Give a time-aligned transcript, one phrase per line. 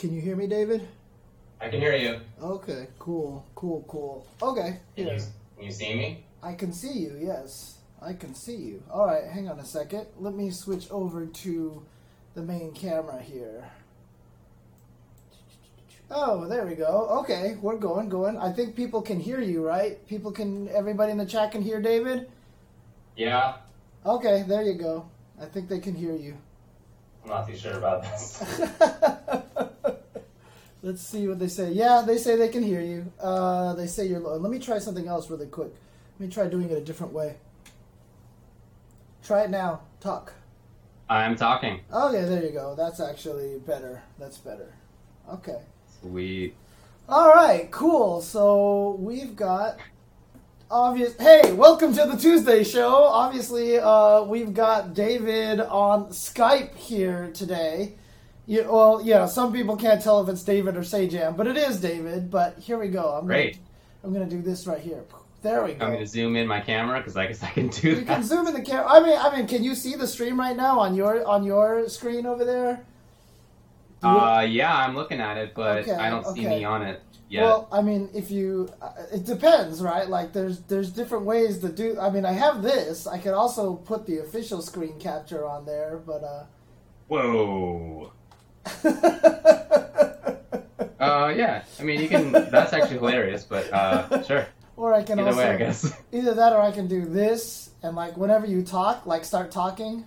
[0.00, 0.88] Can you hear me, David?
[1.60, 2.20] I can hear you.
[2.42, 4.26] Okay, cool, cool, cool.
[4.42, 5.20] Okay, Can you,
[5.56, 6.24] can you see me?
[6.42, 7.80] I can see you, yes.
[8.00, 8.82] I can see you.
[8.90, 10.06] All right, hang on a second.
[10.18, 11.82] Let me switch over to
[12.32, 13.70] the main camera here.
[16.10, 17.06] Oh, there we go.
[17.20, 18.38] Okay, we're going, going.
[18.38, 20.08] I think people can hear you, right?
[20.08, 22.30] People can, everybody in the chat can hear David?
[23.18, 23.56] Yeah.
[24.06, 25.10] Okay, there you go.
[25.38, 26.38] I think they can hear you.
[27.22, 28.42] I'm not too sure about this.
[30.82, 31.72] Let's see what they say.
[31.72, 33.12] Yeah, they say they can hear you.
[33.20, 34.36] Uh, they say you're low.
[34.36, 35.74] Let me try something else really quick.
[36.18, 37.36] Let me try doing it a different way.
[39.22, 39.82] Try it now.
[40.00, 40.32] Talk.
[41.10, 41.80] I'm talking.
[41.92, 42.74] Okay, there you go.
[42.74, 44.02] That's actually better.
[44.18, 44.72] That's better.
[45.30, 45.60] Okay.
[46.00, 46.56] Sweet.
[47.08, 48.22] All right, cool.
[48.22, 49.76] So we've got
[50.70, 51.14] obvious.
[51.18, 53.04] Hey, welcome to the Tuesday show.
[53.04, 57.96] Obviously, uh, we've got David on Skype here today.
[58.50, 61.80] You, well, yeah, some people can't tell if it's David or Sajam, but it is
[61.80, 62.32] David.
[62.32, 63.10] But here we go.
[63.12, 63.52] I'm Great.
[63.54, 63.64] Gonna,
[64.02, 65.04] I'm gonna do this right here.
[65.42, 65.84] There we go.
[65.86, 68.06] I'm going to zoom in my camera because I guess I can do You that.
[68.06, 68.86] can zoom in the camera.
[68.90, 71.88] I mean, I mean, can you see the stream right now on your on your
[71.88, 72.84] screen over there?
[74.02, 76.58] You- Uh, yeah, I'm looking at it, but Okay, I don't see okay.
[76.58, 77.44] me on it yet.
[77.44, 80.08] Well, I mean, if you, uh, it depends, right?
[80.08, 81.98] Like, there's there's different ways to do.
[82.00, 83.06] I mean, I have this.
[83.06, 86.44] I could also put the official screen capture on there, but uh.
[87.08, 88.12] Whoa.
[91.00, 91.32] uh.
[91.36, 91.62] Yeah.
[91.78, 92.32] I mean, you can.
[92.32, 94.46] That's actually hilarious, but uh, sure.
[94.76, 95.92] or I can Either also way, I guess.
[96.12, 100.04] either that or I can do this and like whenever you talk, like start talking.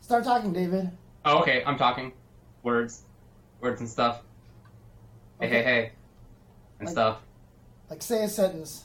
[0.00, 0.90] Start talking, David.
[1.24, 1.62] Oh, okay.
[1.66, 2.12] I'm talking.
[2.62, 3.02] Words,
[3.60, 4.22] words and stuff.
[5.40, 5.56] Hey, Okay.
[5.58, 5.92] hey, hey,
[6.78, 7.18] and Like- stuff.
[7.90, 8.84] Like say a sentence.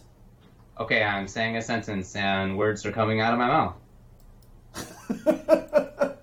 [0.80, 3.76] Okay, I'm saying a sentence, and words are coming out of my mouth.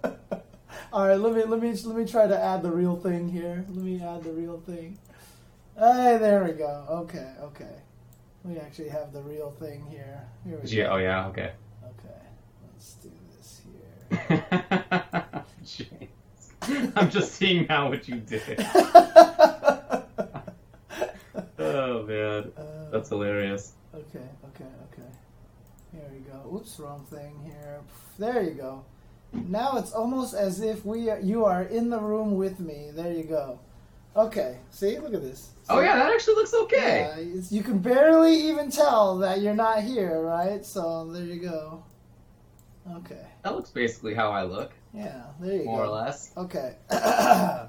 [0.93, 3.65] All right, let me let me let me try to add the real thing here.
[3.69, 4.99] Let me add the real thing.
[5.79, 6.87] Hey, there we go.
[6.91, 7.75] Okay, okay.
[8.45, 10.23] We actually have the real thing here.
[10.47, 10.85] Here we Yeah.
[10.87, 10.91] go.
[10.93, 11.27] Oh, yeah.
[11.29, 11.53] Okay.
[11.85, 12.21] Okay,
[12.73, 13.61] let's do this
[14.11, 15.45] here.
[15.65, 16.93] Jeez.
[16.97, 18.67] I'm just seeing now what you did.
[21.61, 23.73] Oh man, Uh, that's hilarious.
[23.95, 25.09] okay, okay, okay.
[25.93, 26.57] Here we go.
[26.57, 27.81] Oops, wrong thing here.
[28.19, 28.85] There you go.
[29.33, 32.91] Now it's almost as if we are, you are in the room with me.
[32.93, 33.61] There you go.
[34.17, 35.51] Okay, see, look at this.
[35.69, 37.13] Oh yeah, that actually looks okay.
[37.17, 40.65] Yeah, you can barely even tell that you're not here, right?
[40.65, 41.85] So there you go.
[42.97, 43.21] Okay.
[43.43, 45.93] That looks basically how I look, Yeah, there you more go.
[45.93, 46.33] More or less.
[46.37, 46.75] Okay.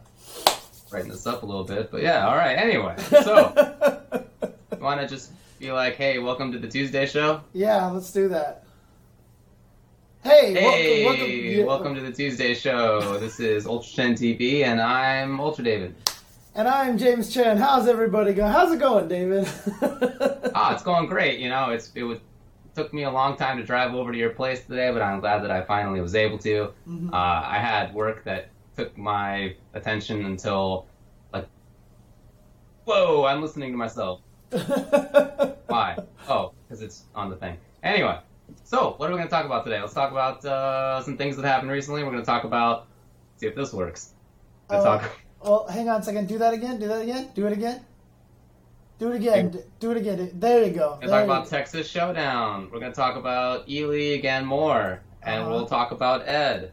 [0.90, 2.26] Brighten this up a little bit, but yeah.
[2.28, 2.58] All right.
[2.58, 4.02] Anyway, so
[4.72, 8.30] you want to just be like, "Hey, welcome to the Tuesday show." yeah, let's do
[8.30, 8.64] that.
[10.24, 13.18] Hey, Hey, welcome, welcome, yeah, welcome to the Tuesday show.
[13.19, 15.96] This is Ultra Chen TV, and I'm Ultra David.
[16.56, 17.57] And I'm James Chen.
[17.57, 18.52] How's everybody going?
[18.52, 19.47] How's it going, David?
[20.56, 21.40] Ah, it's going great.
[21.40, 22.18] You know, it's it was
[22.75, 25.41] took me a long time to drive over to your place today, but I'm glad
[25.44, 26.74] that I finally was able to.
[26.88, 27.13] Mhm.
[27.13, 30.85] Uh, I had work that took my attention until
[31.31, 31.47] like,
[32.84, 34.19] whoa, I'm listening to myself.
[34.50, 35.97] Why?
[36.28, 37.56] Oh, because it's on the thing.
[37.84, 38.18] Anyway,
[38.69, 39.81] so what are we going to talk about today?
[39.81, 42.03] Let's talk about uh, some things that happened recently.
[42.03, 42.85] We're going to talk about
[43.38, 44.13] see if this works.
[44.69, 45.12] Let's Uh, talk.
[45.44, 46.28] well, hang on a second.
[46.28, 46.79] Do that again.
[46.79, 47.29] Do that again.
[47.34, 47.81] Do it again.
[49.00, 49.63] Do it again.
[49.79, 50.31] Do it again.
[50.35, 51.00] There you go.
[51.02, 52.69] We're going to talk about Texas Showdown.
[52.72, 55.50] We're going to talk about E League and more, and Uh-huh.
[55.50, 56.72] we'll talk about Ed.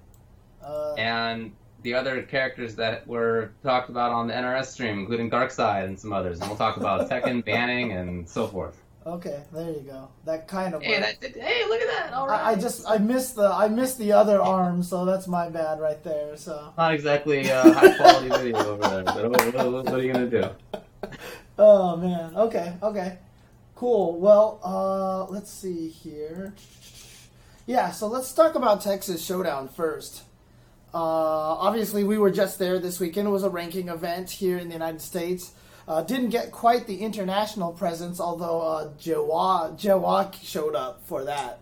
[0.63, 1.53] Uh, and
[1.83, 6.13] the other characters that were talked about on the NRS stream, including Darkseid and some
[6.13, 6.41] others.
[6.41, 8.83] And we'll talk about Tekken banning and so forth.
[9.07, 10.09] Okay, there you go.
[10.25, 10.83] That kind of.
[10.83, 11.21] Hey, worked.
[11.21, 12.13] that, hey, look at that!
[12.13, 12.41] All right.
[12.41, 15.81] I, I just I missed the I missed the other arm, so that's my bad
[15.81, 16.37] right there.
[16.37, 16.73] So.
[16.77, 20.31] not exactly uh, high quality video over there, but what, what, what are you gonna
[20.31, 20.51] do?
[21.59, 22.37] Oh man.
[22.37, 22.75] Okay.
[22.83, 23.19] Okay.
[23.75, 24.21] Cool.
[24.21, 26.55] Well, uh, let's see here.
[27.65, 27.91] Yeah.
[27.93, 30.23] So let's talk about Texas Showdown first.
[30.93, 33.29] Uh, obviously, we were just there this weekend.
[33.29, 35.53] It was a ranking event here in the United States.
[35.89, 41.61] Uh, didn't get quite the international presence, although uh, Jawa Jawa showed up for that.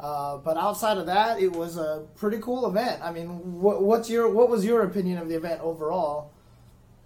[0.00, 3.02] Uh, but outside of that, it was a pretty cool event.
[3.02, 6.30] I mean, what, what's your what was your opinion of the event overall?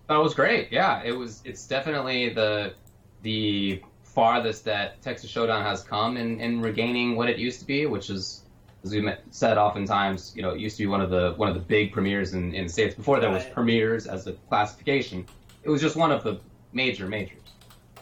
[0.09, 0.71] That was great.
[0.71, 1.41] Yeah, it was.
[1.45, 2.75] It's definitely the
[3.23, 7.87] the farthest that Texas Showdown has come in, in regaining what it used to be,
[7.87, 8.43] which is,
[8.83, 11.55] as we said oftentimes, you know, it used to be one of the one of
[11.55, 12.95] the big premieres in, in the states.
[12.95, 15.27] Before there was premieres as a classification,
[15.63, 16.41] it was just one of the
[16.73, 17.39] major majors.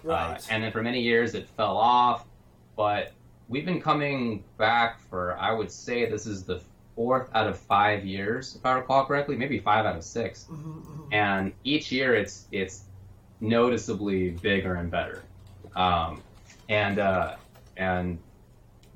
[0.02, 0.34] Right.
[0.34, 2.24] Uh, and then for many years it fell off,
[2.76, 3.12] but
[3.48, 6.60] we've been coming back for I would say this is the
[6.94, 11.12] fourth out of five years, if I recall correctly, maybe five out of 6 Mm-hmm,
[11.12, 12.84] And each year, it's it's
[13.40, 15.22] noticeably bigger and better.
[15.76, 16.22] Um,
[16.68, 17.36] and uh,
[17.76, 18.18] and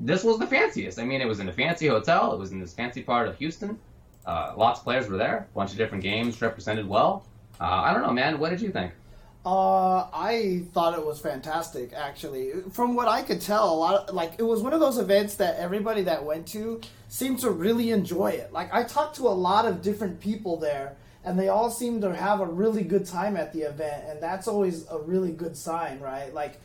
[0.00, 0.98] this was the fanciest.
[0.98, 2.32] I mean, it was in a fancy hotel.
[2.32, 3.78] It was in this fancy part of Houston.
[4.26, 5.46] Uh, lots of players were there.
[5.50, 7.24] A bunch of different games represented well.
[7.60, 8.40] Uh, I don't know, man.
[8.40, 8.92] What did you think?
[9.44, 11.92] Uh, I thought it was fantastic.
[11.92, 14.98] Actually, from what I could tell, a lot of, like it was one of those
[14.98, 18.52] events that everybody that went to seemed to really enjoy it.
[18.52, 20.94] Like I talked to a lot of different people there,
[21.24, 24.46] and they all seemed to have a really good time at the event, and that's
[24.46, 26.32] always a really good sign, right?
[26.32, 26.60] Like.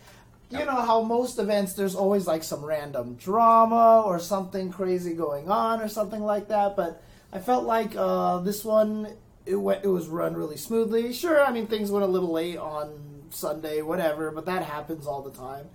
[0.50, 5.52] You know how most events there's always like some random drama or something crazy going
[5.52, 7.04] on or something like that, but
[7.34, 9.10] I felt like uh, this one
[9.48, 11.14] it went it was run really smoothly.
[11.14, 15.22] Sure, I mean things went a little late on Sunday, whatever, but that happens all
[15.22, 15.68] the time.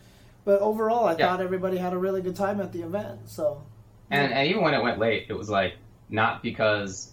[0.45, 1.29] But overall, I Yeah.
[1.29, 3.21] thought everybody had a really good time at the event.
[3.29, 3.63] So
[4.11, 5.75] And, and even when it went late, it was like
[6.11, 7.13] not because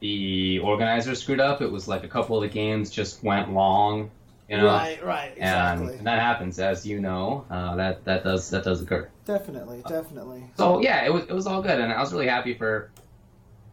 [0.00, 1.60] the organizers screwed up.
[1.60, 4.10] It was like a couple of the games just went long,
[4.48, 4.66] you know.
[4.66, 7.44] right, right, exactly, And that happens, as you know.
[7.50, 9.08] Uh, that that does that does occur.
[9.24, 10.50] definitely, definitely.
[10.56, 12.90] So yeah, it was it was all good, and I was really happy for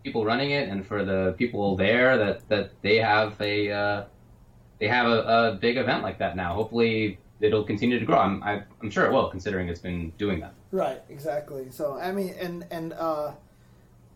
[0.05, 4.05] people running it and for the people there that that they have a uh,
[4.79, 6.53] they have a, a big event like that now.
[6.53, 8.19] Hopefully, it'll continue to grow.
[8.19, 10.53] I'm I, I'm sure it will, considering it's been doing that.
[10.71, 11.71] Right, exactly.
[11.71, 13.31] So I mean, and and uh,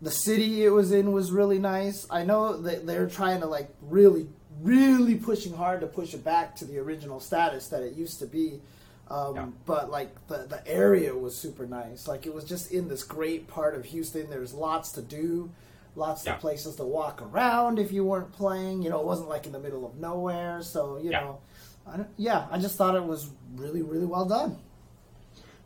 [0.02, 2.06] the city it was in was really nice.
[2.10, 4.28] I know that they're trying to like really,
[4.62, 8.28] really pushing hard to push it back to the original status that it used to
[8.28, 8.62] be.
[9.10, 9.48] Um, Yeah.
[9.66, 12.08] But like the the area was super nice.
[12.08, 14.30] Like it was just in this great part of Houston.
[14.30, 15.50] There's lots to do,
[16.00, 16.34] lots Yeah.
[16.36, 18.82] of places to walk around if you weren't playing.
[18.82, 20.62] You know, it wasn't like in the middle of nowhere.
[20.64, 21.20] So you Yeah.
[21.22, 21.40] know,
[21.88, 24.58] I yeah, I just thought it was really, really well done.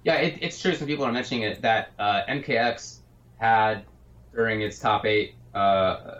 [0.03, 0.75] Yeah, it, it's true.
[0.75, 2.97] Some people are mentioning it that uh, MKX
[3.37, 3.83] had
[4.35, 5.35] during its top eight.
[5.53, 6.15] Uh,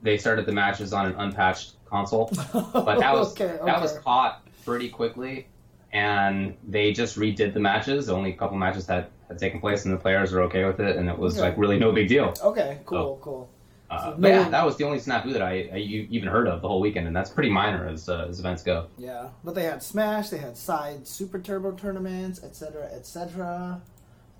[0.00, 4.42] they started the matches on an unpatched console, but that was okay, that was caught
[4.64, 5.46] pretty quickly,
[5.92, 8.08] and they just redid the matches.
[8.08, 10.96] Only a couple matches had, had taken place, and the players were okay with it,
[10.96, 11.48] and it was Okay.
[11.48, 12.34] like really no big deal.
[12.42, 13.18] Okay, cool, Oh.
[13.20, 13.50] cool.
[13.90, 16.68] Uh, So but yeah, that was the only snafu that I even heard of the
[16.68, 18.86] whole weekend, and that's pretty minor as uh, as events go.
[18.98, 23.80] Yeah, but they had Smash, they had side Super Turbo tournaments, etc., etc.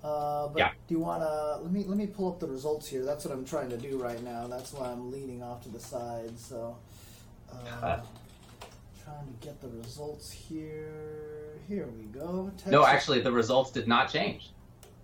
[0.03, 0.69] Uh, but Yeah.
[0.87, 3.03] do you want to let me let me pull up the results here?
[3.03, 4.47] That's what I'm trying to do right now.
[4.47, 6.37] That's why I'm leaning off to the side.
[6.39, 6.77] So,
[7.51, 7.99] uh, Uh.
[9.03, 11.59] trying to get the results here.
[11.67, 12.51] Here we go.
[12.67, 14.51] No, actually, the results did not change.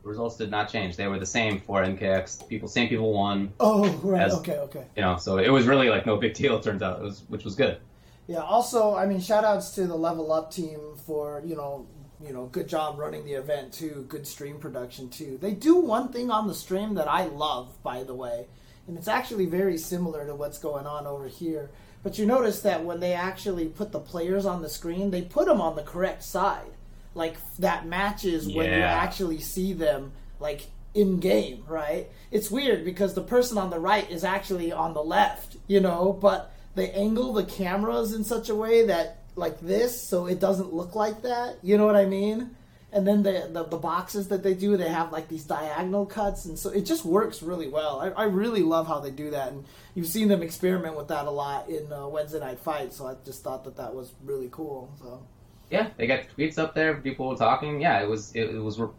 [0.06, 0.98] The results did not change.
[0.98, 2.48] They were the same for MKX.
[2.48, 3.52] People, same people won.
[3.60, 4.22] Oh, right.
[4.22, 4.86] as- okay, okay.
[4.96, 6.58] You know, so it was really like no big deal.
[6.58, 7.80] It turns out, it was, which was good.
[8.28, 8.42] Yeah.
[8.42, 11.88] Also, I mean, shout outs to the Level Up team for you know,
[12.24, 14.06] you know, good job running the event too.
[14.08, 15.40] Good stream production too.
[15.42, 18.46] They do one thing on the stream that I love, by the way,
[18.88, 21.72] and it's actually very similar to what's going on over here.
[22.04, 25.48] But you notice that when they actually put the players on the screen, they put
[25.48, 26.75] them on the correct side.
[27.16, 32.08] Like that matches when you actually see them like in game, right?
[32.32, 36.14] It's weird because the person on the right is actually on the left, you know,
[36.14, 40.74] but they angle the cameras in such a way that like this so it doesn't
[40.74, 41.58] look like that.
[41.64, 42.52] You know what I mean?
[42.92, 46.46] And then the, the the boxes that they do, they have like these diagonal cuts,
[46.46, 48.00] and so it just works really well.
[48.00, 49.66] I, I really love how they do that, and
[49.96, 52.94] you've seen them experiment with that a lot in uh, Wednesday Night Fight.
[52.94, 54.94] So I just thought that that was really cool.
[55.02, 55.28] So
[55.70, 56.96] Yeah, they got tweets up there.
[56.96, 57.82] People were talking.
[57.82, 58.90] Yeah, it was it, it was a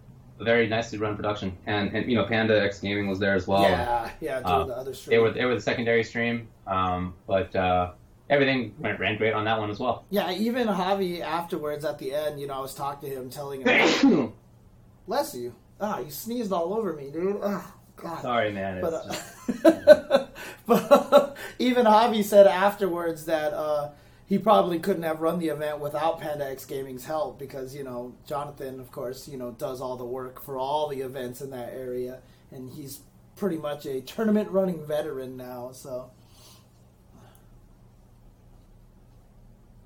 [0.40, 3.62] very nicely run production, and and you know Panda X Gaming was there as well.
[3.62, 5.10] yeah, yeah, doing uh, the other stream.
[5.16, 7.92] They were they were the secondary stream, um, but uh,
[8.28, 10.04] everything went ran great on that one as well.
[10.10, 13.62] Yeah, even Javi afterwards at the end, you know, I was talking to him, telling
[13.62, 14.32] him,
[15.06, 17.38] "Bless you." Ah, you sneezed all over me, dude.
[17.42, 18.22] Oh, God.
[18.22, 18.78] Sorry, man.
[18.78, 20.26] It's But, just, uh,
[20.66, 23.90] but even Javi said afterwards that uh,
[24.26, 28.14] he probably couldn't have run the event without Panda X Gaming's help because you know
[28.26, 31.72] Jonathan, of course, you know does all the work for all the events in that
[31.72, 32.18] area,
[32.50, 33.00] and he's
[33.36, 35.70] pretty much a tournament running veteran now.
[35.72, 36.10] So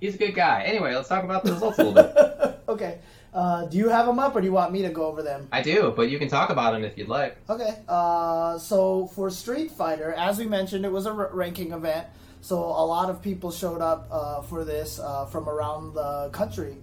[0.00, 0.62] he's a good guy.
[0.62, 2.60] Anyway, let's talk about the results a little bit.
[2.68, 2.98] okay,
[3.34, 5.48] uh, do you have them up, or do you want me to go over them?
[5.52, 7.36] I do, but you can talk about them if you'd like.
[7.50, 12.06] Okay, uh, so for Street Fighter, as we mentioned, it was a r- ranking event,
[12.40, 16.76] so a lot of people showed up uh, for this uh, from around the country.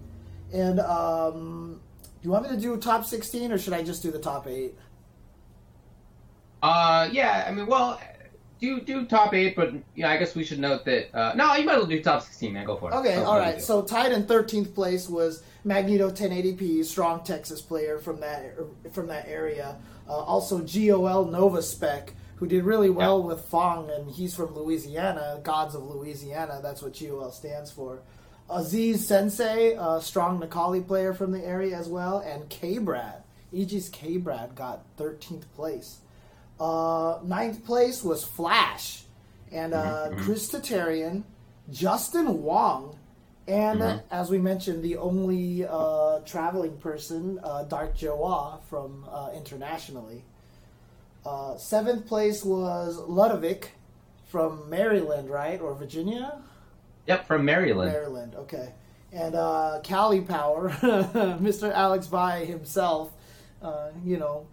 [0.54, 4.12] And um, do you want me to do top 16 or should I just do
[4.12, 4.74] the top 8?
[6.62, 7.46] Uh, yeah.
[7.48, 8.00] I mean, well,
[8.60, 11.16] do do top eight, but yeah, I guess we should note that.
[11.16, 12.66] Uh, no, you might as well do top sixteen, man.
[12.66, 12.96] Go for it.
[12.96, 13.62] Okay, That's all right.
[13.62, 18.56] So tied in 13th place was Magneto 1080p, strong Texas player from that
[18.92, 19.78] from that area.
[20.08, 25.40] Uh, also, GOL Nova Spec who did really well with Fong, and he's from Louisiana,
[25.44, 26.60] Gods of Louisiana.
[26.62, 28.00] That's what GOL stands for.
[28.50, 33.24] Aziz Sensei, a strong Necalli player from the area as well, and K Brad.
[33.52, 36.00] Aegis K Brad got 13th place.
[36.60, 39.04] Uh, ninth place was Flash,
[39.52, 41.24] and uh, Chris Tatarian,
[41.70, 42.98] Justin Wong,
[43.48, 49.30] and uh, as we mentioned, the only uh, traveling person, uh, Dark Joa from uh,
[49.34, 50.24] internationally.
[51.28, 53.74] Uh, seventh place was Ludovic
[54.28, 55.60] from Maryland, right?
[55.60, 56.40] Or Virginia?
[57.06, 57.92] Yep, from Maryland.
[57.92, 58.74] Maryland, okay.
[59.12, 61.70] And uh, Cali Power, Mr.
[61.74, 63.12] Alex Valle himself,
[63.62, 64.48] uh, you know,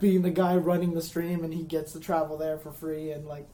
[0.00, 3.24] being the guy running the stream, and he gets to travel there for free and
[3.24, 3.46] like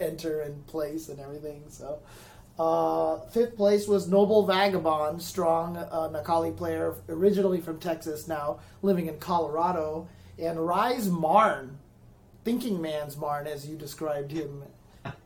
[0.00, 1.64] enter and place and everything.
[1.68, 1.98] So,
[2.58, 9.06] uh, fifth place was Noble Vagabond, strong uh, Necalli player, originally from Texas, now living
[9.06, 11.78] in Colorado, and Rise Marn,
[12.44, 14.62] Thinking Man's Marn, as you described him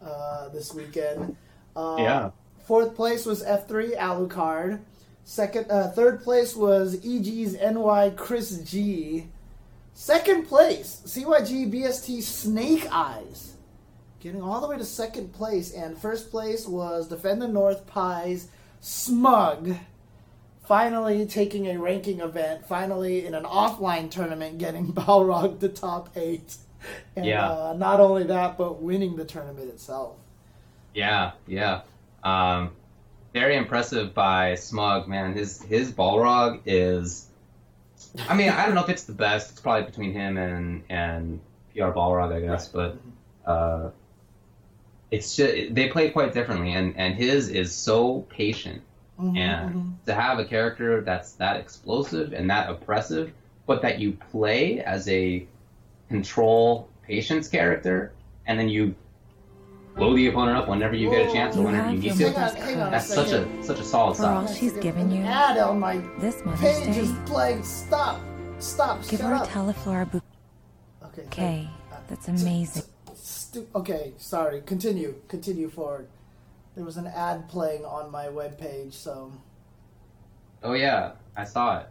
[0.03, 1.37] uh, this weekend.
[1.77, 2.31] Uh, Yeah.
[2.67, 4.81] Fourth place was F3 Alucard.
[5.25, 9.27] Second, uh, third place was EG's NY Chris G.
[9.93, 13.55] Second place, CYG BST Snake Eyes.
[14.21, 15.73] Getting all the way to second place.
[15.73, 18.49] And first place was Defend the North Pies
[18.81, 19.77] Smug.
[20.67, 22.67] Finally taking a ranking event.
[22.67, 26.57] Finally in an offline tournament getting Balrog to top eight.
[27.17, 27.49] And Yeah.
[27.49, 30.17] uh, not only that, but winning the tournament itself.
[30.95, 31.83] Yeah, yeah.
[32.23, 32.73] Um,
[33.33, 35.35] very impressive by Smug, man.
[35.35, 37.29] His his Balrog is.
[38.29, 39.51] I mean, I don't know if it's the best.
[39.53, 41.41] It's probably between him and and
[41.73, 42.69] PR Balrog, I guess.
[42.69, 42.97] But
[43.47, 43.91] uh,
[45.11, 48.83] it's just they play quite differently, and and his is so patient.
[49.21, 49.93] Mhm, and mhm.
[50.07, 53.33] to have a character that's that explosive and that oppressive,
[53.67, 55.47] but that you play as a
[56.09, 58.13] control patience character,
[58.47, 58.95] and then you
[59.97, 62.25] blow the opponent up whenever you get a chance or You whenever you have need
[62.25, 62.39] your to.
[62.41, 63.59] Hang on, hang on a That's such second.
[63.61, 64.57] a such a solid For all style.
[64.57, 67.63] she's given you Ad on my this Mother's page Day, is playing.
[67.63, 68.21] Stop.
[68.59, 69.01] Stop.
[69.09, 69.49] give shut her a up.
[69.49, 70.21] Teleflora
[71.05, 71.23] Okay.
[71.23, 71.69] bouquet.
[72.09, 72.83] That's amazing.
[73.15, 74.61] Stu- okay, sorry.
[74.63, 75.15] Continue.
[75.29, 76.09] Continue forward.
[76.75, 79.33] There was an ad playing on my webpage, so
[80.63, 81.87] Oh yeah, I saw it.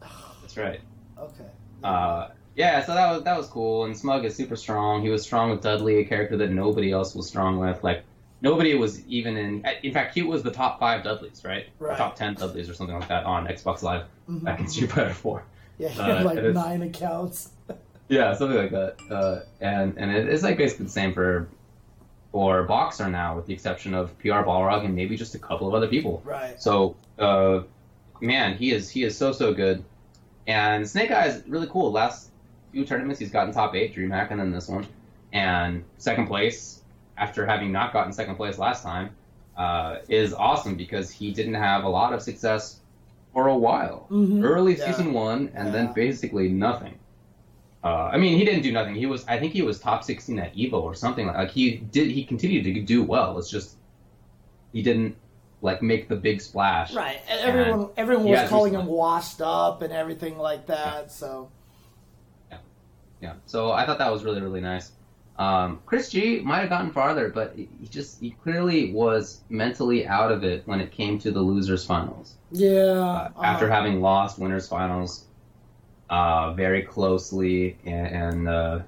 [0.42, 0.80] That's right.
[1.18, 1.50] okay.
[1.82, 2.28] Uh,
[2.60, 3.84] yeah, so that was that was cool.
[3.86, 5.02] And Smug is super strong.
[5.02, 7.82] He was strong with Dudley, a character that nobody else was strong with.
[7.82, 8.04] Like
[8.42, 9.64] nobody was even in.
[9.82, 11.66] In fact, he was the top five Dudleys, right?
[11.80, 11.98] Or Right.
[11.98, 14.44] top ten Dudleys or something like that on Xbox Live Mhm.
[14.44, 15.42] back in Street Fighter Four.
[15.78, 17.50] Yeah, he uh, had like nine accounts.
[18.10, 18.96] Yeah, something like that.
[19.08, 21.48] Uh, and and it, it's like basically the same for
[22.32, 25.74] for Boxer now, with the exception of PR Balrog and maybe just a couple of
[25.74, 26.20] other people.
[26.24, 26.60] Right.
[26.60, 27.60] So, uh,
[28.20, 29.84] man, he is he is so so good.
[30.48, 31.92] And Snake Eyes really cool.
[31.92, 32.29] Last
[32.72, 34.86] few tournaments, he's gotten top eight, DreamHack, and then this one,
[35.32, 36.82] and second place
[37.18, 39.10] after having not gotten second place last time
[39.56, 42.80] uh, is awesome because he didn't have a lot of success
[43.32, 44.06] for a while.
[44.10, 44.42] Mhm.
[44.44, 44.86] Early Yeah.
[44.90, 45.72] season one, and Yeah.
[45.72, 46.94] then basically nothing.
[47.82, 48.94] Uh, I mean, he didn't do nothing.
[48.94, 51.36] He was, I think, he was top sixteen at Evo or something like.
[51.36, 53.38] Like he did, he continued to do well.
[53.38, 53.76] It's just
[54.72, 55.16] he didn't
[55.62, 56.94] like make the big splash.
[56.94, 57.20] Right.
[57.28, 61.10] And everyone everyone was calling him washed up and everything like that.
[61.12, 61.48] So
[63.20, 63.34] Yeah.
[63.46, 64.92] So I thought that was really really nice.
[65.38, 70.30] Um, Chris G might have gotten farther, but he just he clearly was mentally out
[70.30, 72.34] of it when it came to the losers finals.
[72.50, 72.70] yeah.
[72.70, 75.24] Uh, after uh, having lost winners finals
[76.10, 78.80] uh, very closely and, and uh,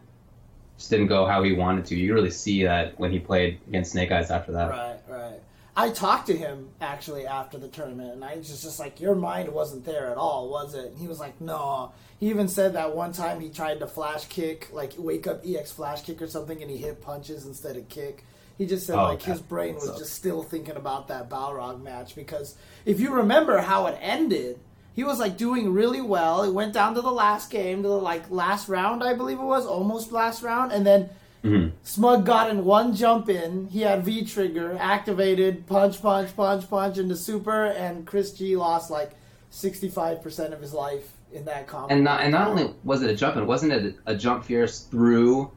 [0.77, 1.97] just didn't go how he wanted to.
[1.97, 4.69] You really see that when he played against Snake Eyes after that.
[4.69, 5.41] Right, right.
[5.75, 9.15] I talked to him actually after the tournament, and I was just, just like, "Your
[9.15, 12.75] mind wasn't there at all, was it?" And he was like, "No." He even said
[12.75, 16.27] that one time he tried to flash kick, like wake up EX flash kick or
[16.29, 18.25] something, and he hit punches instead of kick.
[18.59, 19.99] He just said Oh, like his brain was sucks.
[19.99, 24.61] just still thinking about that Balrog match because if you remember how it ended,
[24.95, 26.43] he was like doing really well.
[26.43, 29.45] It went down to the last game, to the like last round, I believe it
[29.45, 31.09] was, almost last round, and then
[31.45, 31.73] Mhm.
[31.83, 33.69] Smug got in one jump in.
[33.69, 38.91] He had V trigger activated, punch, punch, punch, punch into super, and Chris G lost
[38.91, 39.13] like
[39.51, 41.93] sixty five percent of his life in that combo.
[41.93, 44.81] And not and not only was it a jump, it wasn't it a jump fierce
[44.81, 45.51] through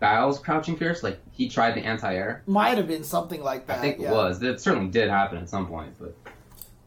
[0.00, 1.02] Guile's crouching fierce.
[1.02, 2.42] Like he tried the anti air.
[2.46, 3.78] might have been something like that.
[3.78, 4.10] I think yeah.
[4.10, 4.42] it was.
[4.42, 6.14] It certainly did happen at some point, but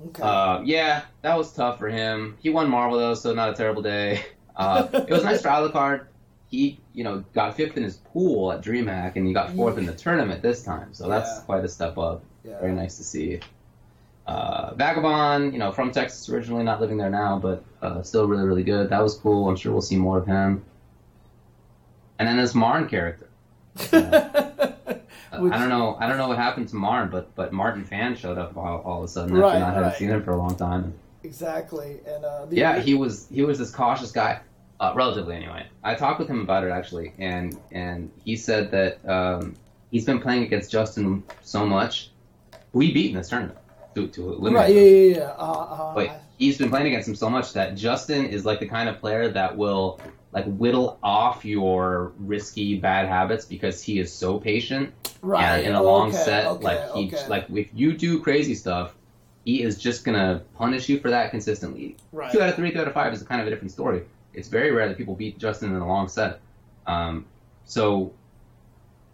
[0.07, 0.23] Okay.
[0.23, 2.37] Uh, yeah, that was tough for him.
[2.41, 4.25] He won Marvel though, so not a terrible day.
[4.55, 6.07] Uh, it was nice for Alucard.
[6.51, 9.85] He, you know, got fifth in his pool at DreamHack, and he got fourth in
[9.85, 10.89] the tournament this time.
[10.93, 11.41] So that's Yeah.
[11.45, 12.21] quite a step up.
[12.43, 12.59] Yeah.
[12.59, 13.39] Very nice to see.
[14.27, 18.43] Uh, Vagabond, you know, from Texas originally, not living there now, but uh, still really,
[18.43, 18.89] really good.
[18.89, 19.49] That was cool.
[19.49, 20.63] I'm sure we'll see more of him.
[22.19, 23.27] And then this Marn character.
[25.33, 25.95] Uh, I don't know.
[25.97, 28.97] I don't know what happened to Marn, but but Martin Fan showed up all, all
[28.97, 29.97] of a sudden after Right, not having right.
[29.97, 30.93] seen him for a long time.
[31.23, 31.99] exactly.
[32.05, 34.41] And uh, Yeah, he was he was this cautious guy,
[34.81, 35.67] uh, relatively anyway.
[35.83, 39.55] I talked with him about it actually, and and he said that um,
[39.91, 42.09] he's been playing against Justin so much.
[42.73, 43.59] We beat in this tournament
[43.95, 44.55] to to eliminate.
[44.55, 44.69] right.
[44.69, 44.77] him.
[44.77, 45.33] Yeah, yeah, yeah.
[45.37, 48.67] Uh, uh, But he's been playing against him so much that Justin is like the
[48.67, 50.01] kind of player that will
[50.33, 54.93] like whittle off your risky bad habits because he is so patient.
[55.21, 55.59] right.
[55.59, 57.27] And in a long okay, set, okay, like he okay.
[57.27, 58.95] like if you do crazy stuff,
[59.45, 61.97] he is just gonna punish you for that consistently.
[62.11, 62.31] right.
[62.31, 64.01] Two out of three, two out of five is kind of a different story.
[64.33, 66.39] It's very rare that people beat Justin in a long set.
[66.87, 67.25] Um,
[67.65, 68.13] so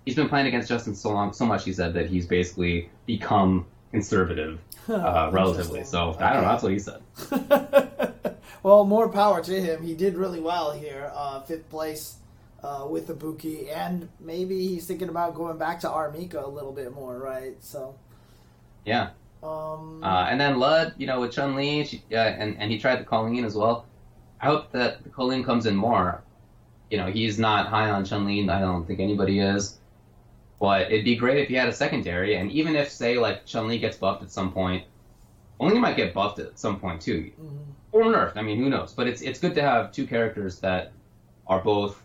[0.05, 1.65] he's been playing against Justin so long, so much.
[1.65, 4.59] He said that he's basically become conservative,
[4.89, 5.83] uh, relatively.
[5.83, 6.49] So I don't know.
[6.49, 7.01] That's what he said.
[8.63, 9.83] well, more power to him.
[9.83, 12.15] He did really well here, uh, fifth place
[12.63, 16.11] uh, with Ibuki, and maybe he's thinking about going back to R.
[16.11, 17.55] Mika a little bit more, right?
[17.63, 17.95] So,
[18.85, 19.09] Yeah.
[19.43, 22.79] um, Uh, and then Lud, you know, with Chun Li, she, uh, and and he
[22.79, 23.85] tried the Kolin as well.
[24.41, 26.23] I hope that Kolin comes in more.
[26.89, 28.47] You know, he's not high on Chun Li.
[28.49, 29.77] I don't think anybody is.
[30.59, 33.67] But it'd be great if he had a secondary, and even if, say, like Chun
[33.67, 34.85] Li gets buffed at some point,
[35.59, 37.57] only he might get buffed at some point too, mhm.
[37.91, 38.37] or nerfed.
[38.37, 38.93] I mean, who knows?
[38.93, 40.91] But it's it's good to have two characters that
[41.47, 42.01] are both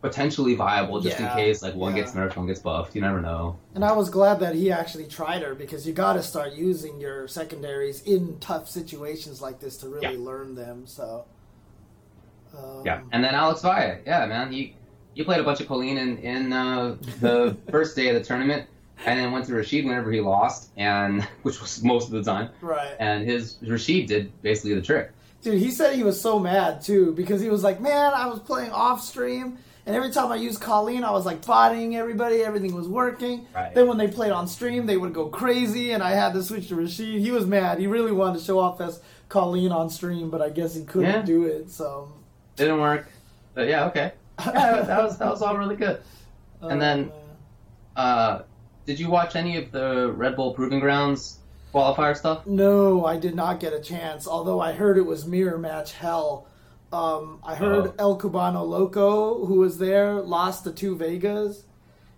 [0.00, 2.02] potentially viable, just Yeah, in case like one yeah.
[2.02, 2.94] gets nerfed, one gets buffed.
[2.94, 3.56] You never know.
[3.74, 7.00] and I was glad that he actually tried her because you got to start using
[7.00, 10.24] your secondaries in tough situations like this to really Yeah.
[10.24, 10.86] learn them.
[10.86, 11.24] So,
[12.56, 14.74] um, Yeah, and then Alex Valle, yeah, man, he
[15.14, 18.66] he played a bunch of Kolin in in uh, the first day of the tournament,
[19.04, 22.50] and then went to Rashid whenever he lost, and which was most of the time,
[22.60, 22.94] right.
[23.00, 25.10] and his Rashid did basically the trick.
[25.42, 28.38] Dude, he said he was so mad too because he was like, "Man, I was
[28.40, 32.42] playing off stream, and every time I used Kolin, I was like botting everybody.
[32.44, 33.46] Everything was working.
[33.54, 33.74] Right.
[33.74, 36.68] Then when they played on stream, they would go crazy, and I had to switch
[36.68, 37.20] to Rashid.
[37.20, 37.78] He was mad.
[37.78, 41.10] He really wanted to show off as Kolin on stream, but I guess he couldn't
[41.10, 41.22] Yeah.
[41.22, 41.70] do it.
[41.70, 42.12] So,
[42.56, 43.08] Didn't work,
[43.54, 44.12] but yeah, okay,
[44.44, 46.00] that was that was all really good.
[46.60, 47.10] And then-
[47.96, 48.42] Uh,
[48.86, 51.38] did you watch any of the Red Bull Proving Grounds
[51.74, 52.46] qualifier stuff?
[52.46, 54.26] no, I did not get a chance.
[54.28, 56.46] Although I heard it was mirror match hell.
[56.92, 57.94] Um, I heard Oh.
[57.98, 61.64] El Cubano Loco, who was there, lost the two Vegas,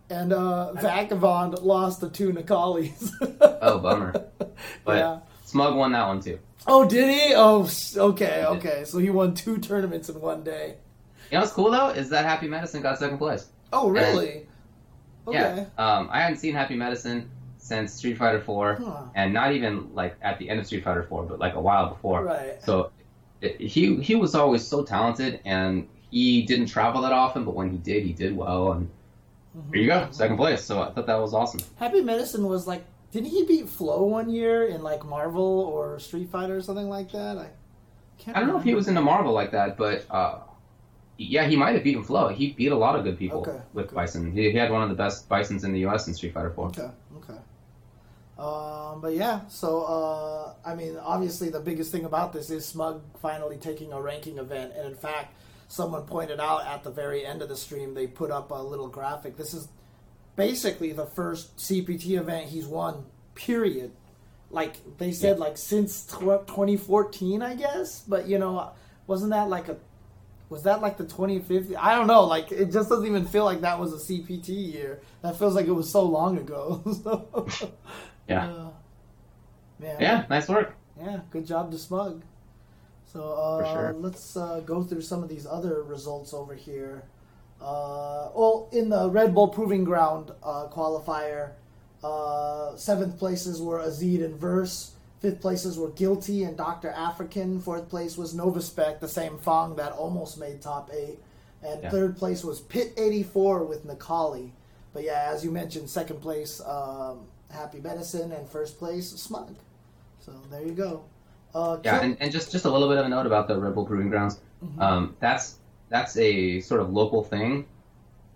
[0.08, 3.10] and uh, Vagabond lost the two Necallis.
[3.62, 4.12] Oh, bummer.
[4.84, 5.18] But yeah.
[5.44, 6.38] Smug won that one too.
[6.66, 7.34] Oh, did he?
[7.34, 8.84] Oh, okay, okay.
[8.84, 10.76] So he won two tournaments in one day.
[11.30, 13.46] You know what's cool though is that Happy Medicine got second place.
[13.72, 14.46] Oh, really?
[15.26, 15.38] Okay.
[15.38, 15.64] Yeah.
[15.78, 19.02] Um, I hadn't seen Happy Medicine since Street Fighter 4, Huh.
[19.14, 21.88] and not even like at the end of Street Fighter 4, but like a while
[21.90, 22.24] before.
[22.24, 22.62] Right.
[22.64, 22.90] So
[23.40, 27.78] he he was always so talented, and he didn't travel that often, but when he
[27.78, 28.72] did, he did well.
[28.72, 28.90] And
[29.70, 30.62] there you go, second place.
[30.64, 31.60] So I thought that was awesome.
[31.76, 36.30] Happy Medicine was like, didn't he beat Flo one year in like Marvel or Street
[36.30, 37.38] Fighter or something like that?
[37.38, 37.48] I
[38.18, 38.36] can't.
[38.36, 40.40] I don't know if he was into Marvel like that, but uh,
[41.16, 42.28] yeah, he might have beaten Flo.
[42.28, 43.94] He beat a lot of good people Okay, with okay.
[43.94, 44.32] Bison.
[44.32, 46.08] He, he had one of the best Bisons in the U.S.
[46.08, 46.66] in Street Fighter 4.
[46.68, 46.90] Okay.
[48.40, 53.02] Um, but yeah, so uh, I mean, obviously, the biggest thing about this is Smug
[53.20, 55.34] finally taking a ranking event, and in fact,
[55.68, 58.88] someone pointed out at the very end of the stream they put up a little
[58.88, 59.36] graphic.
[59.36, 59.68] This is
[60.36, 63.04] basically the first CPT event he's won.
[63.34, 63.92] Period.
[64.50, 68.00] Like they said, like since tw- 2014, I guess.
[68.08, 68.70] But you know,
[69.06, 69.76] wasn't that like a
[70.48, 71.76] was that like the 2050?
[71.76, 72.24] I don't know.
[72.24, 75.00] Like it just doesn't even feel like that was a CPT year.
[75.22, 76.82] That feels like it was so long ago.
[77.04, 77.46] So,
[78.30, 78.46] Yeah.
[78.48, 78.68] uh,
[79.78, 80.74] man, Yeah, nice work.
[81.00, 82.22] yeah, good job to Smug.
[83.12, 83.94] So uh, sure.
[83.98, 87.02] let's uh, go through some of these other results over here.
[87.60, 91.50] Uh, well, in the Red Bull Proving Ground uh, qualifier,
[92.04, 94.92] uh, seventh places were Azid and Verse.
[95.18, 96.88] Fifth places were Guilty and Dr.
[96.90, 97.60] African.
[97.60, 101.18] Fourth place was Novaspec, the same Fong that almost made top eight.
[101.62, 101.90] And Yeah.
[101.90, 104.52] third place was Pit 84 with Necalli.
[104.94, 109.54] But yeah, as you mentioned, second place, um, Happy Medicine, and first place, Smug.
[110.20, 111.04] So there you go.
[111.54, 113.58] Uh, Yeah, Kill- and, and just just a little bit of a note about the
[113.58, 114.38] Red Bull Proving Grounds.
[114.64, 114.80] Mhm.
[114.80, 115.56] Um, that's
[115.88, 117.66] that's a sort of local thing.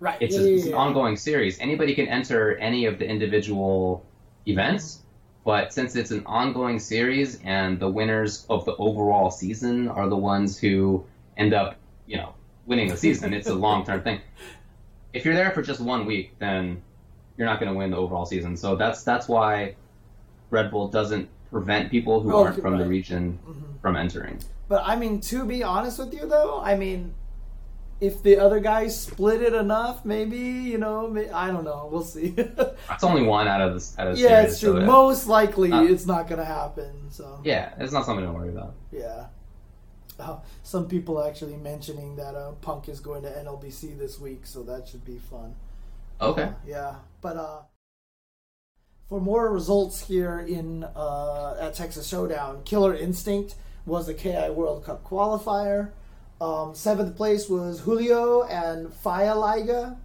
[0.00, 0.18] right.
[0.20, 1.59] It's, yeah, a, yeah, it's an ongoing series.
[1.61, 4.05] Anybody can enter any of the individual
[4.46, 5.00] events,
[5.44, 10.16] but since it's an ongoing series and the winners of the overall season are the
[10.16, 11.05] ones who
[11.37, 12.35] end up, you know,
[12.66, 14.20] winning the season, it's a long term thing.
[15.12, 16.83] If you're there for just one week, then
[17.37, 18.57] you're not going to win the overall season.
[18.57, 19.75] So that's that's why
[20.51, 22.88] Red Bull doesn't prevent people who Oh, aren't from the right.
[22.88, 23.81] region Mhm.
[23.81, 24.38] from entering.
[24.68, 27.14] But I mean, to be honest with you, though, I mean,
[28.01, 31.88] if the other guys split it enough, maybe you know, may, I don't know.
[31.90, 32.35] We'll see.
[32.37, 33.97] it's only one out of this.
[33.99, 34.81] Out of the yeah, series, it's true.
[34.81, 36.92] so, Most likely, Uh, it's not going to happen.
[37.11, 38.75] So yeah, it's not something to worry about.
[38.90, 39.27] yeah.
[40.18, 44.62] Uh, some people actually mentioning that uh, Punk is going to NLBC this week, so
[44.62, 45.57] that should be fun.
[46.20, 46.50] Okay.
[46.66, 47.62] Yeah, but uh,
[49.09, 53.55] for more results here in uh, at Texas Showdown, Killer Instinct
[53.87, 55.90] was the KI World Cup qualifier.
[56.40, 59.96] Um, seventh place was Julio and Faya Liga,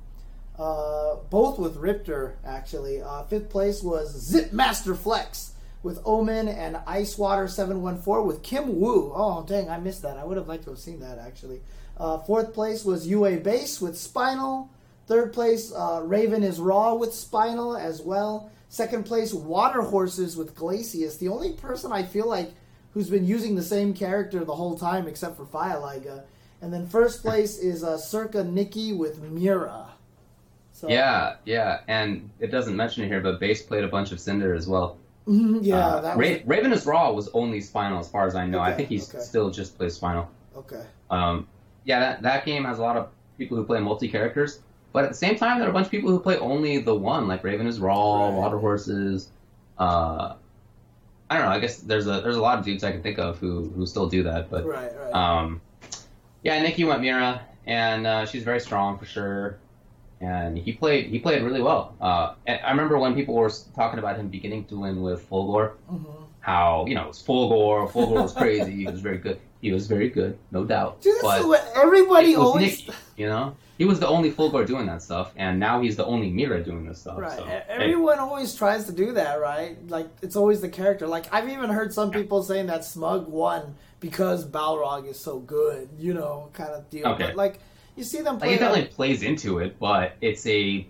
[0.57, 3.01] uh, both with Riptor actually.
[3.01, 9.13] Uh, fifth place was Zip Master Flex with Omen and Icewater 714 with Kim Wu.
[9.15, 10.17] Oh, dang, I missed that.
[10.17, 11.61] I would have liked to have seen that actually.
[11.97, 14.69] Uh, fourth place was UA Base with Spinal.
[15.09, 18.51] Third place, uh, Raven is Raw with Spinal as well.
[18.69, 21.17] Second place, Water Horses with Glacius.
[21.17, 22.51] The only person I feel like
[22.93, 26.21] who's been using the same character the whole time except for Fireliga.
[26.61, 29.87] And then first place is uh, Circa Nikki with Mira.
[30.73, 34.19] So, Yeah, yeah, and it doesn't mention it here, but Base played a bunch of
[34.19, 34.97] Cinder as well.
[35.27, 38.35] Mhm, yeah, Uh, that Ra- was Raven is Raw was only Spinal as far as
[38.35, 38.59] I know.
[38.59, 39.23] I think he's okay.
[39.23, 40.29] still just plays Spinal.
[40.55, 40.83] okay.
[41.09, 41.47] Um,
[41.85, 43.07] yeah, that, that game has a lot of
[43.39, 44.59] people who play multi characters,
[44.93, 46.95] but at the same time, there are a bunch of people who play only the
[46.95, 48.33] one, like Raven is Raw, Right.
[48.35, 49.29] Water Horses.
[49.77, 50.33] Uh,
[51.29, 51.51] I don't know.
[51.51, 53.85] I guess there's a there's a lot of dudes I can think of who who
[53.85, 55.13] still do that, but Right, right.
[55.13, 55.61] um,
[56.43, 59.57] yeah, Nikki went Mira, and uh, she's very strong for sure.
[60.21, 61.95] And he played he played really well.
[62.01, 65.73] Uh, and I remember when people were talking about him beginning to win with Fulgor,
[65.89, 66.18] Mhm.
[66.39, 69.87] How you know it was Fulgor, Fulgor was crazy, he was very good, he was
[69.87, 71.01] very good, no doubt.
[71.01, 72.87] Dude, this is what everybody it always.
[72.87, 76.05] Nikki, you know, he was the only Fulgor doing that stuff, and now he's the
[76.05, 77.17] only Mira doing this stuff.
[77.17, 77.37] Right.
[77.37, 79.77] So, E- hey, Everyone always tries to do that, right?
[79.89, 81.07] Like it's always the character.
[81.07, 85.89] Like I've even heard some people saying that Smug won because Balrog is so good,
[85.97, 87.07] you know, kind of deal.
[87.07, 87.27] Okay.
[87.27, 87.59] But like
[87.95, 88.57] you see them like play.
[88.57, 88.91] he like...
[88.91, 90.87] plays into it, but it's a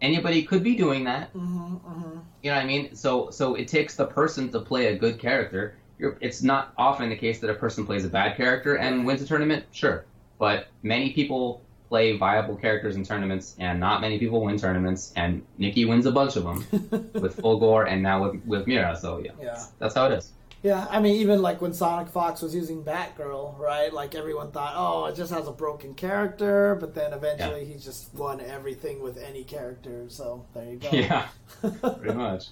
[0.00, 1.30] anybody could be doing that.
[1.30, 2.94] hmm hmm You know what I mean?
[2.94, 5.76] So so it takes the person to play a good character.
[5.98, 9.22] You're, it's not often the case that a person plays a bad character and wins
[9.22, 10.04] a tournament, sure.
[10.38, 15.14] But many people play viable characters in tournaments, and not many people win tournaments.
[15.16, 16.66] And Nikki wins a bunch of them
[17.14, 18.94] with Fulgor and now with with Mira.
[18.94, 19.64] So yeah, Yeah.
[19.78, 20.30] that's how it is.
[20.64, 23.92] Yeah, I mean, even like when Sonic Fox was using Batgirl, right?
[23.92, 28.14] Like everyone thought, oh, it just has a broken character, but then eventually he just
[28.14, 30.06] won everything with any character.
[30.08, 30.88] So there you go.
[30.90, 31.28] Yeah,
[31.60, 32.46] pretty much.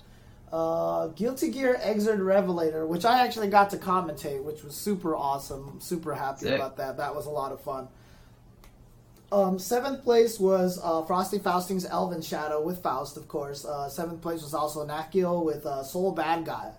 [0.53, 5.71] Uh, Guilty Gear Xrd Revelator, which I actually got to commentate, which was super awesome.
[5.71, 6.55] I'm super happy Sick.
[6.55, 6.99] about that.
[6.99, 7.89] That was a lot of fun.
[9.33, 13.65] Um, seventh place was uh, Frosty Fausting's Elven Shadow with Faust, of course.
[13.65, 16.75] Uh, seventh place was also Nakio with uh, Sol Badguy.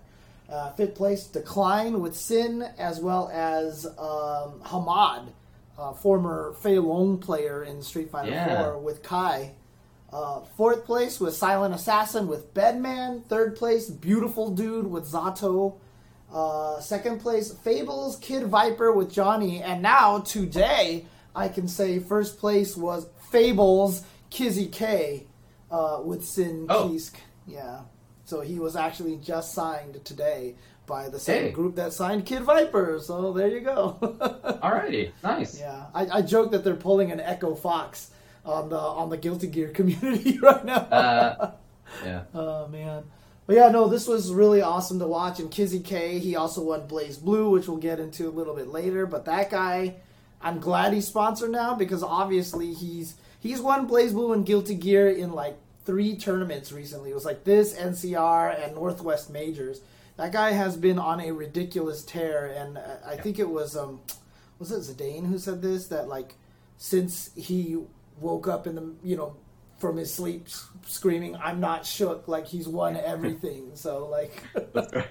[0.48, 5.28] Uh, fifth place, Decline with Sin, as well as um, Hamad,
[5.78, 8.62] uh, former Fei Long player in Street Fighter Yeah.
[8.64, 9.52] 4 with Ky.
[10.12, 13.24] Uh, fourth place was Silent Assassin with Bedman.
[13.26, 15.74] Third place, Beautiful Dude with Zato.
[16.32, 19.62] Uh, second place, Fables Kid Viper with Johnny.
[19.62, 25.26] And now, today, I can say first place was Fables Kizzy K
[25.70, 26.88] uh, with Sin Oh.
[26.90, 27.14] Kisk.
[27.46, 27.80] Yeah.
[28.24, 30.54] So he was actually just signed today
[30.86, 31.50] by the same Hey.
[31.50, 32.98] group that signed Kid Viper.
[33.02, 33.96] So there you go.
[34.62, 35.58] Alrighty, nice.
[35.58, 38.10] Yeah, I, I joke that they're pulling an Echo Fox
[38.44, 40.74] on the on the Guilty Gear community right now.
[40.76, 41.52] Uh,
[42.04, 42.22] yeah.
[42.34, 43.04] oh man,
[43.46, 45.38] but yeah, no, this was really awesome to watch.
[45.40, 49.06] And Kizzy K, he also won BlazBlue, which we'll get into a little bit later.
[49.06, 49.96] But that guy,
[50.42, 55.32] I'm glad he's sponsored now because obviously he's he's won BlazBlue and Guilty Gear in
[55.32, 57.10] like three tournaments recently.
[57.10, 59.80] It was like this NCR and Northwest Majors.
[60.16, 64.00] That guy has been on a ridiculous tear, and I think it was um,
[64.58, 66.34] was it Zidane who said this that like
[66.76, 67.78] since he
[68.20, 69.36] woke up in the you know
[69.78, 70.46] from his sleep
[70.86, 74.42] screaming i'm not shook like he's won everything so like
[74.72, 75.08] That's right.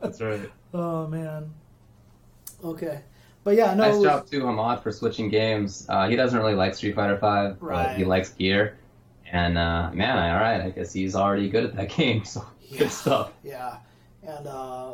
[0.00, 0.50] That's right.
[0.74, 1.52] oh man
[2.64, 3.02] okay
[3.44, 5.86] but yeah no it nice was- job to Hamad for switching games.
[5.88, 8.78] Uh, he doesn't really like Street Fighter Five, but he likes Gear.
[9.34, 12.24] And uh, man, all right, I guess he's already good at that game.
[12.24, 12.78] So Yeah.
[12.78, 13.32] good stuff.
[13.42, 13.76] yeah
[14.26, 14.92] and uh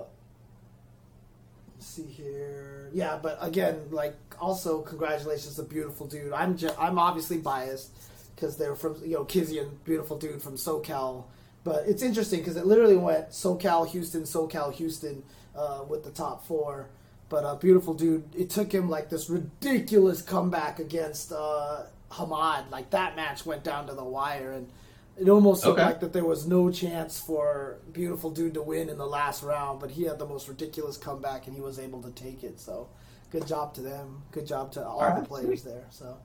[1.76, 6.98] let's see here yeah but again like also congratulations to beautiful dude i'm ju- i'm
[6.98, 7.90] obviously biased
[8.34, 11.24] because they're from you know kizzy and beautiful dude from socal
[11.62, 15.22] but it's interesting because it literally went socal houston socal houston
[15.54, 16.88] uh, with the top four
[17.28, 22.90] but uh, beautiful dude it took him like this ridiculous comeback against uh, hamad like
[22.90, 24.68] that match went down to the wire and
[25.16, 25.86] it almost looked Okay.
[25.88, 29.78] like that there was no chance for beautiful dude to win in the last round
[29.80, 32.88] but he had the most ridiculous comeback and he was able to take it so
[33.30, 34.22] good job to them.
[34.32, 35.84] Good job to all Alright, the players there.
[35.90, 36.16] So,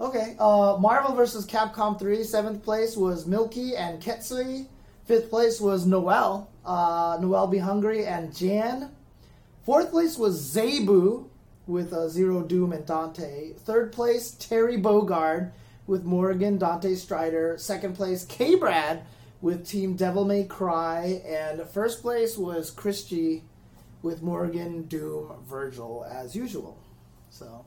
[0.00, 0.34] okay.
[0.38, 4.66] Uh, Marvel versus Capcom 3, seventh place was Milky and Ketsui.
[5.04, 6.48] Fifth place was Noel.
[6.64, 8.92] Uh, Noel Be Hungry and Jan.
[9.66, 11.26] Fourth place was Zabu
[11.66, 13.52] with uh, Zero Doom and Dante.
[13.52, 15.52] Third place, Terry Bogard
[15.86, 17.56] with Morrigan, Dante Strider.
[17.58, 19.02] Second place, K Brad
[19.40, 21.22] with Team Devil May Cry.
[21.26, 23.42] And first place was Chris G
[24.02, 26.76] with Morrigan, Doom, Vergil, as usual.
[27.30, 27.64] So,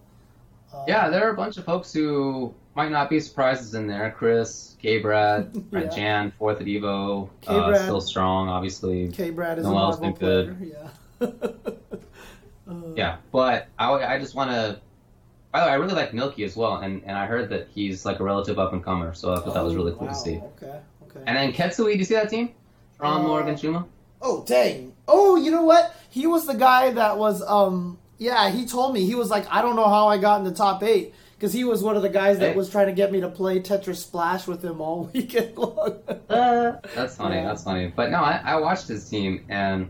[0.73, 4.13] uh, Yeah, there are a bunch of folks who might not be surprises in there.
[4.17, 5.85] Chris, K Brad, Yeah.
[5.87, 9.07] Jan, Fourth at Evo, uh, still strong, obviously.
[9.09, 10.57] K Brad is Noel's a been good.
[10.57, 10.89] player.
[11.21, 11.27] Yeah.
[12.69, 14.79] Uh, Yeah, but I, I just want to.
[15.51, 18.03] By the way, I really like Milky as well, and, and I heard that he's
[18.05, 20.13] like a relative up and comer, so I thought that was really cool wow.
[20.13, 20.41] to see.
[20.61, 21.23] Okay, okay.
[21.25, 22.49] And then Ketsui, do you see that team?
[22.99, 23.85] Ron, Uh, Morrigan, Shuma?
[24.21, 24.93] Oh dang!
[25.07, 25.95] Oh, you know what?
[26.09, 27.41] He was the guy that was.
[27.41, 30.45] Um, yeah, he told me he was like, I don't know how I got in
[30.45, 32.55] the top eight because he was one of the guys that Hey.
[32.55, 35.99] was trying to get me to play Tetris Splash with him all weekend long.
[36.29, 37.35] Uh, that's funny.
[37.35, 37.43] Yeah.
[37.45, 37.91] That's funny.
[37.95, 39.89] But no, I, I watched his team, and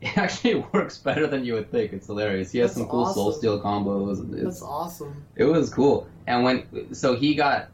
[0.00, 1.92] it actually works better than you would think.
[1.92, 2.50] It's hilarious.
[2.52, 3.32] He has That's some cool Soul.
[3.32, 4.20] Steel combos.
[4.20, 5.24] and That's awesome.
[5.36, 6.06] it was cool.
[6.26, 7.68] And when so he got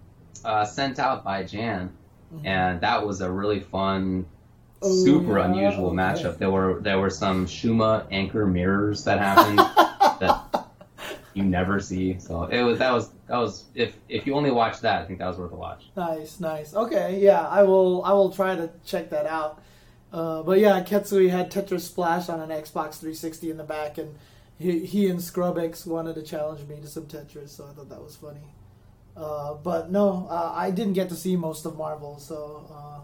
[0.44, 1.90] uh, sent out by Jan,
[2.34, 2.46] Mhm.
[2.46, 4.24] and that was a really fun,
[4.84, 5.96] Oh, super yeah, unusual okay.
[5.96, 6.38] matchup.
[6.38, 9.58] There were there were some Shuma anchor mirrors that happened
[10.20, 10.66] that
[11.34, 12.18] you never see.
[12.18, 15.18] So it was that was that was if if you only watch that, I think
[15.20, 15.84] that was worth a watch.
[15.96, 16.74] Nice, nice.
[16.74, 18.02] Okay, yeah, I will.
[18.04, 19.60] I will try to check that out.
[20.12, 24.14] Uh, but yeah, Ketsui had Tetris Splash on an Xbox 360 in the back, and
[24.58, 28.02] he, he and Scrubx wanted to challenge me to some Tetris, so I thought that
[28.02, 28.40] was funny.
[29.16, 32.66] Uh, but no, uh, I didn't get to see most of Marvel, so.
[32.70, 32.98] Uh,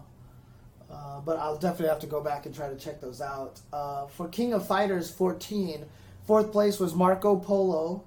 [0.91, 3.59] uh, but I'll definitely have to go back and try to check those out.
[3.71, 5.85] Uh, for King of Fighters 14,
[6.25, 8.03] fourth place was Marco Polo.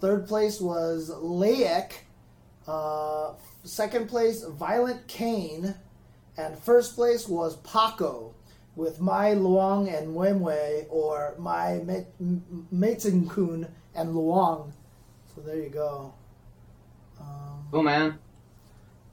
[0.00, 1.92] Third place was Laek.
[3.64, 5.74] Second place, Violent Kane.
[6.38, 8.33] And first place was Paco
[8.76, 14.72] with Mai Luong and Mwemwe or Mai Me- M- Meitenkun and Luong.
[15.34, 16.12] So there you go.
[17.20, 18.18] Um, Cool man.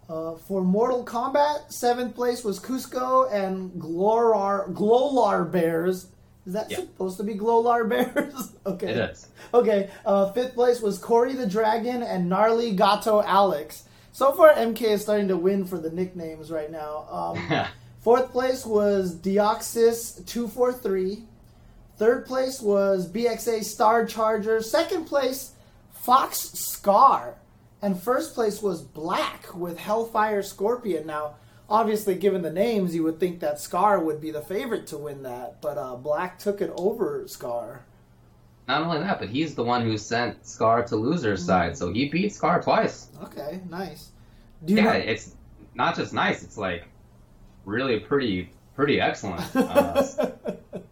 [0.09, 6.07] uh, for Mortal Kombat, seventh place was Cusco and Glorar Glolar Bears.
[6.45, 6.77] Is that Yeah.
[6.77, 8.53] supposed to be Glolar Bears?
[8.65, 8.89] okay.
[8.89, 9.27] It is.
[9.53, 9.89] Okay.
[10.05, 13.83] Uh, fifth place was Cory the Dragon and Gnarly Gato Alex.
[14.11, 17.07] So far, MK is starting to win for the nicknames right now.
[17.09, 17.65] Um,
[18.01, 21.23] fourth place was Deoxys two four three.
[21.97, 24.61] Third place was BXA Star Charger.
[24.61, 25.51] Second place,
[25.91, 27.35] Fox Scar.
[27.81, 31.05] And first place was Black with Hellfire Scorpion.
[31.07, 31.35] Now,
[31.69, 35.23] obviously, given the names, you would think that Scar would be the favorite to win
[35.23, 37.85] that, but uh, Black took it over Scar.
[38.67, 42.09] Not only that, but he's the one who sent Scar to loser's side, so he
[42.09, 43.09] beat Scar twice.
[43.23, 44.11] Okay, nice.
[44.65, 45.35] Yeah, it's
[45.73, 46.87] not just nice; it's like
[47.65, 49.43] really pretty, pretty excellent.
[49.55, 50.03] Uh,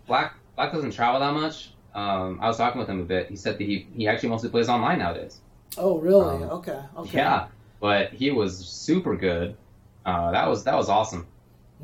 [0.07, 1.71] Black Black doesn't travel that much.
[1.93, 3.29] Um, I was talking with him a bit.
[3.29, 5.39] He said that he he actually mostly plays online nowadays.
[5.77, 6.43] oh, really?
[6.43, 7.17] um, okay, okay.
[7.17, 7.47] Yeah,
[7.79, 9.55] but he was super good.
[10.05, 11.27] Uh, that was that was awesome.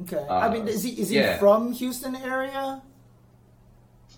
[0.02, 0.18] Okay.
[0.18, 1.38] Uh, I mean, is he is he yeah.
[1.38, 2.82] from Houston area?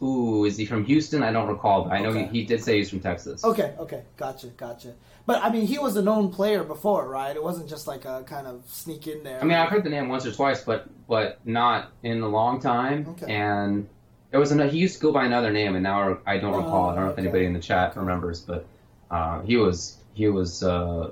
[0.01, 1.23] Ooh, is he from Houston?
[1.23, 2.27] I don't recall, but I know Okay.
[2.27, 3.43] he, he did say he's from Texas.
[3.43, 4.93] Okay, okay, gotcha, gotcha.
[5.27, 7.35] But I mean, he was a known player before, right?
[7.35, 9.39] It wasn't just like a kind of sneak in there.
[9.41, 12.61] I mean, I've heard the name once or twice, but but not in a long
[12.61, 13.05] time.
[13.09, 13.31] Okay.
[13.31, 13.89] And
[14.31, 16.57] there was an, he used to go by another name, and now I don't Oh,
[16.57, 16.89] recall.
[16.89, 18.65] I don't know if anybody in the chat remembers, but
[19.11, 21.11] uh, he was he was uh,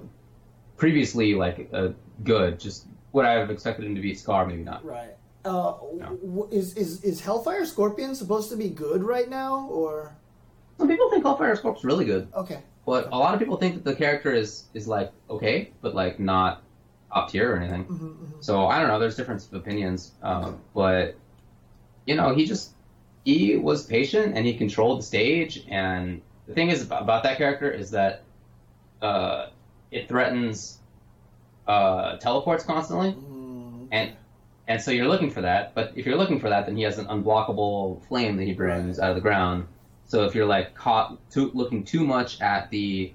[0.78, 1.89] previously like uh,
[2.23, 2.58] good.
[2.60, 4.15] Just what I have expected him to be.
[4.15, 4.86] Scar, maybe not.
[4.86, 5.12] Right.
[5.43, 5.73] Uh,
[6.23, 10.15] w- is is is Hellfire Scorpion supposed to be good right now, or
[10.78, 12.60] Some people think Hellfire Scorpion's really good, okay?
[12.86, 16.19] But a lot of people think that the character is is like okay, but like
[16.19, 16.62] not
[17.12, 17.84] up tier or anything.
[17.84, 19.00] hmm hmm So I don't know.
[19.00, 21.15] There's difference of opinions, um, but
[22.06, 22.71] you know, he just
[23.24, 25.65] he was patient and he controlled the stage.
[25.69, 28.21] And the thing is about, about that character is that
[29.02, 29.48] uh,
[29.91, 30.80] it threatens
[31.67, 34.12] uh, teleports constantly, Mm, and
[34.67, 35.74] and so you're looking for that.
[35.76, 39.00] But if you're looking for that, then he has an unblockable flame that he brings
[39.00, 39.67] out of the ground.
[40.06, 43.13] So if you're like caught too, looking too much at the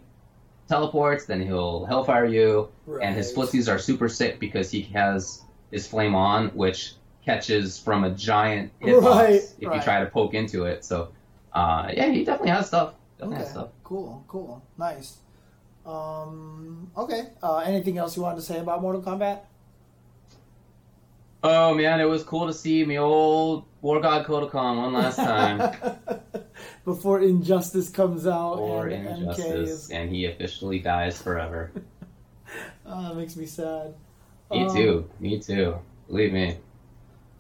[0.69, 2.69] teleports, then he'll hellfire you
[3.03, 3.49] and his right.
[3.49, 8.73] footsies are super sick because he has his flame on, which catches from a giant
[8.81, 10.85] hitbox Right, if you try to poke into it.
[10.85, 11.11] So,
[11.53, 12.95] uh, yeah, he definitely has stuff.
[13.19, 13.69] Definitely Okay, has stuff.
[13.85, 15.19] cool, cool, nice.
[15.85, 17.31] Um, okay.
[17.43, 19.41] Uh, anything else you wanted to say about Mortal Kombat?
[21.43, 25.17] Oh man, it was cool to see me old War God Kotal Kahn one last
[25.17, 25.75] time
[26.85, 29.91] Before Injustice comes out for and Injustice, is.
[29.91, 31.73] and he officially dies forever.
[32.85, 33.95] Oh, it makes me sad.
[34.51, 35.09] Me Um, too.
[35.21, 35.77] Me too.
[36.09, 36.57] Believe me.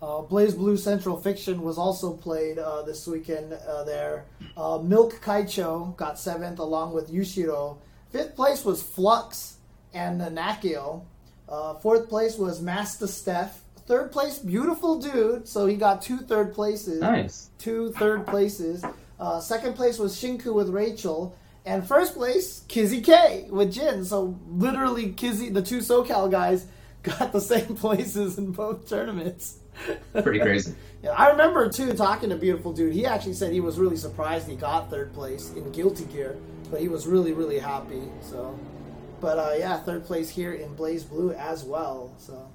[0.00, 4.26] Uh, BlazBlue Central Fiction was also played uh, this weekend uh, there.
[4.56, 7.78] Uh, Milk Kaicho got seventh along with Yushiro.
[8.10, 9.56] Fifth place was Flux
[9.92, 11.02] and Nakio.
[11.48, 13.60] Uh, fourth place was Master Steph.
[13.90, 15.48] Third place, Beautiful Dude.
[15.48, 17.00] So he got two third places.
[17.00, 17.50] Nice.
[17.59, 18.85] Two third places.
[19.18, 21.37] Uh, second place was Shinku with Rachel.
[21.66, 24.05] And first place, Kizzy K with Jin.
[24.05, 26.68] So literally, Kizzy, the two SoCal guys,
[27.03, 29.59] got the same places in both tournaments.
[30.12, 30.72] Pretty crazy.
[31.03, 32.92] Yeah, I remember too talking to Beautiful Dude.
[32.92, 36.37] He actually said he was really surprised he got third place in Guilty Gear,
[36.70, 38.03] but he was really really happy.
[38.20, 38.57] So,
[39.20, 42.14] but uh, yeah, third place here in BlazBlue as well.
[42.18, 42.48] So,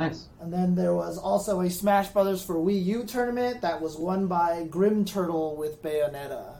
[0.00, 0.28] Nice.
[0.40, 4.26] and then there was also a Smash Brothers for Wii U tournament that was won
[4.26, 6.56] by Grim Turtle with Bayonetta.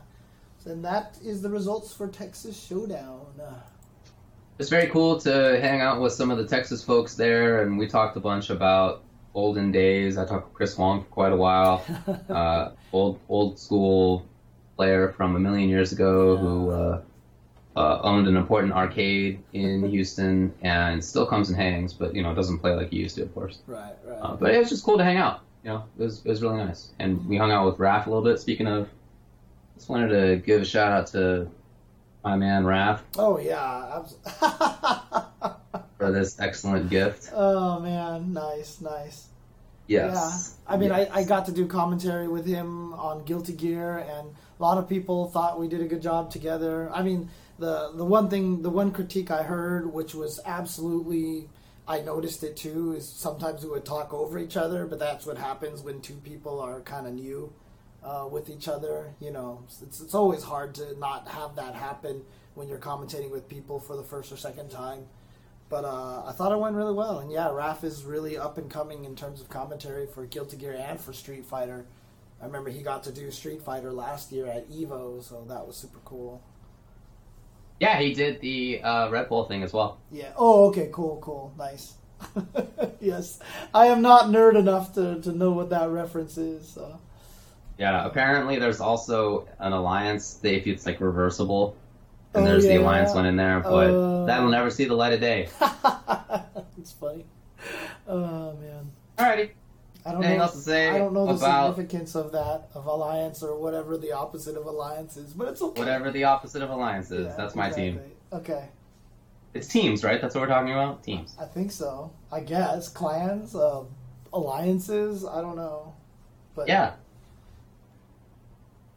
[0.66, 3.26] And that is the results for Texas Showdown.
[4.58, 7.86] It's very cool to hang out with some of the Texas folks there, and we
[7.86, 9.02] talked a bunch about
[9.34, 10.18] olden days.
[10.18, 11.82] I talked with Chris Wong for quite a while,
[12.28, 14.26] uh, old old school
[14.76, 17.00] player from a million years ago who uh,
[17.76, 22.32] uh, owned an important arcade in Houston and still comes and hangs, but you know
[22.32, 23.58] it doesn't play like he used to, of course.
[23.66, 24.18] Right, right.
[24.20, 25.40] Uh, but it was just cool to hang out.
[25.64, 28.10] You know, it was it was really nice, and we hung out with Raph a
[28.10, 28.40] little bit.
[28.40, 28.88] Speaking of,
[29.76, 31.48] just wanted to give a shout out to
[32.24, 34.02] my man Raph oh yeah.
[35.98, 37.30] for this excellent gift.
[37.34, 39.28] oh man, nice, nice.
[39.86, 40.56] Yes.
[40.68, 41.10] Yeah, I mean, Yes.
[41.12, 44.28] I, I got to do commentary with him on Guilty Gear, and
[44.58, 46.88] a lot of people thought we did a good job together.
[46.92, 47.28] I mean,
[47.60, 51.48] the the one thing, the one critique I heard, which was absolutely,
[51.86, 55.36] I noticed it too, is sometimes we would talk over each other, but that's what
[55.38, 57.52] happens when two people are kind of new
[58.02, 59.14] uh, with each other.
[59.20, 62.22] You know, it's it's always hard to not have that happen
[62.54, 65.04] when you're commentating with people for the first or second time.
[65.68, 68.68] But uh, I thought it went really well, and yeah, Raph is really up and
[68.68, 71.86] coming in terms of commentary for Guilty Gear and for Street Fighter.
[72.42, 75.76] I remember he got to do Street Fighter last year at Evo, so that was
[75.76, 76.42] super cool.
[77.80, 79.98] Yeah, he did the uh, Red Bull thing as well.
[80.12, 80.32] Yeah.
[80.36, 80.90] Oh, okay.
[80.92, 81.18] Cool.
[81.22, 81.52] Cool.
[81.58, 81.94] Nice.
[83.00, 83.38] yes,
[83.72, 86.68] I am not nerd enough to, to know what that reference is.
[86.68, 86.98] So.
[87.78, 91.74] Yeah, apparently there's also an alliance that if it's like reversible,
[92.34, 92.80] and Oh, there's the yeah.
[92.80, 94.24] alliance one in there, but Uh.
[94.26, 95.48] that'll never see the light of day.
[96.78, 97.24] it's funny.
[98.06, 98.90] Oh man.
[99.18, 99.50] Alrighty.
[100.06, 100.44] I don't Anything know.
[100.44, 103.98] else to say I don't know the about- significance of that of alliance or whatever
[103.98, 105.78] the opposite of alliance is, but it's okay.
[105.80, 108.00] Whatever the opposite of alliance is, Yeah, that's my team.
[108.32, 108.64] Okay,
[109.52, 110.20] It's teams, right?
[110.20, 111.02] That's what we're talking about?
[111.02, 111.36] Teams.
[111.38, 112.12] I think so.
[112.32, 113.82] I guess clans, uh,
[114.32, 115.26] alliances.
[115.26, 115.92] I don't know,
[116.54, 116.92] but Yeah.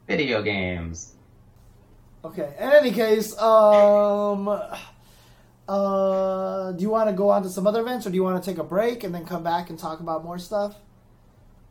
[0.06, 1.14] Video games.
[2.24, 2.54] Okay.
[2.58, 4.48] In any case, um,
[5.68, 8.42] uh, do you want to go on to some other events, or do you want
[8.42, 10.76] to take a break and then come back and talk about more stuff?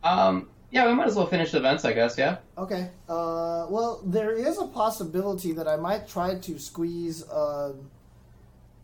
[0.04, 2.38] Um, yeah, we might as well finish the events, I guess, yeah?
[2.58, 2.90] Okay.
[3.08, 7.26] Uh, well, there is a possibility that I might try to squeeze.
[7.28, 7.72] Uh,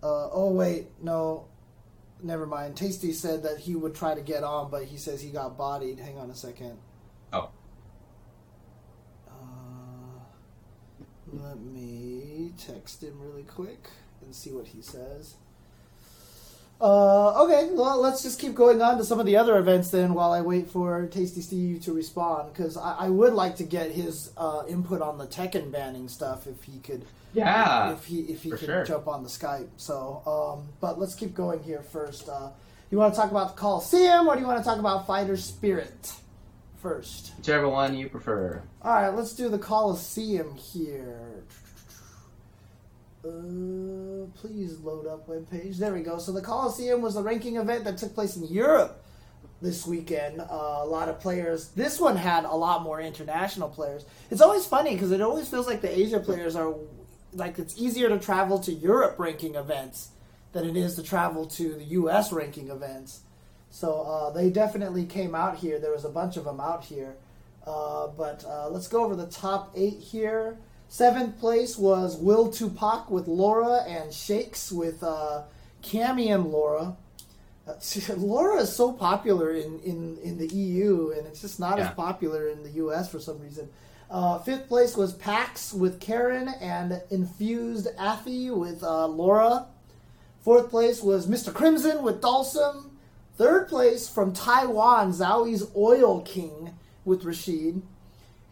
[0.03, 1.47] uh, oh wait, no,
[2.23, 2.77] never mind.
[2.77, 5.99] Tasty said that he would try to get on, but he says he got bodied.
[5.99, 6.79] Hang on a second.
[7.33, 7.51] Oh.
[9.29, 10.23] Uh,
[11.33, 13.89] let me text him really quick
[14.23, 15.35] and see what he says.
[16.81, 20.15] Uh, okay, well, let's just keep going on to some of the other events then
[20.15, 23.91] while I wait for Tasty Steve to respond because I, I would like to get
[23.91, 27.05] his uh, input on the Tekken banning stuff if he could.
[27.35, 27.93] Yeah.
[27.93, 28.85] if he if he could sure.
[28.85, 29.69] jump on the Skype.
[29.77, 32.29] So, um, but let's keep going here first.
[32.29, 32.49] Uh,
[32.91, 35.37] you want to talk about the Coliseum or do you want to talk about Fighter
[35.37, 36.15] Spirit
[36.81, 37.33] first?
[37.37, 38.63] Whichever one you prefer.
[38.83, 41.21] All right, let's do the Coliseum here.
[43.23, 45.77] Uh, please load up webpage.
[45.77, 46.19] There we go.
[46.19, 49.05] So the Coliseum was a ranking event that took place in Europe
[49.61, 50.41] this weekend.
[50.41, 50.45] Uh,
[50.81, 51.69] a lot of players.
[51.69, 54.07] This one had a lot more international players.
[54.31, 56.75] It's always funny because it always feels like the Asia players are
[57.33, 60.11] like it's easier to travel to Europe ranking events
[60.53, 62.33] than it is to travel to the U.S.
[62.33, 63.21] ranking events.
[63.71, 65.79] So uh, they definitely came out here.
[65.79, 67.17] There was a bunch of them out here.
[67.67, 70.59] Uh, but uh, let's go over the top eight here.
[70.91, 75.43] Seventh place was Will Tupac with Laura and Shakes with uh,
[75.85, 76.97] Cammy and Laura.
[77.65, 77.75] Uh,
[78.17, 81.91] Laura is so popular in, in, in the EU, and it's just not Yeah.
[81.91, 83.69] as popular in the US for some reason.
[84.11, 89.67] Uh, fifth place was Pax with Karin and Infused Affy with uh, Laura.
[90.41, 91.55] Fourth place was Mr.
[91.55, 92.91] Crimson with Dhalsim.
[93.37, 96.73] Third place from Taiwan, Zhou's Oil King
[97.05, 97.81] with Rashid.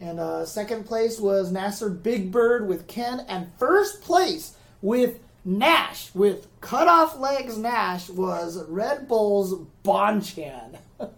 [0.01, 3.19] And uh, second place was Nasser Big Bird with Ken.
[3.27, 10.77] And first place with Nash, with cut off legs Nash, was Red Bull's Bonchan.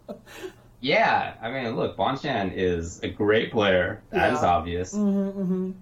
[0.84, 4.01] Yeah, I mean, look, Bonchan is a great player.
[4.09, 4.47] That is Yeah.
[4.47, 4.95] obvious.
[4.95, 5.73] mm-hmm.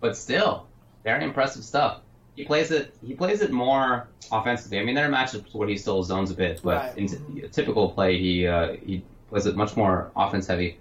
[0.00, 0.66] But still,
[1.04, 2.00] very impressive stuff.
[2.34, 2.92] He plays it.
[3.06, 4.80] He plays it more offensively.
[4.80, 6.98] I mean, there are matchups where he still zones a bit, but Right.
[6.98, 10.78] in t- typical play, he uh, he plays it much more offense heavy.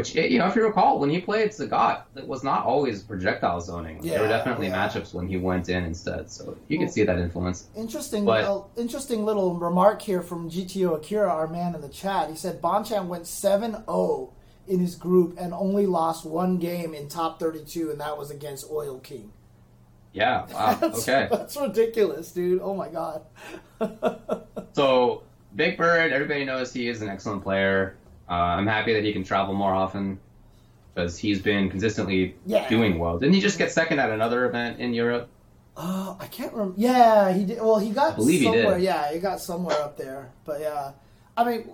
[0.00, 3.60] Which you know, if you recall, when he played Sagat, it was not always projectile
[3.60, 4.00] zoning.
[4.00, 4.88] there were definitely yeah.
[4.88, 7.66] matchups when he went in instead, so you Well- see that influence.
[7.76, 12.30] Interesting, But- uh, interesting little remark here from GTO Akira, our man in the chat.
[12.30, 14.32] He said Bonchan went 7-0
[14.66, 18.70] in his group and only lost one game in top 32, and that was against
[18.70, 19.32] Oil King.
[20.14, 20.46] Yeah.
[20.50, 20.74] Wow.
[20.80, 21.28] That's, okay.
[21.30, 22.60] that's ridiculous, dude.
[22.62, 23.22] Oh my god.
[24.72, 25.24] So
[25.56, 27.96] Big Bird, everybody knows he is an excellent player.
[28.30, 30.20] Uh, I'm happy that he can travel more often
[30.94, 32.68] because he's been consistently Yeah.
[32.68, 33.18] doing well.
[33.18, 35.28] Didn't he just get second at another event in Europe?
[35.76, 36.74] Uh, I can't remember.
[36.76, 37.58] Yeah, he did.
[37.60, 38.74] Well, he got he somewhere.
[38.74, 38.82] did.
[38.84, 40.30] Yeah, he got somewhere up there.
[40.44, 40.92] But yeah,
[41.36, 41.70] I mean,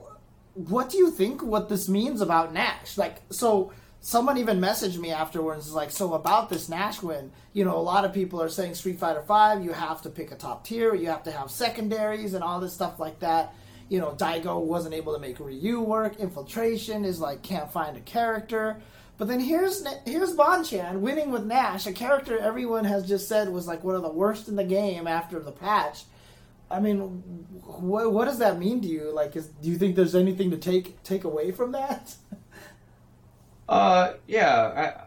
[0.54, 1.42] what do you think?
[1.42, 2.96] What this means about Nash?
[2.96, 5.66] Like, so someone even messaged me afterwards.
[5.66, 8.74] Is like, so about this Nash win, you know, a lot of people are saying
[8.76, 9.64] Street Fighter Five.
[9.64, 10.94] You have to pick a top tier.
[10.94, 13.54] You have to have secondaries and all this stuff like that.
[13.88, 16.16] You know, Daigo wasn't able to make Ryu work.
[16.18, 18.78] Infiltration is like can't find a character.
[19.18, 23.66] But then here's here's Bonchan winning with Nash, a character everyone has just said was
[23.66, 26.04] like one of the worst in the game after the patch.
[26.70, 26.98] I mean,
[27.64, 29.12] what what does that mean to you?
[29.14, 32.14] Like, is, do you think there's anything to take take away from that?
[33.68, 35.04] Uh, yeah.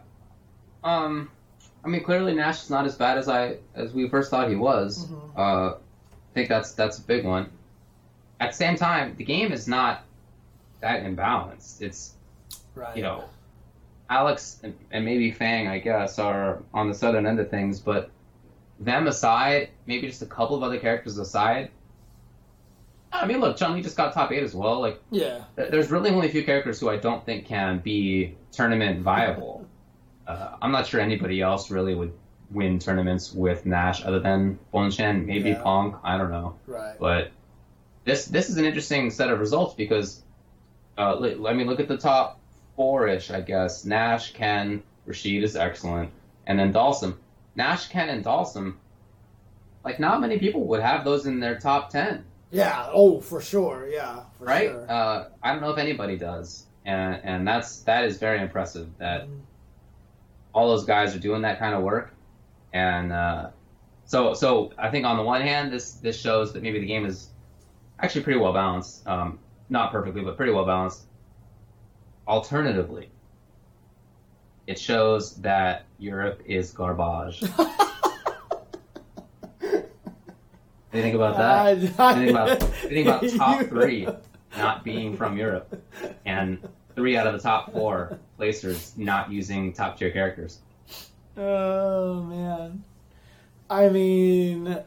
[0.84, 1.30] I, um,
[1.84, 4.54] I mean, clearly Nash is not as bad as I as we first thought he
[4.56, 5.06] was.
[5.06, 5.30] Mhm.
[5.34, 7.48] Uh, I think that's that's a big one.
[8.40, 10.02] At the same time, the game is not
[10.80, 11.80] that imbalanced.
[11.82, 12.14] It's
[12.74, 12.96] Right.
[12.96, 13.24] you know,
[14.08, 18.10] Alex and, and maybe Fang, I guess, are on the southern end of things, but
[18.80, 21.70] them aside, maybe just a couple of other characters aside.
[23.12, 24.80] I mean, look, Chun Li just got top eight as well.
[24.80, 25.40] Like, Yeah.
[25.56, 29.66] th- there's really only a few characters who I don't think can be tournament viable.
[30.26, 32.12] Uh, I'm not sure anybody else really would
[32.52, 35.62] win tournaments with Nash other than Bonchan, maybe Yeah.
[35.62, 35.98] Pong.
[36.04, 36.54] I don't know.
[36.66, 36.94] Right.
[36.98, 37.30] But
[38.04, 40.22] this this is an interesting set of results because,
[40.98, 42.40] uh, li- I mean, look at the top
[42.76, 43.84] four-ish, I guess.
[43.84, 46.10] Nash, Ken, Rashid is excellent,
[46.46, 47.16] and then Dhalsim.
[47.56, 48.74] Nash, Ken, and Dhalsim.
[49.84, 52.88] Like, not many people would have those in their top ten, Yeah.
[52.92, 53.88] Oh, for sure.
[53.88, 54.24] Yeah.
[54.38, 54.68] For right?
[54.70, 54.90] Sure.
[54.90, 59.26] Uh, I don't know if anybody does, and and that's that is very impressive that
[59.26, 59.40] Mhm.
[60.54, 62.12] all those guys are doing that kind of work,
[62.72, 63.50] and uh,
[64.04, 67.06] so so I think on the one hand, this this shows that maybe the game
[67.06, 67.29] is
[68.02, 69.38] actually pretty well balanced, um,
[69.68, 71.02] not perfectly, but pretty well balanced.
[72.28, 73.10] Alternatively,
[74.66, 77.42] it shows that Europe is garbage.
[80.92, 81.66] You think about that?
[81.66, 84.08] I- What do you think about, you think about top three
[84.56, 85.80] not being from Europe,
[86.26, 86.58] and
[86.96, 90.58] three out of the top four placers not using top tier characters?
[91.36, 92.82] Oh man.
[93.70, 94.78] I mean,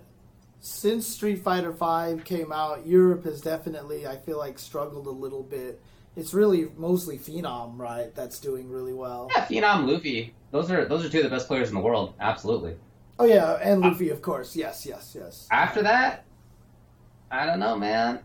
[0.63, 5.43] since Street Fighter V came out, Europe has definitely, I feel like, struggled a little
[5.43, 5.81] bit.
[6.15, 8.15] It's really mostly Phenom, right?
[8.15, 9.29] That's doing really well.
[9.35, 12.13] Yeah, Phenom, Luffy, those are those are two of the best players in the world,
[12.21, 12.77] absolutely.
[13.19, 14.55] Oh yeah, and Luffy, of course.
[14.55, 15.49] Yes, yes, yes.
[15.51, 16.23] After that,
[17.29, 18.19] I don't know, man.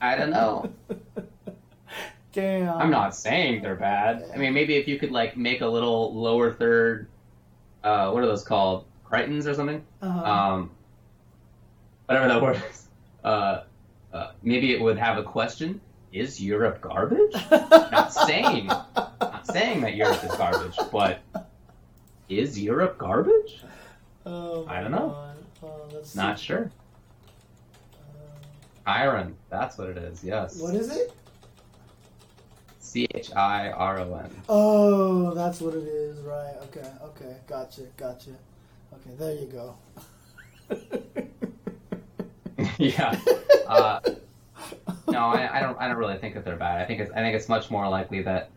[0.00, 0.72] I don't know.
[2.32, 2.78] Damn.
[2.78, 4.28] I'm not saying they're bad.
[4.34, 7.08] I mean, maybe if you could like make a little lower third,
[7.84, 8.86] uh, what are those called?
[9.04, 9.84] Crichtons or something?
[10.02, 10.24] Uh-huh.
[10.24, 10.70] Um,
[12.06, 12.88] whatever that word is.
[13.22, 13.62] Uh,
[14.12, 15.80] uh, maybe it would have a question:
[16.12, 17.32] Is Europe garbage?
[17.50, 21.20] not saying, not saying that Europe is garbage, but
[22.28, 23.62] is Europe garbage?
[24.24, 25.32] Oh, I don't know.
[25.62, 26.70] Oh, Not sure.
[28.86, 30.22] Iron, that's what it is.
[30.22, 30.60] Yes.
[30.60, 31.12] What is it?
[32.78, 34.30] C H I R O N.
[34.48, 36.18] Oh, that's what it is.
[36.20, 36.54] Right.
[36.62, 36.88] Okay.
[37.02, 37.36] Okay.
[37.48, 37.82] Gotcha.
[37.96, 38.30] Gotcha.
[38.92, 39.10] Okay.
[39.18, 39.76] There you go.
[42.78, 43.18] yeah.
[43.66, 44.00] Uh,
[45.08, 45.78] no, I, I don't.
[45.80, 46.80] I don't really think that they're bad.
[46.80, 47.10] I think it's.
[47.12, 48.50] I think it's much more likely that.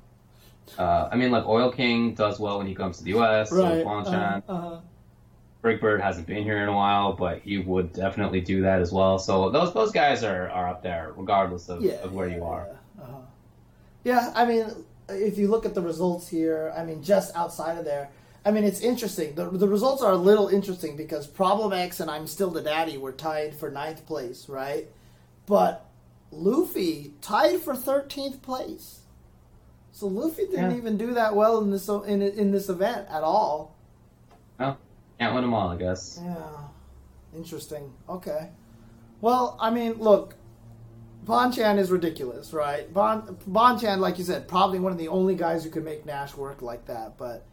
[0.78, 3.52] Uh, I mean, like Oil King does well when he comes to the U.S.
[3.52, 3.82] right.
[3.82, 4.82] So Bonchan, Uh, uh,
[5.62, 8.92] Big Bird hasn't been here in a while, but he would definitely do that as
[8.92, 9.20] well.
[9.20, 11.94] So those those guys are, are up there, regardless of, yeah.
[12.04, 12.68] of where yeah, you are.
[12.68, 13.04] Yeah.
[13.04, 13.18] Uh-huh.
[14.04, 14.34] yeah.
[14.36, 14.68] I mean,
[15.10, 18.10] if you look at the results here, I mean, just outside of there,
[18.46, 19.36] I mean, it's interesting.
[19.36, 22.98] The, the results are a little interesting because Problem X and I'm Still the Daddy
[22.98, 24.88] were tied for ninth place, right?
[25.46, 25.86] But
[26.32, 29.02] Luffy tied for 13th place.
[29.92, 30.78] So Luffy didn't Yeah.
[30.78, 33.76] even do that well in this in in this event at all.
[34.58, 34.78] Well,
[35.20, 36.20] can't win them all, I guess.
[36.24, 36.36] Yeah.
[37.36, 37.92] Interesting.
[38.08, 38.50] Okay.
[39.22, 40.36] Well, I mean, look,
[41.26, 42.92] Bonchan is ridiculous, right?
[42.94, 46.36] Bon Bonchan, like you said, probably one of the only guys who could make Nash
[46.36, 47.18] work like that.
[47.18, 47.46] But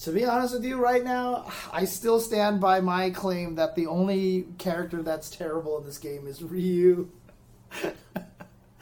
[0.00, 3.86] to be honest with you, right now, I still stand by my claim that the
[3.86, 7.10] only character that's terrible in this game is Ryu.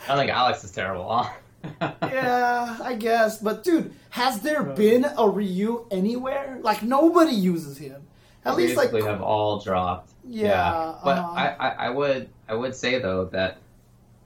[0.09, 1.09] I think Alex is terrible.
[1.13, 1.33] Huh?
[2.03, 3.39] yeah, I guess.
[3.39, 6.61] But dude, has there been a Ryu anywhere?
[6.63, 8.03] Like nobody uses him.
[8.45, 10.13] At least like basically have all dropped.
[10.25, 11.33] Yeah, but uh-huh.
[11.33, 13.59] I, I, I would I would say though that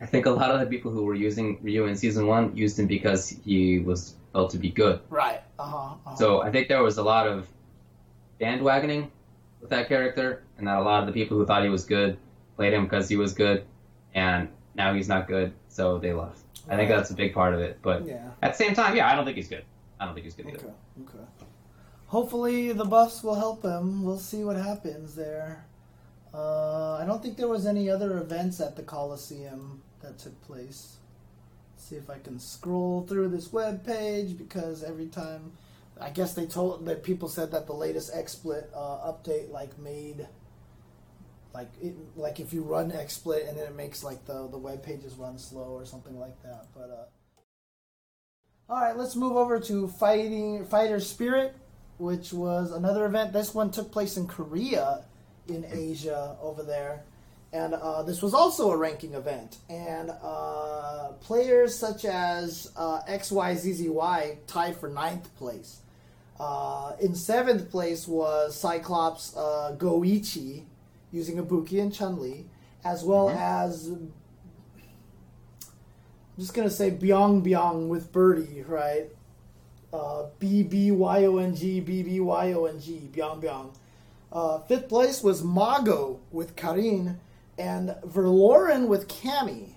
[0.00, 2.78] I think a lot of the people who were using Ryu in season one used
[2.78, 5.00] him because he was felt to be good.
[5.10, 5.42] right.
[5.58, 6.16] Uh-huh, uh-huh.
[6.16, 7.46] So I think there was a lot of
[8.40, 9.08] bandwagoning
[9.60, 12.18] with that character, and that a lot of the people who thought he was good
[12.56, 13.64] played him because he was good,
[14.14, 16.40] and now he's not good, so they left.
[16.68, 17.78] I think that's a big part of it.
[17.82, 18.30] But yeah.
[18.40, 19.64] at the same time, yeah, I don't think he's good.
[20.00, 20.58] I don't think he's good either.
[20.58, 20.72] Okay.
[21.02, 21.24] Okay.
[22.06, 24.04] Hopefully the buffs will help him.
[24.04, 25.64] We'll see what happens there.
[26.34, 30.96] Uh, I don't think there was any other events at the Coliseum that took place.
[31.82, 35.52] See if I can scroll through this web page because every time,
[36.00, 40.28] I guess they told that people said that the latest XSplit uh, update like made.
[41.52, 44.82] Like it, like if you run XSplit and then it makes like the the web
[44.82, 46.66] pages run slow or something like that.
[46.72, 51.54] But uh, all right, let's move over to fighting fighter spirit,
[51.98, 53.32] which was another event.
[53.32, 55.04] This one took place in Korea,
[55.48, 57.04] in Asia over there,
[57.52, 59.58] and uh, this was also a ranking event.
[59.68, 65.80] And uh, players such as uh, XYZZY tied for ninth place.
[66.40, 70.64] Uh, in seventh place was Cyclops uh, Goichi
[71.12, 72.46] using Ibuki and Chun Li,
[72.84, 74.12] as well as I'm
[76.38, 79.08] just gonna say Byong Byong with Birdie, right?
[79.92, 83.74] Uh, B B Y O N G B B Y O N G Byong Byong.
[84.32, 87.20] Uh, fifth place was Mago with Karin
[87.62, 89.74] and Verloren with Cammy.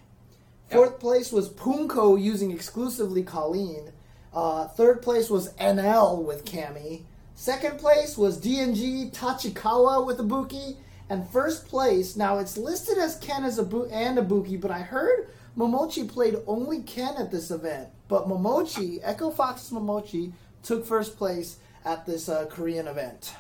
[0.72, 3.92] Fourth place was Punko using exclusively Colleen.
[4.34, 7.04] Uh, third place was NL with Cammy.
[7.36, 10.78] Second place was DNG Tachikawa with Ibuki.
[11.12, 15.30] And first place, now it's listed as Ken as Ibu- and Ibuki, but I heard
[15.56, 17.90] Momochi played only Ken at this event.
[18.08, 20.32] But Momochi, Echo Fox's Momochi,
[20.64, 23.36] took first place at this uh, Korean event.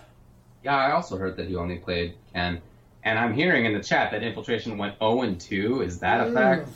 [0.64, 2.62] Yeah, I also heard that he only played Ken.
[3.06, 5.82] And I'm hearing in the chat that Infiltration went 0 and 2.
[5.84, 6.70] Is that a fact?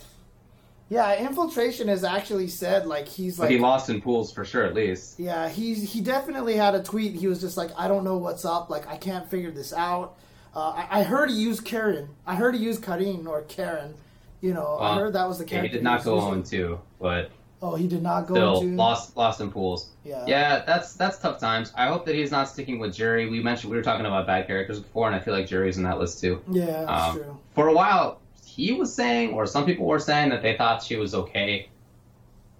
[0.88, 4.64] Yeah, Infiltration has actually said like he's But like he lost in pools for sure,
[4.64, 5.20] at least.
[5.20, 7.16] Yeah, he's he definitely had a tweet.
[7.16, 8.70] He was just like, I don't know what's up.
[8.70, 10.18] Like, I can't figure this out.
[10.56, 12.10] Uh, I, I heard he used Karen.
[12.26, 13.94] I heard he used Karin or Karen.
[14.42, 16.34] You know, I heard that was the Yeah, he did not go 0 using.
[16.34, 17.32] and 2, but
[17.62, 18.76] Oh, he did not go still into.
[18.78, 19.90] lost lost in pools.
[20.06, 20.24] Yeah.
[20.28, 21.74] Yeah, that's that's tough times.
[21.76, 23.30] I hope that he's not sticking with Juri.
[23.30, 25.84] We mentioned we were talking about bad characters before, and I feel like Juri's in
[25.84, 26.42] that list too.
[26.50, 27.38] Yeah, that's Um, true.
[27.56, 30.96] For a while, he was saying, or some people were saying that they thought she
[30.96, 31.68] was okay.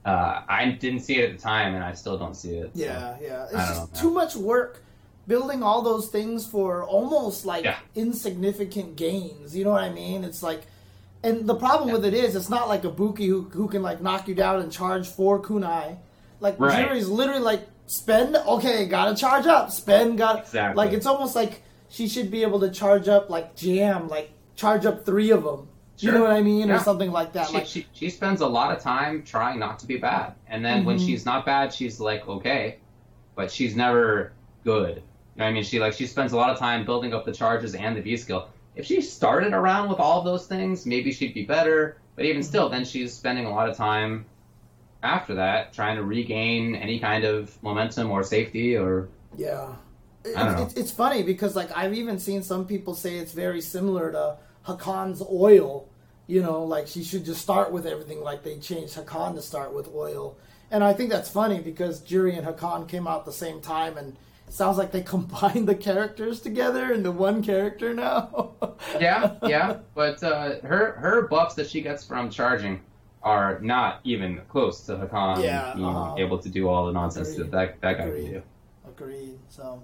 [0.06, 2.72] Uh, I didn't see it at the time, and I still don't see it.
[2.76, 2.82] so.
[2.84, 3.44] Yeah, yeah.
[3.46, 4.02] It's just know.
[4.02, 4.84] too much work
[5.28, 7.78] building all those things for almost like Yeah.
[7.96, 9.56] insignificant gains.
[9.56, 10.24] You know what I mean?
[10.24, 10.64] It's like,
[11.24, 11.96] and the problem Yeah.
[11.96, 14.62] with it is, it's not like a Buki who who can like knock you down
[14.62, 15.98] and charge four kunai.
[16.40, 16.88] Like Right.
[16.88, 18.36] Juri's literally like spend.
[18.36, 19.72] Okay, gotta charge up.
[19.72, 20.18] Spend.
[20.18, 20.78] Got Exactly.
[20.84, 24.86] like it's almost like she should be able to charge up like jam, like charge
[24.86, 25.68] up three of them.
[25.98, 27.48] You know what I mean, or something like that.
[27.50, 30.34] She, like she, she spends a lot of time trying not to be bad.
[30.48, 31.06] And then when Mhm.
[31.06, 32.78] she's not bad, she's like, okay.
[33.36, 34.32] But she's never
[34.64, 34.96] good.
[35.36, 35.64] You know what I mean?
[35.64, 38.16] She like she spends a lot of time building up the charges and the V
[38.16, 38.48] skill.
[38.80, 41.98] If she started around with all of those things, maybe she'd be better.
[42.16, 44.24] But even still, then she's spending a lot of time
[45.04, 49.74] after that trying to regain any kind of momentum or safety or Yeah.
[50.26, 50.64] I don't know.
[50.64, 54.38] It's, it's funny because like I've even seen some people say it's very similar to
[54.66, 55.90] Hakan's oil.
[56.28, 59.74] You know, like she should just start with everything like they changed Hakan to start
[59.74, 60.38] with oil.
[60.72, 64.16] And I think that's funny because Juri and Hakan came out the same time and
[64.54, 68.52] sounds like they combined the characters together into one character now.
[69.00, 69.78] yeah, yeah.
[69.96, 72.82] But uh, her her buffs that she gets from charging
[73.22, 76.16] are not even close to Hakan Yeah, being uh-huh.
[76.18, 77.52] able to do all the nonsense Agreed.
[77.52, 78.24] that that, that guy Agreed.
[78.24, 78.42] can do.
[78.88, 79.40] Agreed.
[79.50, 79.84] So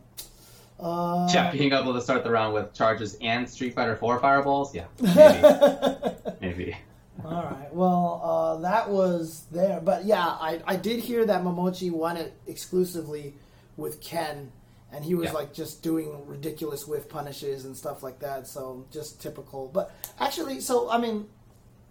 [0.79, 4.73] uh, Yeah, being able to start the round with charges and Street Fighter 4 fireballs,
[4.73, 6.77] yeah, maybe, maybe.
[7.23, 7.73] All right.
[7.73, 12.33] Well, uh, that was there, but yeah, I, I did hear that Momochi won it
[12.47, 13.35] exclusively
[13.77, 14.51] with Ken,
[14.95, 15.33] and he was Yeah.
[15.33, 18.47] like just doing ridiculous whiff punishes and stuff like that.
[18.47, 19.69] So just typical.
[19.73, 21.27] But actually, so I mean,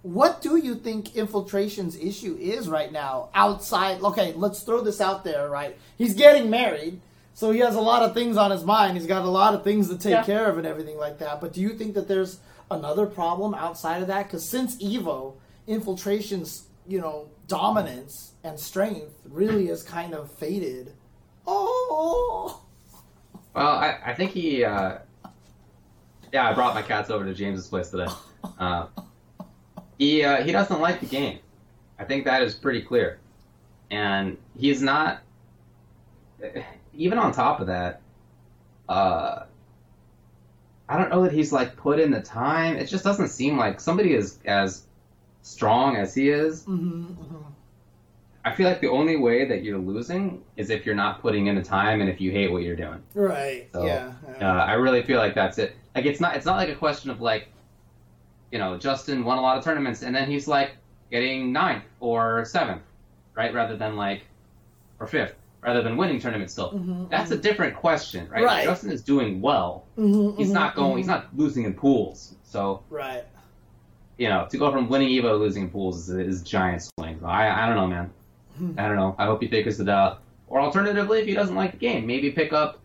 [0.03, 5.25] what do you think infiltration's issue is right now outside okay let's throw this out
[5.25, 7.01] there right he's getting married
[7.33, 9.65] so he has a lot of things on his mind he's got a lot of
[9.65, 10.23] things to take Yeah.
[10.23, 12.39] care of and everything like that but do you think that there's
[12.71, 15.37] another problem outside of that because since evo
[15.67, 20.93] infiltration's you know dominance and strength really is kind of faded
[21.47, 22.61] oh
[23.55, 24.65] Well, I, I think he.
[24.65, 24.99] Uh,
[26.33, 28.09] yeah, I brought my cats over to James's place today.
[28.59, 28.87] Uh,
[29.99, 31.39] he uh, he doesn't like the game.
[31.99, 33.19] I think that is pretty clear,
[33.91, 35.23] and he's not.
[36.93, 38.03] Even on top of that,
[38.89, 39.45] uh,
[40.89, 42.77] I don't know that he's like put in the time.
[42.77, 44.85] It just doesn't seem like somebody is as
[45.43, 46.65] strong as he is.
[46.65, 47.54] hmm hmm
[48.47, 51.55] I feel like the only way that you're losing is if you're not putting in
[51.55, 53.03] the time and if you hate what you're doing.
[53.15, 54.45] right So, yeah, Uh.
[54.45, 55.77] I really feel like that's it.
[55.95, 57.49] Like it's not it's not like a question of like,
[58.53, 60.73] you know, Justin won a lot of tournaments and then he's like
[61.11, 62.83] getting ninth or seventh,
[63.35, 63.55] right?
[63.55, 64.23] Rather than like
[65.01, 66.73] or fifth, rather than winning tournaments still.
[66.73, 68.45] Mhm, That's a different question, right?
[68.45, 68.65] Right.
[68.65, 69.85] Justin is doing well.
[69.99, 70.95] Mhm, He's not going.
[70.95, 70.99] mhm.
[70.99, 72.35] He's not losing in pools.
[72.45, 73.25] So right
[74.17, 77.19] you know, to go from winning Evo to losing pools is, is a giant swing.
[77.25, 78.11] I I don't know, man.
[78.79, 79.15] I don't know.
[79.19, 80.21] I hope he figures it out.
[80.47, 82.79] Or alternatively, if he doesn't like the game, maybe pick up,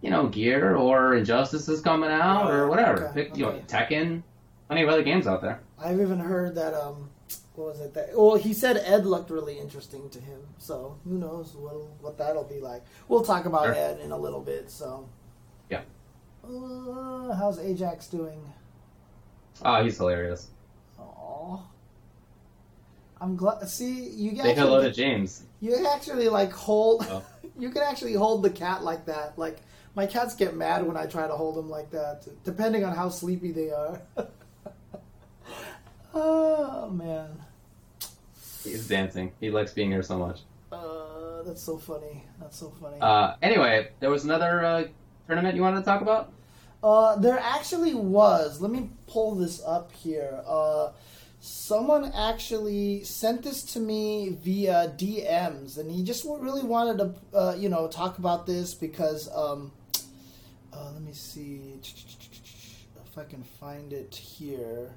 [0.00, 3.08] you know, Gear or Injustice is coming out or whatever.
[3.08, 3.62] okay, pick, you know, okay.
[3.68, 4.22] Tekken.
[4.66, 5.60] Plenty of other games out there.
[5.78, 7.10] I've even heard that um
[7.54, 11.18] what was it that well he said Ed looked really interesting to him so who
[11.18, 13.74] knows what what that'll be like we'll talk about Sure.
[13.74, 15.06] Ed in a little bit so
[15.68, 15.82] Yeah.
[16.44, 18.40] uh, how's Ajax doing
[19.64, 20.48] Oh, he's hilarious.
[20.98, 21.60] Aww.
[23.22, 24.42] I'm glad see you get.
[24.42, 25.44] Say actually hello to James.
[25.60, 27.24] you can actually like hold Oh.
[27.58, 29.58] you can actually hold the cat like that like
[29.94, 33.08] my cats get mad when I try to hold them like that depending on how
[33.10, 34.00] sleepy they are
[36.14, 37.28] oh man
[38.64, 39.32] He's dancing.
[39.40, 40.40] He likes being here so much.
[40.70, 42.24] Uh, that's so funny.
[42.40, 42.98] That's so funny.
[43.00, 44.84] Uh, anyway, there was another uh,
[45.26, 46.32] tournament you wanted to talk about.
[46.82, 48.60] Uh, there actually was.
[48.60, 50.42] Let me pull this up here.
[50.46, 50.90] Uh,
[51.44, 57.54] someone actually sent this to me via DMs, and he just really wanted to, uh,
[57.58, 59.28] you know, talk about this because.
[59.34, 59.72] Um,
[60.72, 64.92] uh, let me see if I can find it here.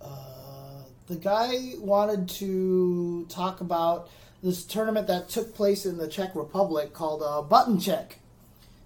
[0.00, 4.08] Uh, the guy wanted to talk about
[4.42, 8.18] this tournament that took place in the Czech Republic called uh, Button Check.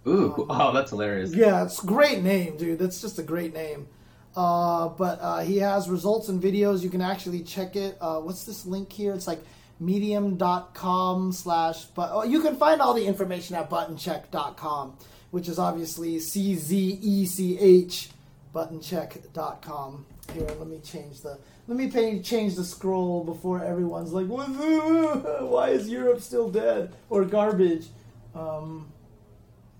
[0.08, 0.46] Ooh, cool.
[0.50, 1.34] oh, that's hilarious.
[1.34, 2.78] Yeah, it's a great name, dude.
[2.78, 3.88] That's just a great name.
[4.36, 6.82] Uh, but uh, he has results and videos.
[6.82, 7.96] You can actually check it.
[8.00, 9.14] Uh, what's this link here?
[9.14, 9.40] It's like
[9.78, 14.96] medium.com slash but oh, you can find all the information at buttoncheck.com
[15.30, 18.08] which is obviously c-z-e-c-h
[18.54, 24.26] buttoncheck.com here let me change the let me pay, change the scroll before everyone's like
[24.28, 27.88] why is europe still dead or garbage
[28.34, 28.90] um,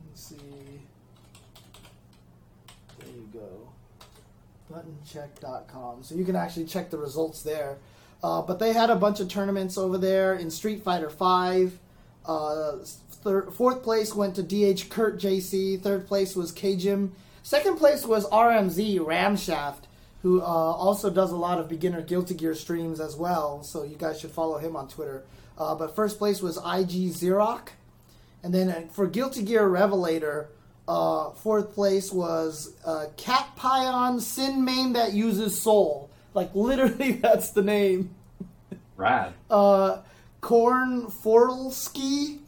[0.09, 0.37] let's see
[2.99, 3.67] there you go
[4.77, 7.79] buttoncheck.com so you can actually check the results there.
[8.23, 11.79] Uh, but they had a bunch of tournaments over there in street fighter 5
[12.27, 12.73] uh,
[13.23, 17.11] thir- fourth place went to dh kurt jc third place was kjim
[17.45, 19.87] second place was rmz ramshaft
[20.23, 23.63] who uh, also does a lot of beginner guilty gear streams as well.
[23.63, 25.23] So you guys should follow him on twitter.
[25.57, 27.69] Uh, but first place was ig xerox.
[28.43, 30.49] And then uh, for Guilty Gear Revelator,
[30.89, 36.11] uh, fourth place was uh, Cat Pion Sin Main that uses Sol.
[36.35, 38.15] Like literally, that's the name.
[38.97, 39.35] Rad.
[39.51, 39.99] Uh,
[40.41, 42.39] Korn Forlski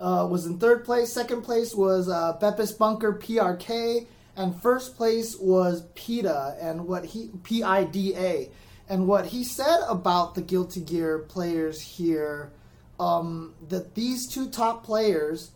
[0.00, 1.12] uh, was in third place.
[1.12, 4.06] Second place was uh, Beppis Bunker PRK,
[4.36, 8.50] and first place was PIDA and what he P I D A.
[8.88, 12.52] And what he said about the Guilty Gear players here,
[13.00, 15.52] um, that these two top players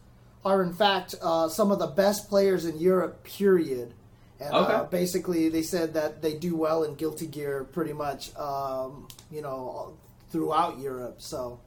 [0.46, 3.24] are in fact uh, some of the best players in Europe.
[3.24, 3.92] Period.
[4.38, 4.88] And uh, Okay.
[4.90, 9.94] basically, they said that they do well in Guilty Gear pretty much, um, you know,
[10.30, 11.16] throughout Europe.
[11.18, 11.58] So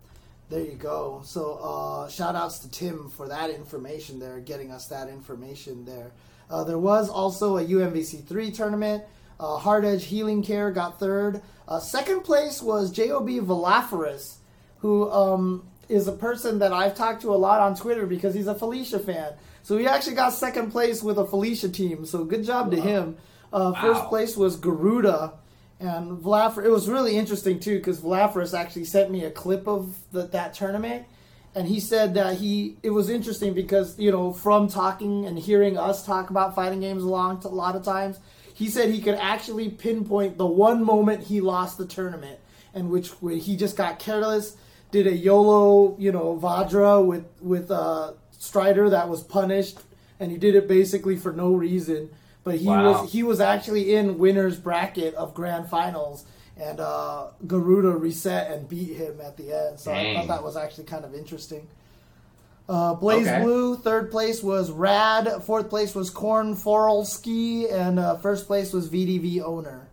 [0.50, 1.22] there you go.
[1.26, 6.12] So uh, shout outs to Tim for that information there, getting us that information there.
[6.50, 9.04] Uh, there was also a UMVC 3 tournament.
[9.40, 11.42] Uh, Hard Edge Healing Care got third.
[11.68, 14.38] Uh, second place was JOB Valaferis,
[14.80, 18.48] who um, is a person that I've talked to a lot on Twitter because he's
[18.48, 19.34] a Felicia fan.
[19.64, 22.06] So he actually got second place with a Felicia team.
[22.06, 23.18] So good job to him.
[23.52, 24.10] Uh, First Wow.
[24.10, 25.34] place was Garuda.
[25.80, 29.98] And Vlafer, it was really interesting too because Vlaferis actually sent me a clip of
[30.12, 31.06] the, that tournament,
[31.56, 35.78] and he said that he it was interesting because you know from talking and hearing
[35.78, 38.20] us talk about fighting games a long a lot of times,
[38.54, 42.40] he said he could actually pinpoint the one moment he lost the tournament,
[42.74, 44.58] and which he just got careless,
[44.92, 49.80] did a YOLO, you know, Vajra with with uh, Strider that was punished,
[50.20, 52.10] and he did it basically for no reason.
[52.44, 53.02] But he Wow.
[53.04, 56.26] was he was actually in winners bracket of grand finals,
[56.58, 59.80] and uh, Garuda reset and beat him at the end.
[59.80, 61.68] So I thought that was actually kind of interesting.
[62.68, 63.42] Uh, Blaze Okay.
[63.44, 68.90] Blue, third place was Rad, fourth place was Korn Forelski, and uh, first place was
[68.90, 69.89] VDV Owner.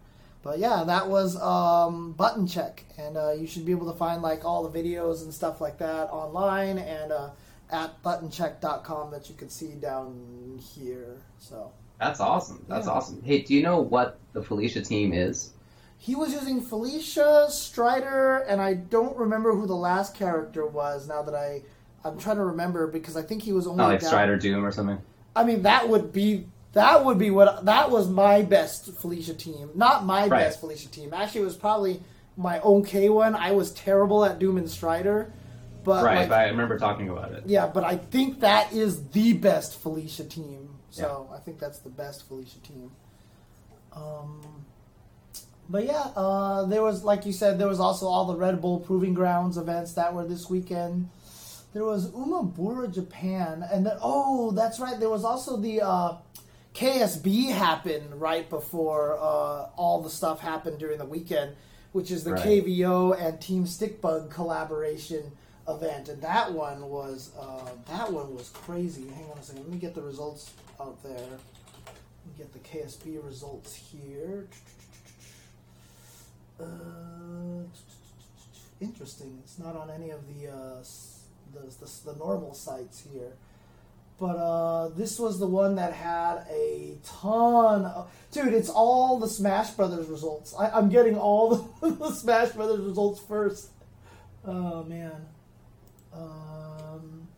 [0.47, 4.23] But yeah, that was um, Button Check, and uh, you should be able to find
[4.23, 7.31] like all the videos and stuff like that online and uh,
[7.73, 11.17] at buttoncheck.com that you can see down here.
[11.39, 12.65] So That's awesome.
[12.69, 12.93] That's Yeah.
[12.93, 13.23] awesome.
[13.25, 15.51] Hey, do you know what the Felicia team is?
[15.99, 21.09] he was using Felicia Strider, and I don't remember who the last character was.
[21.09, 21.63] Now that I,
[22.05, 24.65] I'm trying to remember because I think he was only Oh, like down- Strider Doom
[24.65, 24.99] or something?
[25.35, 29.71] I mean, that would be that would be what that was my best Felicia team.
[29.75, 30.45] Not my Right.
[30.45, 31.15] best Felicia team.
[31.15, 32.03] Actually, it was probably
[32.37, 33.35] my okay one.
[33.35, 35.33] I was terrible at Doom and Strider,
[35.85, 37.45] but right, like, but I remember talking about it.
[37.47, 40.69] yeah, but I think that is the best Felicia team.
[40.91, 42.91] So I think that's the best Felicia team.
[43.95, 44.43] Um,
[45.71, 48.81] but yeah, uh, there was like you said, there was also all the Red Bull
[48.81, 51.09] Proving Grounds events that were this weekend.
[51.73, 55.01] There was Umabura Japan, and then oh, that's right.
[55.01, 56.17] There was also the uh,
[56.77, 61.57] KSB happened right before uh, all the stuff happened during the weekend,
[61.93, 62.65] which is the Right.
[62.65, 65.33] KVO and Team Stickbug collaboration
[65.67, 69.09] event, and that one was uh, that one was crazy.
[69.09, 71.15] Hang on a second, let me get the results out there.
[71.17, 74.47] Let me get the KSB results here.
[76.61, 77.65] Uh,
[78.83, 79.39] interesting.
[79.43, 80.83] It's not on any of the uh,
[81.55, 83.33] the, the, the normal sites here.
[84.19, 88.11] But uh, this was the one that had a ton of.
[88.33, 90.55] Dude, it's all the Smash Brothers results.
[90.59, 93.69] I, I'm getting all the, the Smash Brothers results first.
[94.47, 95.13] Oh, man.
[96.15, 97.29] Um,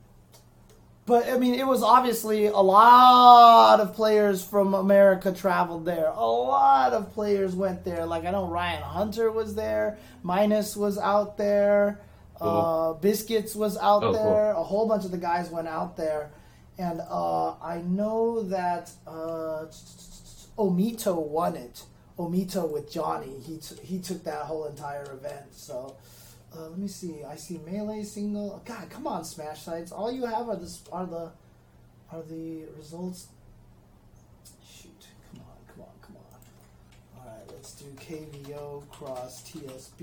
[1.05, 6.07] but, I mean, it was obviously a lot of players from America traveled there.
[6.15, 8.05] A lot of players went there.
[8.05, 11.99] Like, I know Ryan Hunter was there, Minus was out there,
[12.39, 14.23] uh, Biscuits was out Oh, cool.
[14.33, 14.51] there.
[14.51, 16.29] A whole bunch of the guys went out there.
[16.79, 19.65] And uh, I know that uh,
[20.57, 21.83] Omito won it.
[22.17, 23.33] Omito with Johnny.
[23.45, 25.53] He, t- he took that whole entire event.
[25.53, 25.97] So
[26.55, 27.25] uh, let me see.
[27.27, 28.61] I see melee single.
[28.63, 29.91] God, come on, Smash sites.
[29.91, 31.31] All you have are this are the
[32.13, 33.27] are the results.
[34.65, 36.15] Shoot, come on, come on, come
[37.73, 39.99] do KVO cross TSB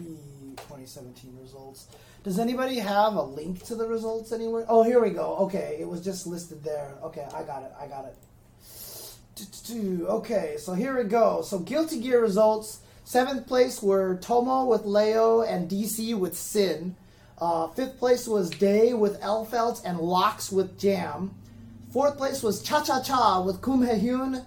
[0.57, 1.89] 2017 results.
[2.23, 4.65] Does anybody have a link to the results anywhere?
[4.69, 5.37] Oh, here we go.
[5.37, 6.95] Okay, it was just listed there.
[7.03, 7.73] Okay, I got it.
[7.81, 8.17] I got it.
[10.09, 11.43] Okay, so here we go.
[11.43, 12.81] So Guilty Gear results.
[13.05, 16.97] Seventh place were Tomo with Leo and DC with Sin.
[17.39, 21.35] Uh, fifth place was Day with Elphelt and Locks with Jam.
[21.93, 24.45] Fourth place was Cha Cha Cha with Kum Haehyun.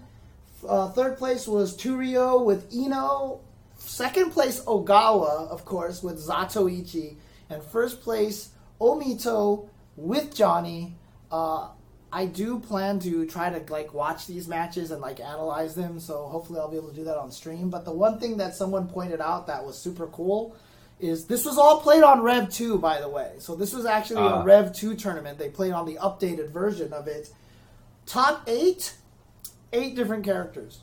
[0.68, 3.39] Uh, third place was Turio with Ino.
[3.78, 7.16] Second place Ogawa, of course, with Zato-1.
[7.49, 8.49] And first place
[8.80, 10.95] Omito with Johnny.
[11.32, 11.70] Uh,
[12.12, 16.26] I do plan to try to like watch these matches and like analyze them, so
[16.28, 17.70] hopefully I'll be able to do that on stream.
[17.70, 20.55] But the one thing that someone pointed out that was super cool
[20.99, 23.34] is this was all played on Rev 2, by the way.
[23.39, 24.41] So this was actually Ah.
[24.41, 25.38] a Rev 2 tournament.
[25.38, 27.30] They played on the updated version of it.
[28.05, 28.95] Top eight,
[29.74, 30.82] eight different characters.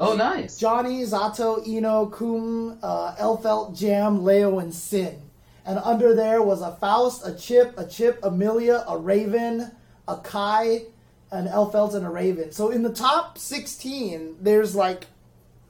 [0.00, 0.56] Oh, nice.
[0.58, 5.20] Johnny, Zato, Ino, Kum, uh, Elphelt, Jam, Leo, and Sin.
[5.66, 9.72] And under there was a Faust, a Chip, a Chip, Amelia, a Raven,
[10.06, 10.86] a Ky,
[11.32, 12.52] an Elphelt, and a Raven.
[12.52, 15.06] So in the top 16, there's like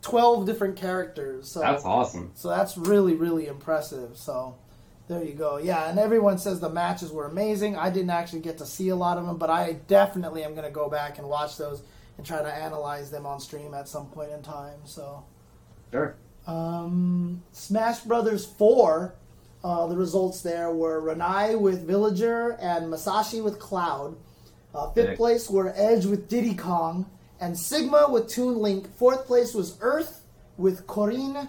[0.02, 1.48] 12 different characters.
[1.50, 2.32] So That's awesome.
[2.34, 4.16] so that's really, really impressive.
[4.16, 4.56] So
[5.08, 5.56] there you go.
[5.56, 7.76] Yeah, and everyone says the matches were amazing.
[7.76, 10.66] I didn't actually get to see a lot of them, but I definitely am going
[10.66, 11.82] to go back and watch those
[12.18, 14.80] and try to analyze them on stream at some point in time.
[14.84, 15.24] So,
[15.92, 16.16] Sure.
[16.46, 19.14] um, Smash Brothers 4,
[19.64, 24.16] uh, the results there were Renai with Villager and Masashi with Cloud.
[24.74, 27.06] Uh, fifth place were Edge with Diddy Kong
[27.40, 28.92] and Sigma with Toon Link.
[28.96, 30.22] Fourth place was Earth
[30.56, 31.48] with Corinne,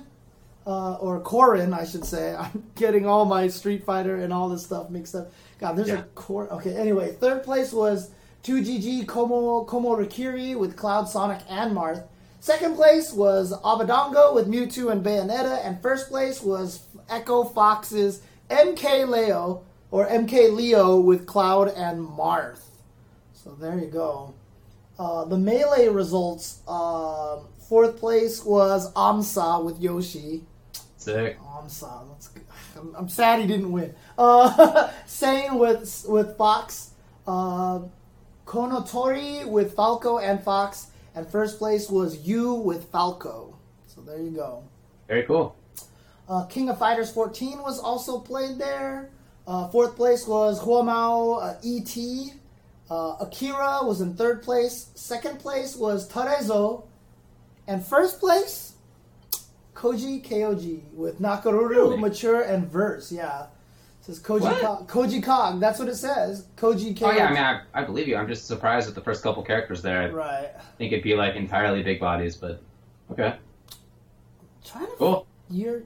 [0.66, 2.36] uh, or Corrin, I should say.
[2.40, 5.32] I'm getting all my Street Fighter and all this stuff mixed up.
[5.60, 6.04] God, there's a Yeah.
[6.16, 6.48] Cor.
[6.54, 8.12] Okay, anyway, third place was
[8.44, 12.04] 2GG Komo Komo Rikiri with Cloud, Sonic, and Marth.
[12.40, 19.08] Second place was Abadango with Mewtwo and Bayonetta, and first place was Echo Fox's MK
[19.08, 22.62] Leo or MK Leo with Cloud and Marth.
[23.34, 24.34] So there you go.
[24.98, 26.62] Uh, the melee results.
[26.68, 30.44] Um Fourth place was Amsa with Yoshi.
[30.98, 31.40] Sick.
[31.40, 32.04] Amsa.
[32.76, 33.94] I'm, I'm sad he didn't win.
[34.18, 36.90] Uh, Sane with with Fox.
[37.28, 37.82] Uh,
[38.50, 40.88] Konotori with Falco and Fox.
[41.14, 43.56] And first place was you with Falco.
[43.86, 44.64] So there you go.
[45.08, 45.56] Very cool.
[46.28, 49.12] Uh, King of Fighters 14 was also played there.
[49.48, 52.34] Uh, fourth place was Huamao uh, ET.
[52.90, 54.90] Uh, Akira was in third place.
[54.96, 56.86] Second place was Tarezo.
[57.68, 58.74] And first place,
[59.76, 61.98] Koji KOG with Nakoruru, Really?
[61.98, 63.12] Mature, and Verse.
[63.12, 63.46] Yeah.
[64.10, 64.88] Says Koji, What?
[64.88, 65.60] Koji Kog.
[65.60, 66.48] That's what it says.
[66.58, 67.04] Koji KOG.
[67.04, 68.16] Oh yeah, I mean, I, I believe you.
[68.18, 70.02] I'm just surprised at the first couple characters there.
[70.02, 70.50] I Right.
[70.80, 72.62] think it'd be like entirely big bodies, but
[73.12, 73.36] okay,
[74.66, 75.28] Trying to cool.
[75.50, 75.84] you're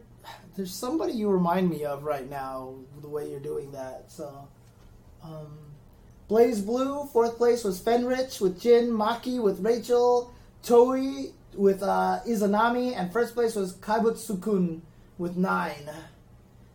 [0.55, 4.47] there's somebody you remind me of right now the way you're doing that so
[5.24, 5.57] um,
[6.30, 10.32] BlazBlue fourth place was fenrich with jin maki with rachel
[10.63, 14.82] toei with uh, izanami and first place was kaibutsukun
[15.17, 15.89] with nine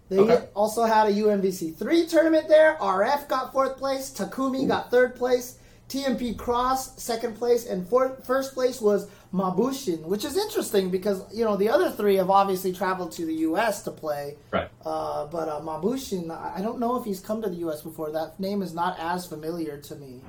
[0.09, 0.45] they Okay.
[0.55, 2.77] also had a UMVC 3 tournament there.
[2.81, 4.11] RF got fourth place.
[4.11, 5.57] Takumi got third place.
[5.89, 7.67] TMP Cross second place.
[7.67, 12.17] And fourth, first place was Mabushin, which is interesting because, you know, the other three
[12.17, 13.83] have obviously traveled to the U.S.
[13.85, 14.37] to play.
[14.51, 14.69] Right.
[14.85, 17.83] Uh, but uh, Mabushin, I don't know if he's come to the U.S.
[17.83, 18.11] before.
[18.13, 20.21] That name is not as familiar to me.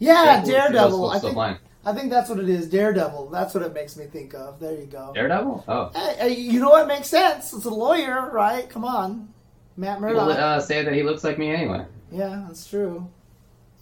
[0.00, 0.90] Yeah, Daredevil.
[0.90, 1.58] still I think.
[1.84, 2.68] I think that's what it is.
[2.68, 3.30] Daredevil.
[3.30, 4.58] That's what it makes me think of.
[4.60, 5.12] There you go.
[5.14, 5.64] Daredevil.
[5.68, 7.52] Oh, Hey, you know what makes sense?
[7.52, 8.68] It's a lawyer, right?
[8.68, 9.32] Come on,
[9.76, 10.38] Matt people Murdock.
[10.38, 11.84] uh, say that he looks like me anyway.
[12.10, 13.08] yeah, that's true.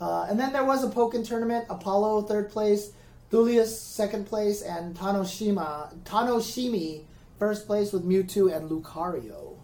[0.00, 1.64] Uh, and then there was a Pokken tournament.
[1.70, 2.90] Apollo third place,
[3.32, 7.02] Thulius second place, and Tanoshima Tanoshimi
[7.38, 9.54] first place with Mewtwo and Lucario.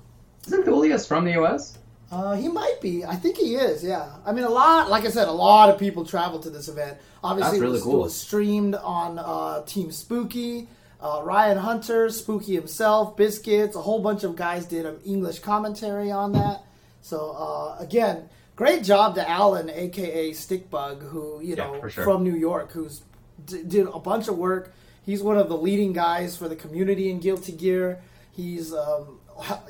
[0.47, 1.79] Isn't Thulius from the U.S.?
[2.13, 3.05] Uh, he might be.
[3.07, 3.83] I think he is.
[3.83, 4.13] Yeah.
[4.27, 4.91] I mean, a lot.
[4.91, 6.99] Like I said, a lot of people traveled to this event.
[7.25, 8.01] Obviously, That's it, was, cool.
[8.01, 10.69] it was streamed on uh, Team Spooky.
[11.01, 16.13] Uh, Ryan Hunter, Spooky himself, Biscuits, a whole bunch of guys did an English commentary
[16.13, 16.63] on that.
[17.01, 22.05] So uh, again, great job to Alan, aka Stickbug, who you Yeah, know sure.
[22.05, 23.03] from New York, who's
[23.47, 24.73] d- did a bunch of work.
[25.05, 28.01] He's one of the leading guys for the community in Guilty Gear.
[28.31, 29.19] He's um,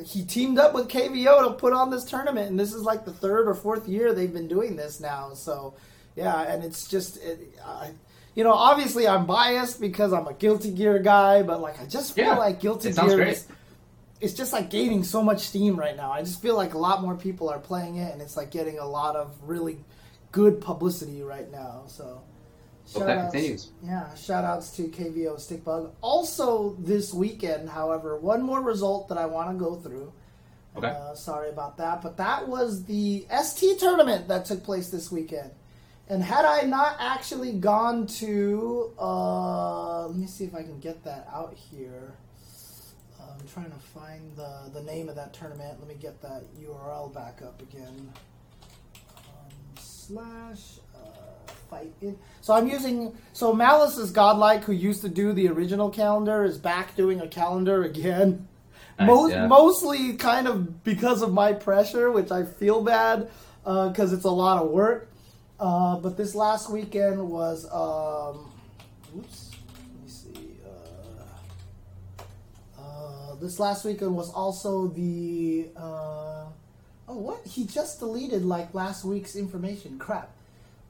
[0.05, 3.13] he teamed up with KVO to put on this tournament, and this is like the
[3.13, 5.35] third or fourth year they've been doing this now.
[5.35, 5.77] So
[6.17, 7.93] yeah, and it's just it, I,
[8.35, 12.15] you know obviously I'm biased because I'm a Guilty Gear guy, but like I just
[12.15, 13.47] feel Yeah, like Guilty it Gear is
[14.21, 16.13] it's just like gaining so much steam right now.
[16.13, 18.79] I just feel like a lot more people are playing it, and it's like getting
[18.79, 19.85] a lot of really
[20.31, 21.85] good publicity right now.
[21.89, 22.23] So,
[22.93, 23.71] Hope that shout-outs- continues.
[23.83, 25.91] Yeah, shout outs to KVO Stickbug.
[26.01, 30.13] Also, this weekend, however, one more result that I want to go through.
[30.77, 30.89] Okay.
[30.89, 35.51] Uh, sorry about that, but that was the ST tournament that took place this weekend.
[36.09, 41.05] And had I not actually gone to, uh, let me see if I can get
[41.05, 42.15] that out here.
[43.21, 45.79] Uh, I'm trying to find the, the name of that tournament.
[45.79, 48.13] Let me get that URL back up again.
[49.17, 50.79] Um, slash
[51.73, 51.93] fight.
[52.41, 53.17] So I'm using.
[53.33, 57.29] So Malice is godlike, who used to do the original calendar, is back doing a
[57.29, 58.47] calendar again.
[58.99, 59.47] Nice, Most, yeah.
[59.47, 63.31] Mostly kind of because of my pressure, which I feel bad
[63.65, 65.09] because it's a lot of work.
[65.59, 67.65] Uh, but this last weekend was.
[67.67, 68.51] Um,
[69.17, 69.51] oops.
[69.75, 70.57] Let me see.
[72.19, 72.23] Uh,
[72.81, 75.69] uh, this last weekend was also the.
[75.77, 76.47] Uh,
[77.09, 77.47] oh, what?
[77.47, 79.99] He just deleted like last week's information.
[79.99, 80.31] Crap.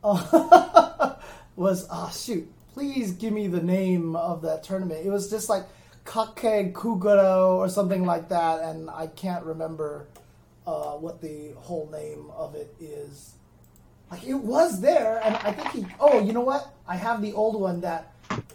[1.57, 2.51] Was ah shoot.
[2.75, 5.07] Please give me the name of that tournament.
[5.07, 5.65] It was just like
[6.05, 10.07] Kake Kuguro or something like that, and I can't remember
[10.67, 13.35] uh, what the whole name of it is.
[14.11, 15.95] Like it was there, and I think he.
[16.01, 16.75] Oh, you know what?
[16.87, 18.13] I have the old one that.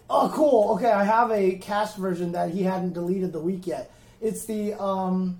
[0.09, 0.75] Oh, cool.
[0.75, 3.91] Okay, I have a cached version that he hadn't deleted the week yet.
[4.21, 5.39] It's the um.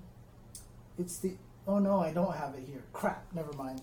[0.98, 1.34] It's the.
[1.66, 2.82] Oh no, I don't have it here.
[2.92, 3.24] Crap.
[3.34, 3.82] Never mind.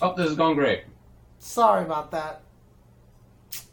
[0.00, 0.84] Oh, this is going great.
[1.42, 2.42] Sorry about that.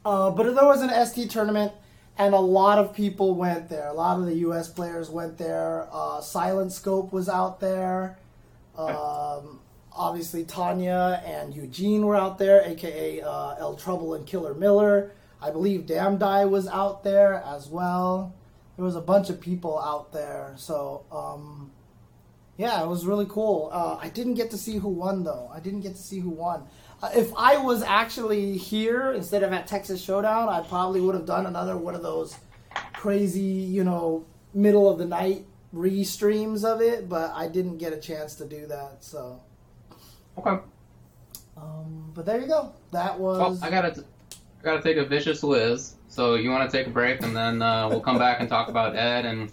[0.03, 1.71] Uh, but there was an ST tournament,
[2.17, 3.87] and a lot of people went there.
[3.87, 4.67] A lot of the U.S.
[4.67, 5.87] players went there.
[5.91, 8.17] Uh, Silent Scope was out there.
[8.75, 9.59] Um,
[9.93, 15.11] obviously, Tanya and Eugene were out there, aka uh, El Trouble and Killer Miller.
[15.39, 18.33] I believe Damn Die was out there as well.
[18.77, 20.55] There was a bunch of people out there.
[20.57, 21.69] So, um,
[22.57, 23.69] yeah, it was really cool.
[23.71, 25.51] Uh, I didn't get to see who won though.
[25.53, 26.63] I didn't get to see who won.
[27.01, 31.25] Uh, if I was actually here instead of at Texas Showdown, I probably would have
[31.25, 32.35] done another one of those
[32.93, 37.07] crazy, you know, middle of the night re-streams of it.
[37.07, 38.97] But I didn't get a chance to do that.
[39.03, 39.39] So,
[40.37, 40.61] Okay.
[41.55, 42.73] um, but there you go.
[42.91, 44.03] That Well, was I gotta,
[44.59, 45.95] I gotta take a vicious Liz.
[46.09, 48.67] So you want to take a break and then uh, we'll come back and talk
[48.67, 49.51] about Ed and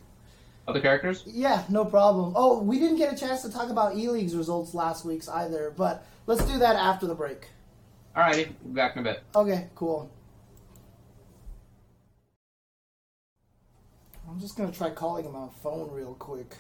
[0.69, 1.23] other characters?
[1.27, 2.33] Yeah, no problem.
[2.37, 5.73] Oh, we didn't get a chance to talk about E League's results last week's either,
[5.77, 7.49] but let's do that after the break.
[8.17, 9.23] Alrighty, we'll be back in a bit.
[9.35, 10.11] Okay, cool.
[14.29, 16.57] I'm just gonna try calling him on phone real quick.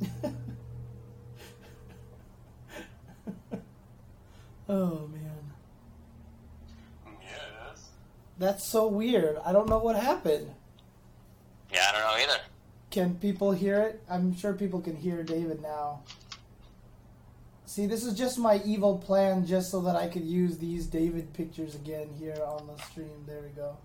[4.68, 5.52] Oh man.
[7.22, 7.90] Yes.
[8.38, 9.38] That's so weird.
[9.44, 10.50] I don't know what happened.
[11.72, 12.40] Yeah, I don't know either.
[12.90, 14.02] Can people hear it?
[14.08, 16.02] I'm sure people can hear David now.
[17.64, 21.32] See, this is just my evil plan just so that I could use these David
[21.32, 23.24] pictures again here on the stream.
[23.26, 23.76] There we go.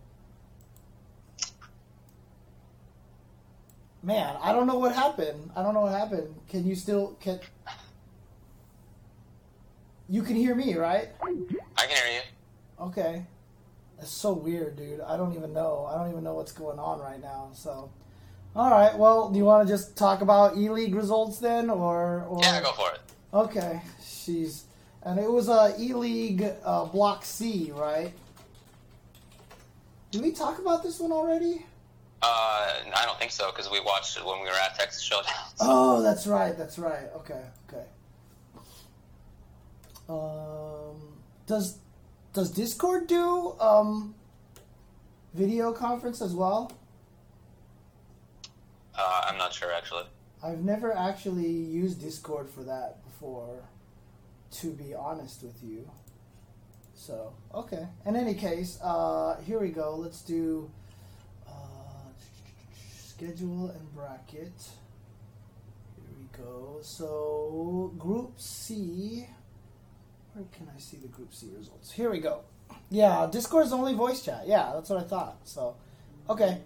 [4.03, 5.51] Man, I don't know what happened.
[5.55, 6.33] I don't know what happened.
[6.49, 7.39] Can you still can
[10.09, 11.09] You can hear me, right?
[11.21, 11.27] I
[11.85, 12.21] can hear you.
[12.85, 13.25] Okay.
[13.97, 14.99] That's so weird, dude.
[14.99, 15.87] I don't even know.
[15.89, 17.49] I don't even know what's going on right now.
[17.53, 17.91] So,
[18.55, 18.97] all right.
[18.97, 22.61] Well, do you want to just talk about E League results then, or, or Yeah,
[22.61, 22.99] go for it.
[23.33, 23.81] Okay.
[24.03, 24.65] She's
[25.03, 28.11] and it was a uh, E League uh, Block C, right?
[30.11, 31.65] Did we talk about this one already?
[32.23, 35.33] Uh, I don't think so because we watched it when we were at Texas Showdown.
[35.59, 36.57] Oh, that's right.
[36.57, 37.09] That's right.
[37.15, 37.41] Okay.
[37.67, 37.85] Okay.
[40.09, 41.13] Um,
[41.47, 41.77] does
[42.33, 44.15] does Discord do um
[45.33, 46.71] video conference as well?
[48.95, 50.03] Uh, I'm not sure actually.
[50.43, 53.63] I've never actually used Discord for that before,
[54.53, 55.89] to be honest with you.
[56.95, 57.87] So, okay.
[58.05, 59.95] In any case, uh, here we go.
[59.95, 60.69] Let's do
[63.21, 64.51] schedule and bracket.
[65.95, 66.79] Here we go.
[66.81, 69.27] So, Group C.
[70.33, 71.91] Where can I see the Group C results?
[71.91, 72.41] Here we go.
[72.89, 74.45] Yeah, Discord is only voice chat.
[74.47, 75.37] Yeah, that's what I thought.
[75.43, 75.75] So,
[76.29, 76.61] okay.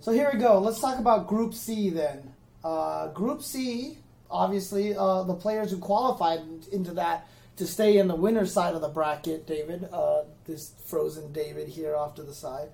[0.00, 0.58] So here we go.
[0.58, 2.32] Let's talk about Group C then.
[2.64, 3.98] Uh, group C,
[4.28, 6.40] obviously, uh, the players who qualified
[6.72, 11.32] into that to stay in the winner's side of the bracket, David, uh, this frozen
[11.32, 12.68] David here off to the side,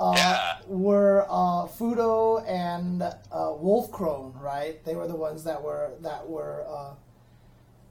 [0.00, 0.56] uh, Yeah.
[0.68, 4.82] were uh, Fuudo and uh, Wolfkrone, right?
[4.84, 6.94] They were the ones that were that were uh,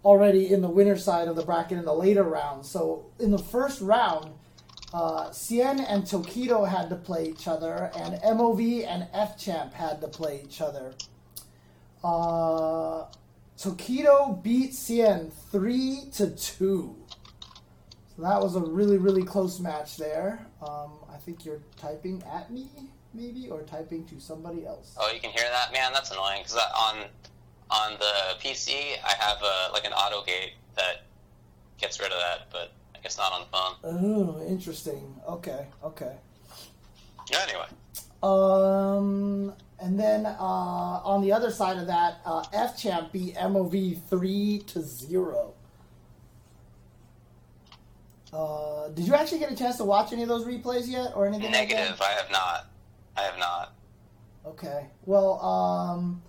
[0.05, 2.69] already in the winner's side of the bracket in the later rounds.
[2.69, 4.31] So in the first round,
[4.93, 9.99] uh, Xian and Tokido had to play each other, and MOV and F Champ had
[10.01, 10.93] to play each other.
[12.03, 13.05] Uh,
[13.57, 16.95] Tokido beat Xian three to two.
[18.15, 20.45] So that was a really really close match there.
[20.61, 20.91] Um,
[21.27, 22.69] think you're typing at me,
[23.13, 24.95] maybe, or typing to somebody else.
[24.97, 25.91] Oh, you can hear that, man.
[25.93, 27.03] That's annoying because on
[27.69, 31.03] on the PC I have a, like an auto gate that
[31.77, 33.73] gets rid of that, but I guess not on the phone.
[33.83, 35.15] Oh, interesting.
[35.27, 36.15] Okay, okay.
[37.29, 37.67] Yeah, anyway.
[38.23, 43.99] Um, and then uh, on the other side of that, uh, F Champ beat MOV
[44.09, 45.55] three to zero.
[48.33, 51.27] Uh, did you actually get a chance to watch any of those replays yet, or
[51.27, 51.51] anything?
[51.51, 51.75] like that?
[51.75, 52.01] Negative.
[52.01, 52.67] I have not.
[53.15, 53.73] I have not.
[54.45, 54.87] Okay.
[55.05, 56.21] Well, um,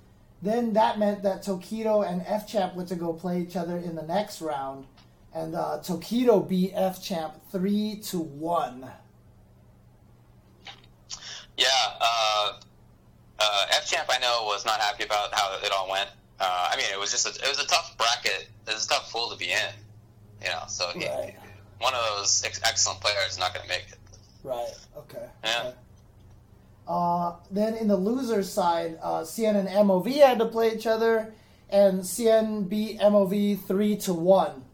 [0.42, 3.94] then that meant that Tokido and F Champ went to go play each other in
[3.94, 4.86] the next round,
[5.34, 8.90] and uh, Tokido beat F Champ three to one.
[11.56, 11.66] Yeah.
[12.00, 12.52] Uh,
[13.40, 16.08] uh, F Champ, I know, was not happy about how it all went.
[16.40, 18.48] Uh, I mean, it was just a, it was a tough bracket.
[18.66, 19.74] It was a tough pool to be in.
[20.42, 21.34] You know, so he, Right.
[21.80, 23.98] One of those ex- excellent players is not going to make it.
[24.42, 24.72] Right.
[24.96, 25.26] Okay.
[25.44, 25.62] Yeah.
[25.66, 25.74] okay.
[26.88, 31.34] Uh, then in the losers side, uh, Xian and MOV had to play each other,
[31.68, 34.64] and Xian beat MOV three to one,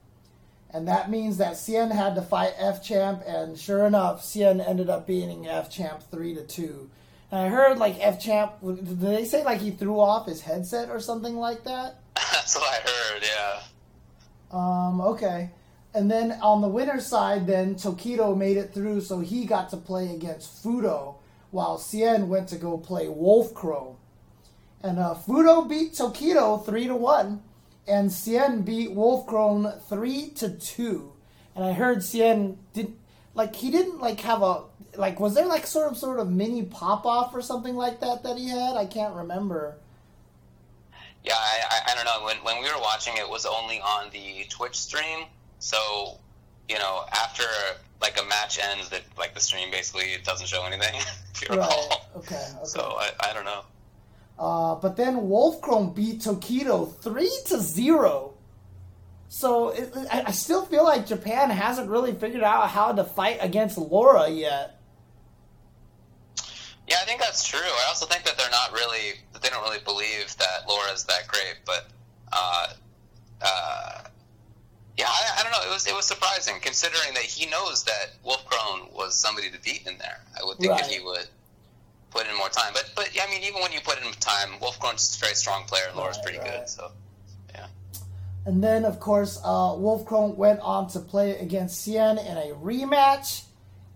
[0.70, 4.88] and that means that Xian had to fight F Champ, and sure enough, Xian ended
[4.88, 6.88] up beating F Champ three to two.
[7.32, 10.90] And I heard like F Champ, did they say like he threw off his headset
[10.90, 11.98] or something like that?
[12.14, 13.24] That's what I heard.
[13.24, 13.60] Yeah.
[14.52, 15.50] Um, okay.
[15.94, 19.76] And then on the winner's side, then Tokido made it through, so he got to
[19.76, 21.14] play against Fuudo,
[21.52, 23.94] while Xian went to go play Wolfkrone.
[24.82, 27.42] And uh, Fuudo beat Tokido three to one,
[27.86, 31.12] and Xian beat Wolfkrone three to two.
[31.54, 32.92] And I heard Xian did
[33.34, 34.64] like he didn't like have a
[34.96, 38.22] like was there like sort of sort of mini pop off or something like that
[38.24, 38.76] that he had?
[38.76, 39.76] I can't remember.
[41.24, 42.26] Yeah, I, I, I don't know.
[42.26, 45.24] When, when we were watching, it was only on the Twitch stream,
[45.64, 46.18] so
[46.68, 47.44] you know, after
[48.00, 50.94] like a match ends, that like the stream basically it doesn't show anything.
[51.50, 51.58] Right.
[52.16, 52.36] Okay.
[52.36, 52.64] okay.
[52.64, 53.64] So I, I don't know.
[54.38, 58.32] Uh, but then Wolfkrone beat Tokido three to zero.
[59.28, 63.38] So it, I, I still feel like Japan hasn't really figured out how to fight
[63.42, 64.80] against Laura yet.
[66.88, 67.60] Yeah, I think that's true.
[67.60, 71.26] I also think that they're not really, that they don't really believe that Laura's that
[71.26, 71.56] great.
[71.66, 71.88] But,
[72.32, 72.68] uh,
[73.42, 74.02] uh,
[74.96, 75.68] yeah, I, I don't know.
[75.70, 79.86] It was it was surprising considering that he knows that Wolfkrone was somebody to beat
[79.86, 80.20] in there.
[80.40, 80.90] I would think that Right.
[80.90, 81.26] he would
[82.10, 82.72] put in more time.
[82.72, 85.64] But but yeah, I mean, even when you put in time, Wolfkrone's a very strong
[85.64, 86.60] player, and Laura's Right, pretty right.
[86.60, 86.68] good.
[86.68, 86.92] So
[87.54, 87.66] yeah,
[88.46, 93.42] And then, of course, uh, Wolfkrone went on to play against Xian in a rematch.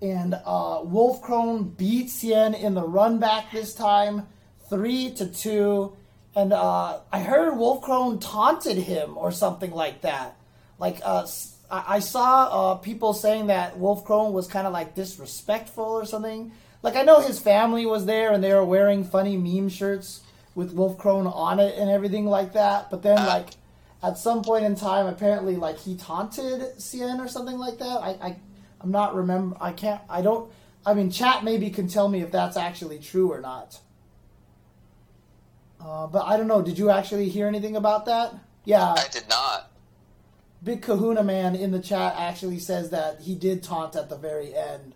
[0.00, 4.26] And uh, Wolfkrone beat Xian in the run back this time,
[4.70, 5.92] 3 to 2.
[6.36, 10.36] And uh, I heard Wolfkrone taunted him or something like that.
[10.78, 11.26] Like, uh,
[11.70, 16.04] I I saw uh, people saying that Wolf Wolfkrone was kind of like disrespectful or
[16.04, 16.52] something.
[16.82, 20.22] Like, I know his family was there and they were wearing funny meme shirts
[20.54, 22.90] with Wolf Wolfkrone on it and everything like that.
[22.90, 23.48] But then, like,
[24.02, 27.98] at some point in time, apparently, like he taunted Xian or something like that.
[28.00, 28.36] I, I,
[28.80, 29.56] I'm not remember.
[29.60, 30.00] I can't.
[30.08, 30.50] I don't.
[30.86, 33.80] I mean, chat maybe can tell me if that's actually true or not.
[35.80, 36.62] Uh, but I don't know.
[36.62, 38.34] Did you actually hear anything about that?
[38.64, 39.70] Yeah, I did not.
[40.62, 44.54] Big Kahuna Man in the chat actually says that he did taunt at the very
[44.54, 44.94] end,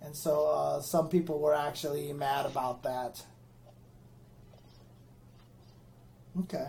[0.00, 3.22] and so uh, some people were actually mad about that.
[6.40, 6.68] Okay,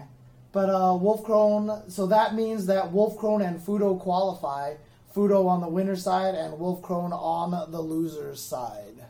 [0.51, 1.89] but uh, Wolfkrone.
[1.91, 4.75] So that means that Wolfkrone and Fuudo qualify.
[5.15, 9.05] Fuudo on the winner's side and Wolfkrone on the loser's side.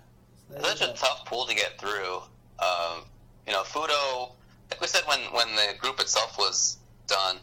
[0.51, 2.17] You such a tough pool to get through.
[2.59, 3.05] Um,
[3.47, 4.33] you know, Fuudo.
[4.69, 7.37] Like we said when when the group itself was done.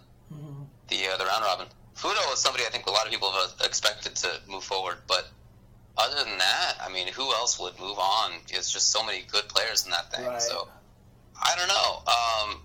[0.92, 1.66] The uh, the round robin.
[1.96, 5.28] Fuudo was somebody I think a lot of people have expected to move forward, but
[5.96, 8.32] other than that, I mean, who else would move on?
[8.50, 10.26] It's just so many good players in that thing.
[10.26, 10.42] Right.
[10.42, 10.68] So
[11.40, 12.02] I don't know.
[12.12, 12.60] Um,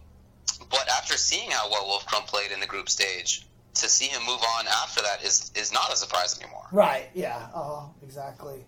[0.70, 4.42] but after seeing how well Wolfkrone played in the group stage, to see him move
[4.58, 6.66] on after that is is not a surprise anymore.
[6.72, 7.10] Right.
[7.14, 7.48] Yeah.
[7.54, 8.66] Uh, exactly.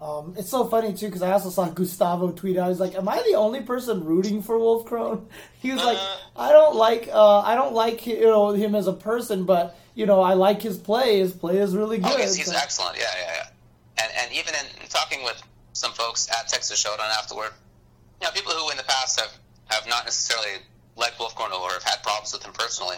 [0.00, 2.68] Um, it's so funny too because I also saw Gustavo tweet out.
[2.68, 5.26] He's like, "Am I the only person rooting for Wolfkrone?"
[5.60, 6.16] He was like, Uh.
[6.36, 10.04] "I don't like, uh, I don't like you know him as a person, but you
[10.06, 11.18] know I like his play.
[11.20, 12.98] His play is really good." Oh, he's, he's So- excellent.
[12.98, 14.02] Yeah, yeah, yeah.
[14.04, 15.40] And and even in talking with
[15.72, 17.52] some folks at Texas Showdown afterward,
[18.20, 19.30] you know, people who in the past have
[19.66, 20.58] have not necessarily
[20.96, 22.96] liked Wolfkrone or have had problems with him personally.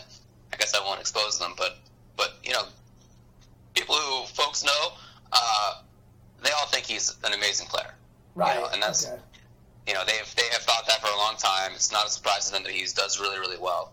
[0.53, 1.76] I guess I won't expose them, but
[2.16, 2.64] but you know,
[3.74, 4.88] people who folks know,
[5.32, 5.74] uh,
[6.47, 7.94] they all think he's an amazing player.
[8.34, 8.55] right.
[8.55, 9.20] you know, and that's- okay.
[9.88, 11.70] You know, they've they have thought that for a long time.
[11.74, 13.92] It's not a surprise to them that he does really really well,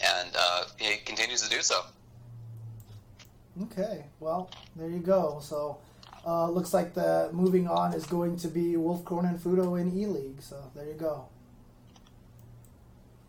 [0.00, 1.80] and uh, he continues to do so.
[3.62, 5.40] Okay, well, there you go.
[5.42, 5.78] So,
[6.26, 10.04] uh, looks like the moving on is going to be Wolfkrone and Fuudo in E
[10.04, 10.42] League.
[10.42, 11.24] So there you go.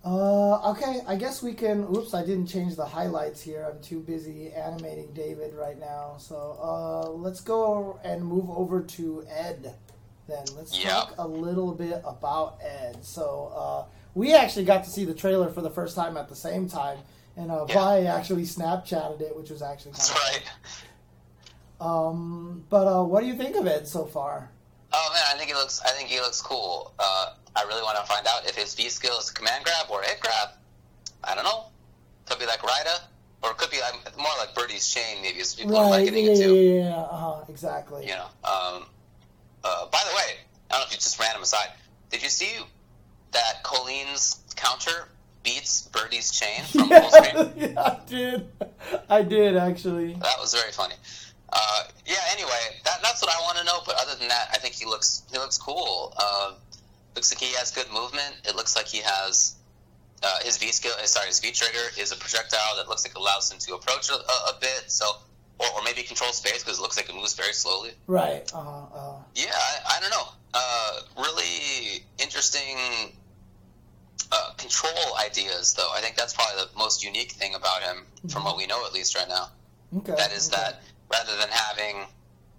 [0.04, 1.84] Uh, okay, I guess we can.
[1.96, 3.66] Oops, I didn't change the highlights here.
[3.72, 6.16] I'm too busy animating David right now.
[6.18, 9.76] So uh, let's go and move over to Ed.
[10.28, 10.90] Then let's Yeah.
[10.90, 12.98] talk a little bit about Ed.
[13.06, 16.36] So uh, we actually got to see the trailer for the first time at the
[16.36, 16.98] same time,
[17.38, 17.74] and uh, Yeah.
[17.76, 20.44] Vi actually Snapchatted it, which was actually kind That's of
[21.82, 21.88] right.
[21.88, 24.50] um, but uh, what do you think of it so far?
[24.96, 25.82] Oh man, I think he looks.
[25.82, 26.94] I think he looks cool.
[27.00, 30.02] Uh, I really want to find out if his V skill is command grab or
[30.04, 30.50] hit grab.
[31.24, 31.66] I don't know.
[32.28, 33.02] Could be like Rida,
[33.42, 35.22] or it could be like, more like Birdie's chain.
[35.22, 36.54] Maybe as people are Right, likening yeah, it yeah, to.
[36.56, 38.04] yeah, yeah, uh-huh, exactly.
[38.06, 38.28] You know.
[38.44, 38.86] Um,
[39.64, 40.38] uh, by the way,
[40.70, 41.70] I don't know if you just ran him aside.
[42.12, 42.52] Did you see
[43.32, 45.08] that Kolin's counter
[45.44, 47.52] beats Birdie's chain from full screen?
[47.58, 48.48] yeah, I did.
[49.10, 50.14] I did actually.
[50.14, 50.96] That was very funny.
[51.52, 52.16] Uh, yeah.
[53.76, 53.94] Anyway, that, that's what I want to know.
[53.94, 56.14] But other than that, I think he looks he looks cool.
[56.18, 56.52] Uh,
[57.16, 58.36] looks like he has good movement.
[58.48, 59.56] It looks like he has
[60.24, 60.94] uh, his V skill.
[61.02, 63.76] uh, Sorry, his V trigger is a projectile that looks like it allows him to
[63.76, 64.86] approach a, a, a bit.
[64.88, 65.06] So,
[65.60, 67.92] or, or maybe control space because it looks like it moves very slowly.
[68.08, 68.50] Right.
[68.54, 68.60] Uh,
[68.94, 70.28] uh, Yeah, I, I don't know.
[70.54, 73.14] Uh, really interesting
[74.32, 75.90] uh, control ideas, though.
[75.94, 78.94] I think that's probably the most unique thing about him, from what we know at
[78.94, 79.50] least right now.
[79.98, 80.14] okay.
[80.16, 80.62] That is okay.
[80.62, 80.82] that
[81.12, 82.06] rather than having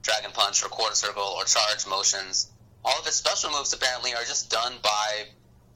[0.05, 2.53] Dragon Punch or Quarter Circle or Charge motions,
[2.85, 5.25] all of his special moves apparently are just done by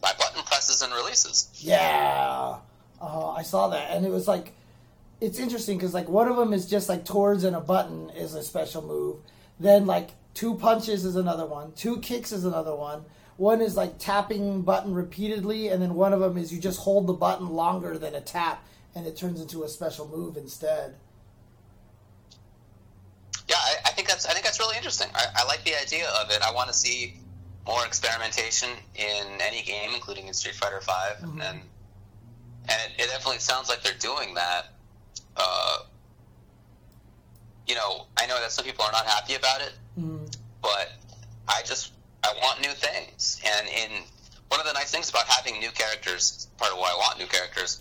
[0.01, 1.49] by button presses and releases.
[1.59, 2.59] Yeah.
[3.01, 4.53] Uh, I saw that, and it was like,
[5.21, 8.35] it's interesting because like one of them is just like towards and a button is
[8.35, 9.17] a special move.
[9.59, 11.73] Then like two punches is another one.
[11.73, 13.05] Two kicks is another one.
[13.39, 17.07] One is like tapping button repeatedly, and then one of them is you just hold
[17.07, 18.65] the button longer than a tap,
[18.95, 20.97] and it turns into a special move instead.
[24.61, 25.09] Really interesting.
[25.15, 26.43] I, I like the idea of it.
[26.43, 27.15] I want to see
[27.67, 31.43] more experimentation in any game, including in Street Fighter 5 Mhm.
[31.43, 31.61] and
[32.71, 34.67] and it, it definitely sounds like they're doing that.
[35.37, 35.79] Uh,
[37.67, 40.31] you know, I know that some people are not happy about it, Mm,
[40.63, 40.93] but
[41.49, 41.93] I just
[42.25, 43.41] I want new things.
[43.45, 44.03] And in
[44.49, 47.27] one of the nice things about having new characters, part of why I want new
[47.27, 47.81] characters,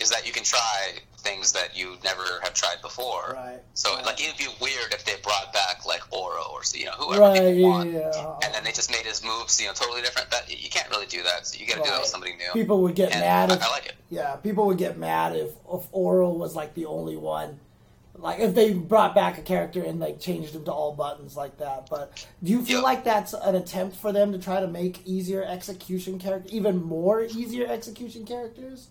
[0.00, 3.32] is that you can try things that you never have tried before.
[3.34, 3.60] right.
[3.74, 4.04] So right.
[4.04, 7.54] like it'd be weird if they brought back like Oro or you know whoever right,
[7.54, 8.34] people want, yeah.
[8.44, 10.30] and then they just made his moves you know totally different.
[10.30, 11.46] That you can't really do that.
[11.46, 12.52] So you got to do that with somebody new.
[12.52, 13.94] People would get and mad I, if I like it.
[14.10, 17.58] Yeah, people would get mad if if Oro was like the only one.
[18.14, 21.56] Like if they brought back a character and like changed him to all buttons like
[21.58, 21.88] that.
[21.88, 22.84] But do you feel Yeah.
[22.84, 27.22] like that's an attempt for them to try to make easier execution character, even more
[27.24, 28.88] easier execution characters?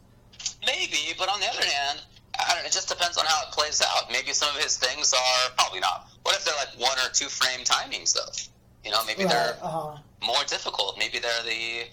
[0.66, 2.02] Maybe, but on the other hand,
[2.48, 2.68] I don't know.
[2.68, 4.12] It just depends on how it plays out.
[4.12, 6.08] Maybe some of his things are probably not.
[6.24, 8.32] What if they're like one or two frame timings though?
[8.84, 9.32] You know, maybe Right.
[9.34, 9.98] they're Uh-huh.
[10.24, 10.98] more difficult.
[10.98, 11.86] Maybe they're the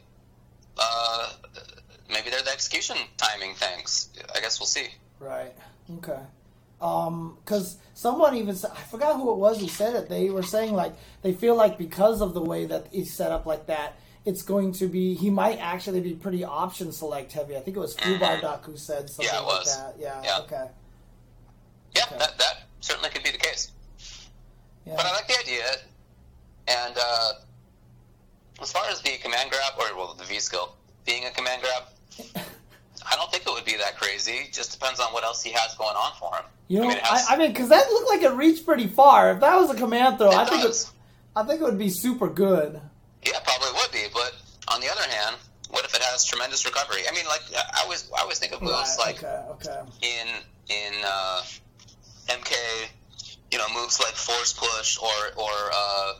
[0.78, 1.32] uh,
[2.10, 4.10] maybe they're the execution timing things.
[4.34, 4.88] I guess we'll see.
[5.20, 5.54] Right.
[5.98, 6.18] Okay.
[6.80, 10.08] Um, because someone even said, I forgot who it was who said it.
[10.08, 10.92] They were saying like
[11.22, 13.98] they feel like because of the way that it's set up like that,
[14.28, 17.56] it's going to be he might actually be pretty option select heavy.
[17.56, 19.94] I think it was Fubar Duck who said something Yeah, it like that.
[19.98, 20.22] Yeah.
[20.22, 20.38] Yeah.
[20.44, 20.66] Okay.
[21.96, 22.18] Yeah, Okay.
[22.18, 23.72] that that certainly could be the case.
[24.86, 24.94] Yeah.
[24.96, 25.64] But I like the idea.
[26.68, 27.32] And uh,
[28.60, 30.74] as far as the command grab, or well, the V skill
[31.06, 31.84] being a command grab,
[33.10, 34.48] I don't think it would be that crazy.
[34.52, 36.44] Just depends on what else he has going on for him.
[36.68, 38.88] you know, I mean, has- I, I mean, because that looked like it reached pretty
[38.88, 39.32] far.
[39.32, 40.84] If that was a command throw, I think does.
[40.84, 40.90] it,
[41.34, 42.78] I think it would be super good.
[43.24, 44.06] Yeah, probably would be.
[44.12, 44.34] But
[44.72, 45.36] on the other hand,
[45.70, 47.02] what if it has tremendous recovery?
[47.08, 49.40] I mean, like I always, I always think of moves Right, like okay.
[49.50, 49.80] Okay.
[50.02, 50.26] in
[50.68, 51.42] in uh,
[52.28, 52.52] MK,
[53.52, 56.12] you know, moves like force push or or uh,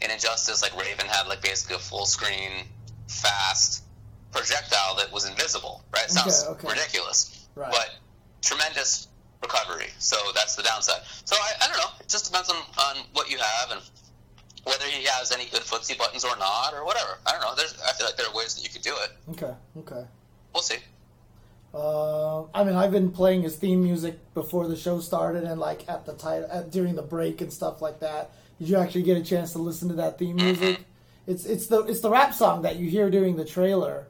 [0.00, 2.50] in Injustice, like Raven had like basically a full screen
[3.08, 3.82] fast
[4.32, 5.82] projectile that was invisible.
[5.94, 6.04] Right?
[6.04, 7.70] It sounds Okay, ridiculous, Right.
[7.70, 7.90] but
[8.42, 9.08] tremendous
[9.42, 9.86] recovery.
[9.98, 11.02] So that's the downside.
[11.24, 11.90] So I, I don't know.
[12.00, 13.80] It just depends on, on what you have and
[14.64, 17.18] whether he has any good footsie buttons or not or whatever.
[17.26, 17.54] I don't know.
[17.56, 19.32] There's I feel like there are ways that you could do it.
[19.32, 19.54] Okay.
[19.78, 20.06] Okay.
[20.52, 20.78] We'll see.
[21.74, 25.88] Uh, I mean, I've been playing his theme music before the show started, and like
[25.88, 28.30] at the time, at, during the break and stuff like that.
[28.60, 30.84] Did you actually get a chance to listen to that theme music?
[31.26, 34.06] It's it's the it's the rap song that you hear during the trailer.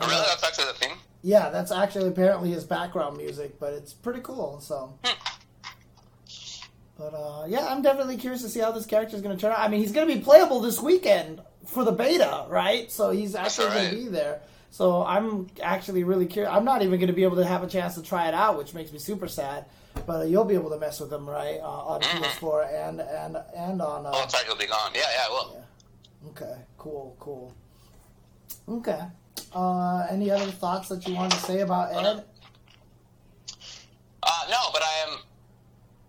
[0.00, 0.22] Oh, really?
[0.26, 0.92] That's actually the thing.
[1.22, 4.60] Yeah, that's actually apparently his background music, but it's pretty cool.
[4.60, 4.98] So,
[6.98, 9.52] but uh, yeah, I'm definitely curious to see how this character is going to turn
[9.52, 9.58] out.
[9.58, 12.90] I mean, he's going to be playable this weekend for the beta, right?
[12.90, 13.90] So he's actually going right.
[13.90, 14.40] to be there.
[14.70, 16.52] So I'm actually really curious.
[16.52, 18.58] I'm not even going to be able to have a chance to try it out,
[18.58, 19.66] which makes me super sad.
[20.06, 23.80] But you'll be able to mess with him, right, uh, on PS4 and and and
[23.80, 24.04] on.
[24.04, 24.44] Uh, Oh, right.
[24.46, 24.90] You'll be gone.
[24.94, 25.54] Yeah, yeah, I will.
[25.54, 26.28] yeah.
[26.30, 26.56] Okay.
[26.76, 27.16] Cool.
[27.18, 27.54] Cool.
[28.68, 29.00] Okay.
[29.54, 32.24] Uh, any other thoughts that you wanted to say about Ed?
[34.22, 35.18] Uh, no, but I am.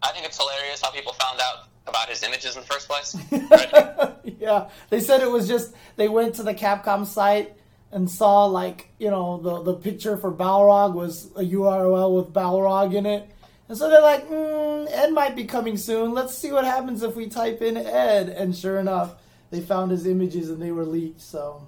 [0.03, 3.15] I think it's hilarious how people found out about his images in the first place.
[4.39, 7.53] yeah, they said it was just they went to the Capcom site
[7.91, 12.93] and saw like you know the the picture for Balrog was a URL with Balrog
[12.93, 13.29] in it,
[13.69, 16.13] and so they're like, mm, Ed might be coming soon.
[16.13, 19.15] Let's see what happens if we type in Ed, and sure enough,
[19.49, 21.21] they found his images and they were leaked.
[21.21, 21.67] So,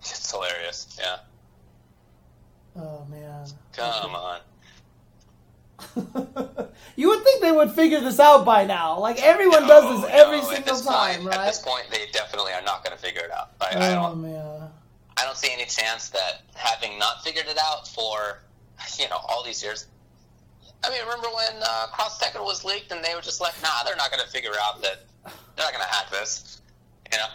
[0.00, 0.98] it's hilarious.
[1.00, 1.16] Yeah.
[2.76, 3.46] oh man.
[3.72, 4.40] Come on.
[6.96, 8.98] you would think they would figure this out by now.
[8.98, 12.62] Like everyone does this every no, single time, point, At this point, they definitely are
[12.62, 13.50] not going to figure it out.
[13.60, 14.22] I, I Oh don't.
[14.22, 14.68] man.
[15.16, 18.38] I don't see any chance that having not figured it out for,
[18.98, 19.86] you know, all these years.
[20.84, 23.82] I mean, remember when uh, Cross Tekken was leaked and they were just like, nah,
[23.84, 26.60] they're not going to figure out that they're not going to hack this.
[27.10, 27.26] You know,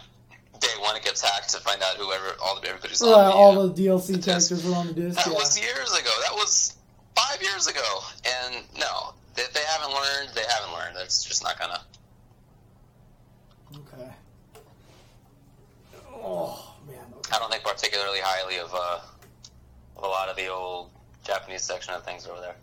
[0.60, 3.10] day one it gets hacked to find out whoever all the everybody's on.
[3.10, 5.16] Right, the, all uh, the DLC the characters were on the disc.
[5.16, 5.34] That yeah.
[5.34, 6.10] was years ago.
[6.22, 6.74] That was
[7.16, 8.00] five years ago.
[8.24, 10.96] And no, if they haven't learned, they haven't learned.
[10.96, 11.80] That's just not gonna.
[13.76, 14.10] Okay.
[16.22, 16.96] Oh man.
[17.32, 19.00] I don't think particularly highly of uh,
[19.96, 20.90] of a lot of the old
[21.24, 22.56] Japanese section of things over there.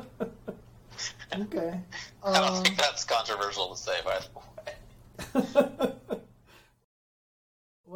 [1.38, 1.78] Okay.
[2.24, 5.40] I don't Um, think that's controversial to say, by the
[5.84, 5.92] way.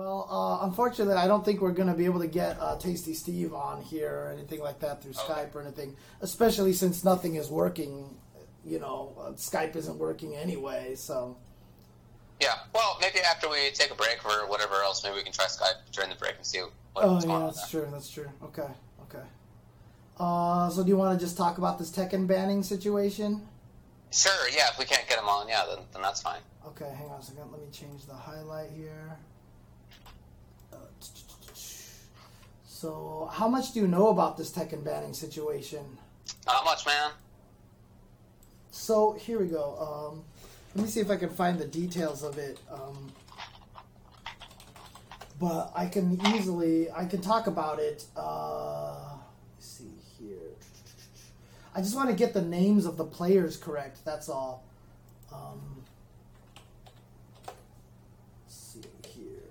[0.01, 3.12] well, uh, unfortunately, I don't think we're going to be able to get uh, Tasty
[3.12, 5.32] Steve on here or anything like that through Okay.
[5.43, 8.16] Skype or anything, especially since nothing is working.
[8.64, 11.36] You know, uh, Skype isn't working anyway, so.
[12.40, 12.55] Yeah.
[12.74, 15.93] Well, maybe after we take a break or whatever else, maybe we can try Skype
[15.93, 16.60] during the break and see
[16.94, 17.86] what, Oh yeah, that's true.
[17.93, 18.31] That's true.
[18.43, 18.68] Okay,
[19.02, 19.24] okay.
[20.18, 23.47] Uh, so do you want to just talk about this Tekken banning situation?
[24.10, 24.68] Sure, yeah.
[24.72, 26.40] If we can't get him on, yeah, then, then that's fine.
[26.68, 27.51] Okay, hang on a second.
[27.52, 29.18] Let me change the highlight here.
[30.72, 30.77] Uh,
[32.81, 35.85] So, how much do you know about this Tekken banning situation?
[36.47, 37.11] Not much, man.
[38.70, 39.77] So here we go.
[40.15, 40.24] Um,
[40.74, 42.59] let me see if I can find the details of it.
[42.73, 43.12] Um,
[45.39, 48.07] but I can easily I can talk about it.
[48.16, 49.12] Uh,
[49.57, 50.57] let's see here.
[51.74, 54.02] I just want to get the names of the players correct.
[54.07, 54.65] That's all.
[55.31, 55.85] Um,
[58.47, 59.51] let's see here.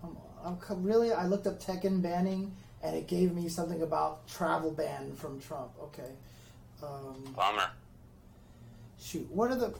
[0.00, 0.29] Come on.
[0.44, 1.12] I'm really.
[1.12, 5.70] I looked up Tekken banning, and it gave me something about travel ban from Trump.
[5.82, 6.10] Okay.
[6.82, 7.70] Um, Bummer.
[9.00, 9.74] shoot, what are the?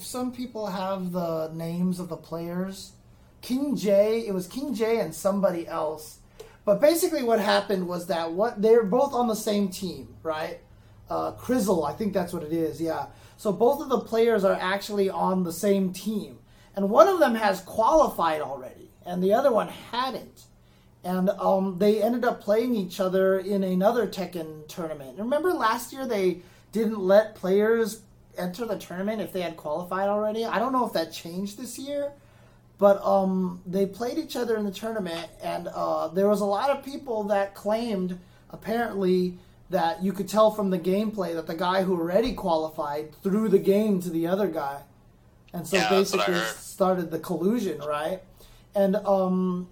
[0.00, 2.92] Some people have the names of the players.
[3.40, 4.26] King J.
[4.26, 6.18] It was King J and somebody else.
[6.64, 10.60] But basically, what happened was that what they're both on the same team, right?
[11.08, 12.80] Uh, Crizzle, I think that's what it is.
[12.80, 13.06] Yeah.
[13.36, 16.38] So both of the players are actually on the same team,
[16.76, 20.44] and one of them has qualified already, and the other one hadn't.
[21.02, 25.18] And um, they ended up playing each other in another Tekken tournament.
[25.18, 26.42] Remember last year they
[26.72, 28.02] didn't let players
[28.38, 30.44] enter the tournament if they had qualified already.
[30.44, 32.12] I don't know if that changed this year,
[32.78, 36.70] but um, they played each other in the tournament, and uh, there was a lot
[36.70, 38.18] of people that claimed
[38.50, 39.38] apparently
[39.70, 43.58] that you could tell from the gameplay that the guy who already qualified threw the
[43.58, 44.82] game to the other guy,
[45.52, 48.22] and so Yeah, that's what I basically started the collusion, right?
[48.74, 49.68] And um,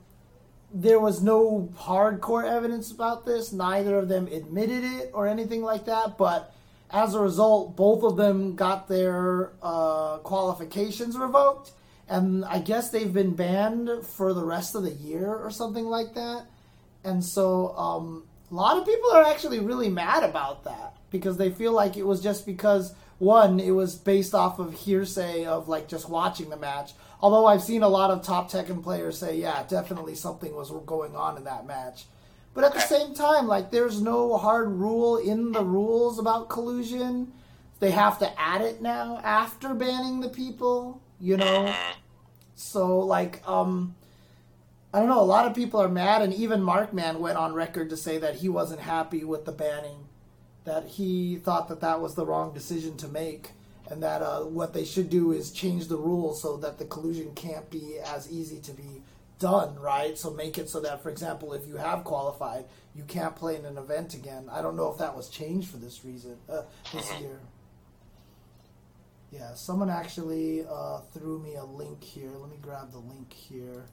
[0.73, 3.53] there was no hardcore evidence about this.
[3.53, 6.19] Neither of them admitted it or anything like that.
[6.19, 6.55] But
[6.91, 11.73] as a result, both of them got their uh, qualifications revoked.
[12.09, 16.15] And I guess they've been banned for the rest of the year or something like
[16.15, 16.47] that.
[17.05, 21.51] And so um, a lot of people are actually really mad about that because they
[21.51, 25.89] feel like it was just because, one, it was based off of hearsay of like
[25.89, 26.93] just watching the match.
[27.21, 31.17] Although I've seen a lot of top Tekken players say, yeah, definitely something was going
[31.17, 32.07] on in that match.
[32.55, 37.33] But at the same time, like, there's no hard rule in the rules about collusion.
[37.81, 41.75] They have to add it now after banning the people, you know?
[42.55, 43.95] So, like, um,
[44.93, 47.91] I don't know, a lot of people are mad, and even Markman went on record
[47.91, 50.07] to say that he wasn't happy with the banning,
[50.65, 53.53] that he thought that that was the wrong decision to make,
[53.91, 57.35] and that uh, what they should do is change the rules so that the collusion
[57.35, 59.03] can't be as easy to be
[59.39, 60.19] done, right?
[60.19, 63.65] So make it so that, for example, if you have qualified, you can't play in
[63.65, 64.49] an event again.
[64.51, 66.63] I don't know if that was changed for this reason uh,
[66.93, 67.41] this year.
[69.31, 72.31] Yeah, someone actually uh, threw me a link here.
[72.39, 73.85] Let me grab the link here,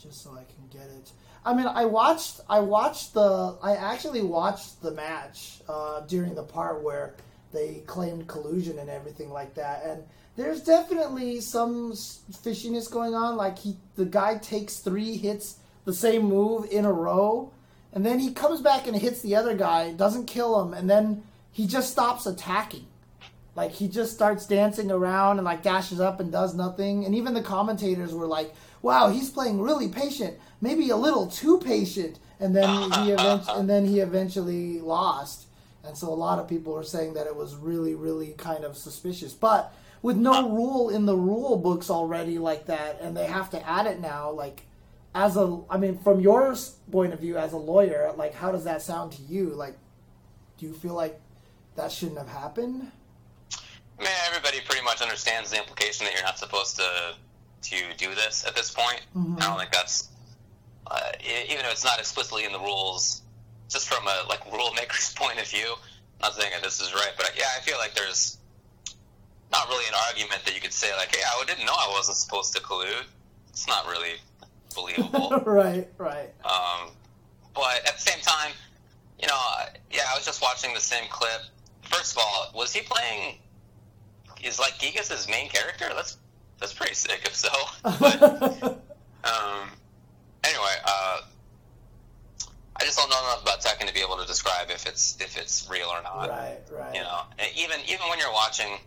[0.00, 1.12] just so I can get it.
[1.44, 2.40] I mean, I watched.
[2.48, 3.56] I watched the.
[3.62, 7.14] I actually watched the match uh, during the part where
[7.54, 9.84] they claimed collusion and everything like that.
[9.84, 10.02] And
[10.36, 13.36] there's definitely some fishiness going on.
[13.36, 17.52] Like he, the guy takes three hits the same move in a row,
[17.92, 21.22] and then he comes back and hits the other guy, doesn't kill him, and then
[21.52, 22.86] he just stops attacking.
[23.54, 27.04] Like he just starts dancing around and like dashes up and does nothing.
[27.04, 28.52] And even the commentators were like,
[28.82, 33.70] "Wow, he's playing really patient, maybe a little too patient." And then he event- and
[33.70, 35.46] then he eventually lost.
[35.86, 38.76] And so a lot of people were saying that it was really, really kind of
[38.76, 39.32] suspicious.
[39.32, 43.68] But with no rule in the rule books already like that, and they have to
[43.68, 44.62] add it now, like
[45.14, 46.54] as a, I mean, from your
[46.90, 49.50] point of view as a lawyer, like how does that sound to you?
[49.50, 49.76] Like,
[50.58, 51.20] do you feel like
[51.76, 52.90] that shouldn't have happened?
[53.98, 57.14] I mean, everybody pretty much understands the implication that you're not supposed to
[57.62, 59.00] to do this at this point.
[59.16, 59.40] Mhm.
[59.40, 60.08] I don't think that's
[60.90, 63.22] uh, even if it's not explicitly in the rules,
[63.68, 65.74] just from a like rule maker's point of view.
[66.22, 68.38] I'm not saying that this is right, but yeah, I feel like there's
[69.52, 72.16] not really an argument that you could say like, "Hey, I didn't know I wasn't
[72.16, 73.06] supposed to collude."
[73.50, 74.14] It's not really
[74.74, 75.30] believable.
[75.46, 76.32] right, right.
[76.44, 76.90] Um,
[77.54, 78.52] but at the same time,
[79.20, 79.38] you know,
[79.90, 81.42] yeah, I was just watching the same clip.
[81.82, 83.38] First of all, was he playing?
[84.42, 85.86] Is like Gigas his main character?
[85.94, 86.18] That's
[86.58, 87.20] that's pretty sick.
[87.24, 87.48] If so,
[87.82, 88.22] but
[89.24, 89.70] um,
[90.42, 91.20] anyway, uh,
[92.76, 95.36] I just don't know enough about Tekken to be able to describe if it's if
[95.36, 96.28] it's real or not.
[96.28, 96.94] right, right.
[96.94, 98.78] You know, and even even when you're watching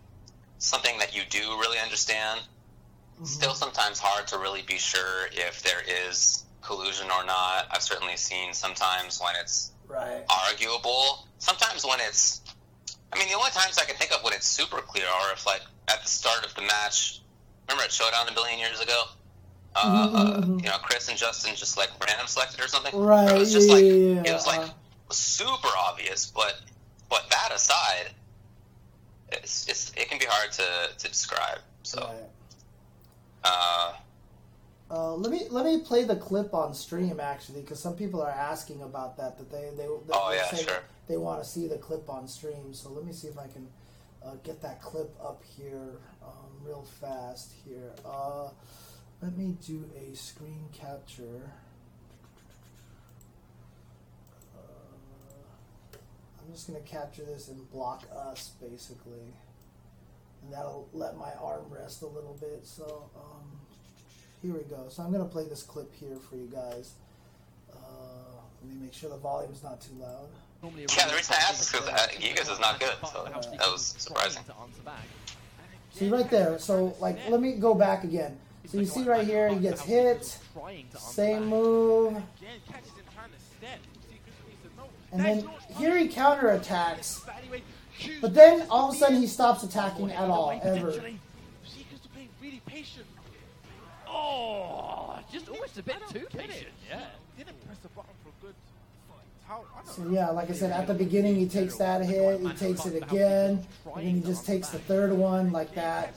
[0.59, 2.41] something that you do really understand,
[3.19, 3.27] Mhm.
[3.27, 7.67] still sometimes hard to really be sure if there is collusion or not.
[7.71, 10.23] I've certainly seen sometimes when it's right.
[10.29, 11.25] arguable.
[11.39, 12.41] Sometimes when it's,
[13.13, 15.45] I mean, the only times I can think of when it's super clear are if,
[15.45, 17.21] like, at the start of the match.
[17.69, 19.05] Remember at Showdown a billion years ago?
[19.79, 20.63] Uh, Mhm, uh, mhm.
[20.63, 22.95] you know, Chris and Justin just like random selected or something.
[22.97, 24.23] Right, It was yeah, just like yeah, yeah.
[24.25, 24.69] it was like uh,
[25.11, 26.25] super obvious.
[26.31, 26.61] But
[27.09, 28.09] but that aside,
[29.31, 30.63] it's, it's it can be hard to,
[30.97, 31.59] to describe.
[31.83, 32.29] So, Right.
[33.43, 33.93] uh,
[34.89, 38.29] Uh, let me let me play the clip on stream actually, because some people are
[38.31, 39.37] asking about that.
[39.37, 40.81] That they they, they Oh, yeah, sure.
[41.07, 42.73] they want to see the clip on stream.
[42.73, 43.67] So let me see if I can
[44.25, 47.91] uh, get that clip up here um, real fast here.
[48.05, 48.47] Uh,
[49.21, 51.51] let me do a screen capture.
[54.55, 55.97] Uh,
[56.39, 59.33] I'm just gonna capture this and block us basically,
[60.43, 62.61] and that'll let my arm rest a little bit.
[62.65, 63.09] So.
[63.15, 63.51] Um,
[64.43, 64.85] here we go.
[64.89, 66.93] So I'm going to play this clip here for you guys.
[67.73, 67.77] Uh,
[68.63, 70.29] let me make sure the volume's not too loud.
[70.95, 73.23] Yeah, the reason I asked is 'cause, uh, Gigas is not good, so
[73.57, 74.43] that was surprising.
[75.91, 76.59] See right there.
[76.59, 78.39] So like, let me go back again.
[78.67, 80.37] So you see right here, he gets hit.
[80.97, 82.21] Same move.
[85.11, 87.25] And then here he counterattacks.
[88.21, 90.87] But then all of a sudden he stops attacking at all, ever.
[92.41, 93.05] really patient.
[94.07, 96.67] Oh, just almost a bit too patient.
[96.89, 97.01] Yeah.
[97.37, 98.55] Didn't press the button for a good.
[99.47, 99.63] How?
[99.75, 102.49] I don't So yeah, like I said, at the beginning he takes that hit, he
[102.53, 103.65] takes it again,
[103.95, 106.13] and then he just takes the third one like that.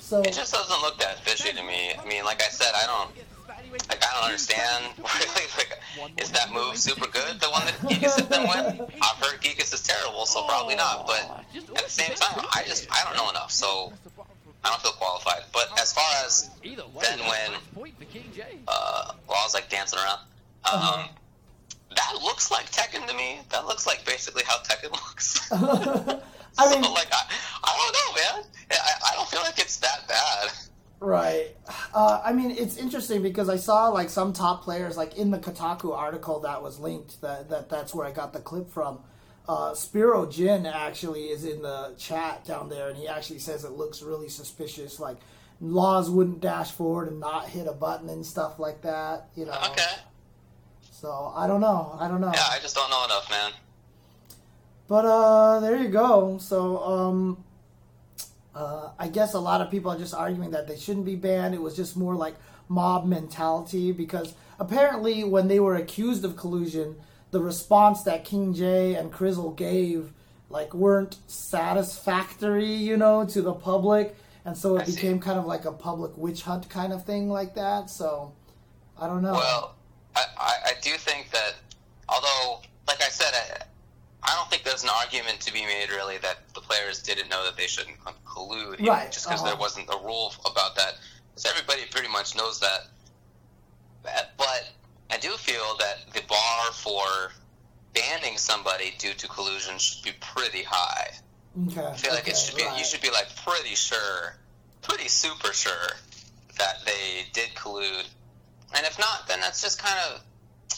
[0.00, 1.92] So it just doesn't look that fishy to me.
[1.98, 3.10] I mean, like I said, I don't
[3.88, 5.46] like I don't understand really.
[5.56, 5.78] Like,
[6.16, 7.40] is that move super good?
[7.40, 8.90] The one that Gigas hit them with?
[9.02, 11.06] I've heard Gigas is terrible, so probably not.
[11.06, 11.44] But
[11.76, 13.92] at the same time, I just I don't know enough, so
[14.64, 15.42] I don't feel qualified.
[15.52, 16.78] But as far as Then
[17.28, 18.42] when- point for King J.
[18.66, 20.20] uh, well, I was like dancing around.
[20.64, 21.08] Um, Uh-huh.
[21.96, 23.40] That looks like Tekken to me.
[23.50, 25.50] That looks like basically how Tekken looks.
[26.60, 27.22] I mean, so, like, I,
[27.64, 28.44] I don't know, man.
[28.70, 30.50] I, I don't feel like it's that bad.
[31.00, 31.54] Right.
[31.94, 35.38] Uh, I mean, it's interesting because I saw like some top players, like in the
[35.38, 37.20] Kotaku article that was linked.
[37.20, 39.00] That, that that's where I got the clip from.
[39.48, 43.72] Uh, Spiro Jin actually is in the chat down there, and he actually says it
[43.72, 44.98] looks really suspicious.
[45.00, 45.16] Like
[45.60, 49.28] laws wouldn't dash forward and not hit a button and stuff like that.
[49.36, 49.58] You know.
[49.70, 49.94] Okay.
[50.90, 51.96] So I don't know.
[51.98, 52.32] I don't know.
[52.34, 53.52] Yeah, I just don't know enough, man.
[54.88, 56.38] But uh, there you go.
[56.38, 57.44] So um,
[58.54, 61.54] uh, I guess a lot of people are just arguing that they shouldn't be banned.
[61.54, 62.34] It was just more like
[62.68, 66.96] mob mentality because apparently when they were accused of collusion,
[67.30, 70.12] the response that King J and Crizzle gave
[70.50, 74.94] like weren't satisfactory, you know, to the public, and so it I see.
[74.94, 77.90] became kind of like a public witch hunt kind of thing like that.
[77.90, 78.32] So
[78.98, 79.32] I don't know.
[79.34, 79.74] Well,
[80.16, 81.56] I, I, I do think that,
[82.08, 83.34] although, like I said,
[84.22, 87.44] I, don't think there's an argument to be made really that the players didn't know
[87.44, 87.96] that they shouldn't
[88.26, 89.50] collude, Right, just because uh-huh.
[89.50, 90.94] there wasn't a rule about that.
[91.30, 92.86] Because everybody pretty much knows that.
[94.02, 94.68] But- But
[95.10, 97.32] I do feel that the bar for
[97.94, 101.10] banning somebody due to collusion should be pretty high.
[101.68, 101.84] okay.
[101.86, 102.64] I feel like okay, it should be.
[102.64, 102.78] right.
[102.78, 104.36] You should be like pretty sure,
[104.82, 105.88] pretty super sure
[106.58, 108.04] that they did collude,
[108.76, 110.20] and if not, then that's just kind of,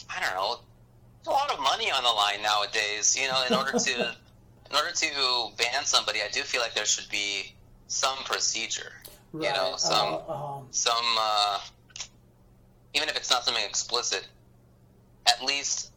[0.09, 0.59] I don't know.
[1.27, 3.17] A lot of money on the line nowadays.
[3.19, 3.91] You know, in order to,
[4.69, 7.53] in order to ban somebody, I do feel like there should be
[7.87, 8.91] some procedure.
[9.33, 9.47] Right.
[9.47, 11.59] You know, some uh, um, some, uh,
[12.93, 14.27] even if it's not something explicit,
[15.27, 15.91] at least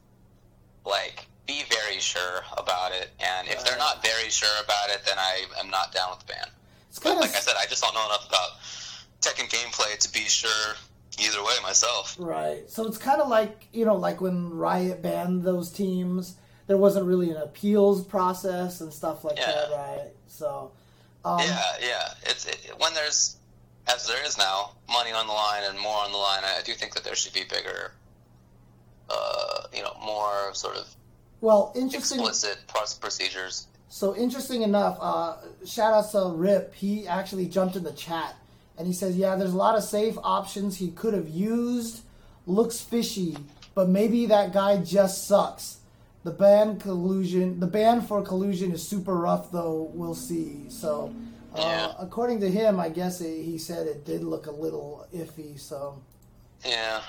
[0.85, 3.11] like be very sure about it.
[3.21, 6.33] And if they're not very sure about it, then I am not down with the
[6.33, 6.47] ban.
[6.89, 8.51] it's But like I said, I just don't know enough about
[9.21, 10.75] Tekken gameplay to be sure
[11.21, 12.17] either way myself.
[12.19, 12.69] Right.
[12.71, 16.37] So it's kind of like, you know, like when Riot banned those teams,
[16.67, 19.53] there wasn't really an appeals process and stuff like Yeah.
[19.53, 20.11] that, right?
[20.27, 20.73] So,
[21.25, 22.09] um, yeah, yeah.
[22.23, 23.37] It's it, when there's
[23.87, 26.43] as there is now money on the line and more on the line.
[26.45, 27.93] I do think that there should be bigger,
[29.11, 30.89] uh, you know, more sort of
[31.41, 32.21] well, interesting.
[32.21, 33.67] explicit proce- procedures.
[33.89, 35.37] So interesting enough, uh,
[35.67, 36.75] shout out to Rip.
[36.75, 38.35] He actually jumped in the chat
[38.79, 42.03] and he says, "Yeah, there's a lot of safe options he could have used.
[42.47, 43.37] Looks fishy,
[43.75, 45.79] but maybe that guy just sucks.
[46.25, 49.91] The ban collusion, the ban for collusion is super rough, though.
[49.95, 51.15] We'll see." So,
[51.55, 55.59] uh, according to him, I guess it, he said it did look a little iffy.
[55.59, 56.01] So,
[56.65, 57.01] Yeah.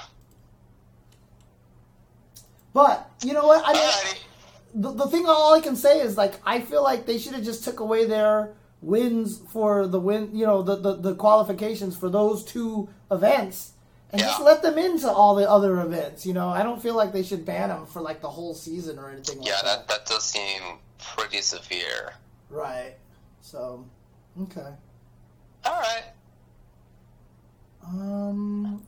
[2.73, 3.63] but you know what?
[3.65, 7.17] I mean, the, the thing all I can say is like I feel like they
[7.17, 8.53] should have just took away their
[8.86, 13.72] wins for the win you know the, the, the qualifications for those two events
[14.12, 17.12] and just let them into all the other events you know I don't feel like
[17.12, 19.88] they should ban them for like the whole season or anything like Yeah, that.
[19.88, 20.62] that that does seem
[21.16, 22.14] pretty severe.
[22.49, 22.94] right
[23.41, 23.86] so
[24.44, 24.72] okay
[25.66, 26.03] All right.
[27.88, 28.82] um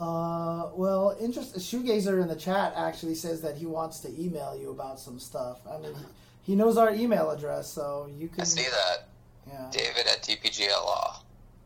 [0.00, 1.54] uh, well, interest.
[1.56, 5.58] Shoegazer in the chat actually says that he wants to email you about some stuff.
[5.70, 5.94] I mean,
[6.42, 8.40] He knows our email address, so you can.
[8.42, 9.08] I see that.
[9.46, 11.16] Yeah, David at DPGLA.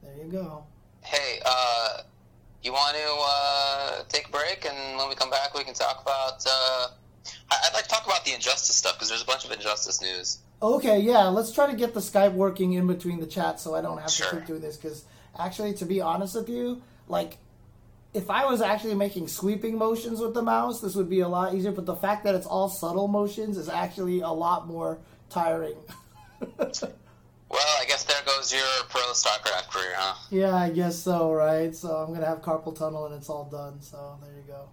[0.03, 0.65] there you go.
[1.03, 2.03] Hey, uh,
[2.63, 3.17] you want to
[4.01, 6.45] uh, take a break, and when we come back, we can talk about.
[6.47, 6.89] Uh,
[7.51, 10.39] I'd like to talk about the injustice stuff because there's a bunch of injustice news.
[10.63, 13.81] Okay, yeah, let's try to get the Skype working in between the chats so I
[13.83, 14.31] don't have Sure.
[14.31, 14.77] to keep doing this.
[14.77, 15.05] Because
[15.39, 17.39] actually, to be honest with you, like,
[18.17, 21.55] if I was actually making sweeping motions with the mouse, this would be a lot
[21.55, 21.73] easier.
[21.73, 24.99] But the fact that it's all subtle motions is actually a lot more
[25.29, 25.77] tiring.
[27.49, 30.15] Well, I guess there goes your pro StarCraft career, huh?
[30.31, 31.75] yeah, I guess so, right?
[31.75, 33.81] So I'm gonna have carpal tunnel and it's all done.
[33.81, 34.69] So there you go.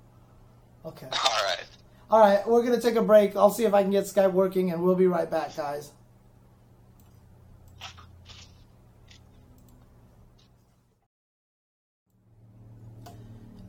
[0.85, 1.05] Okay.
[1.11, 1.63] All right.
[2.09, 3.35] All right, we're gonna take a break.
[3.35, 5.91] I'll see if I can get Skype working, and we'll be right back, guys.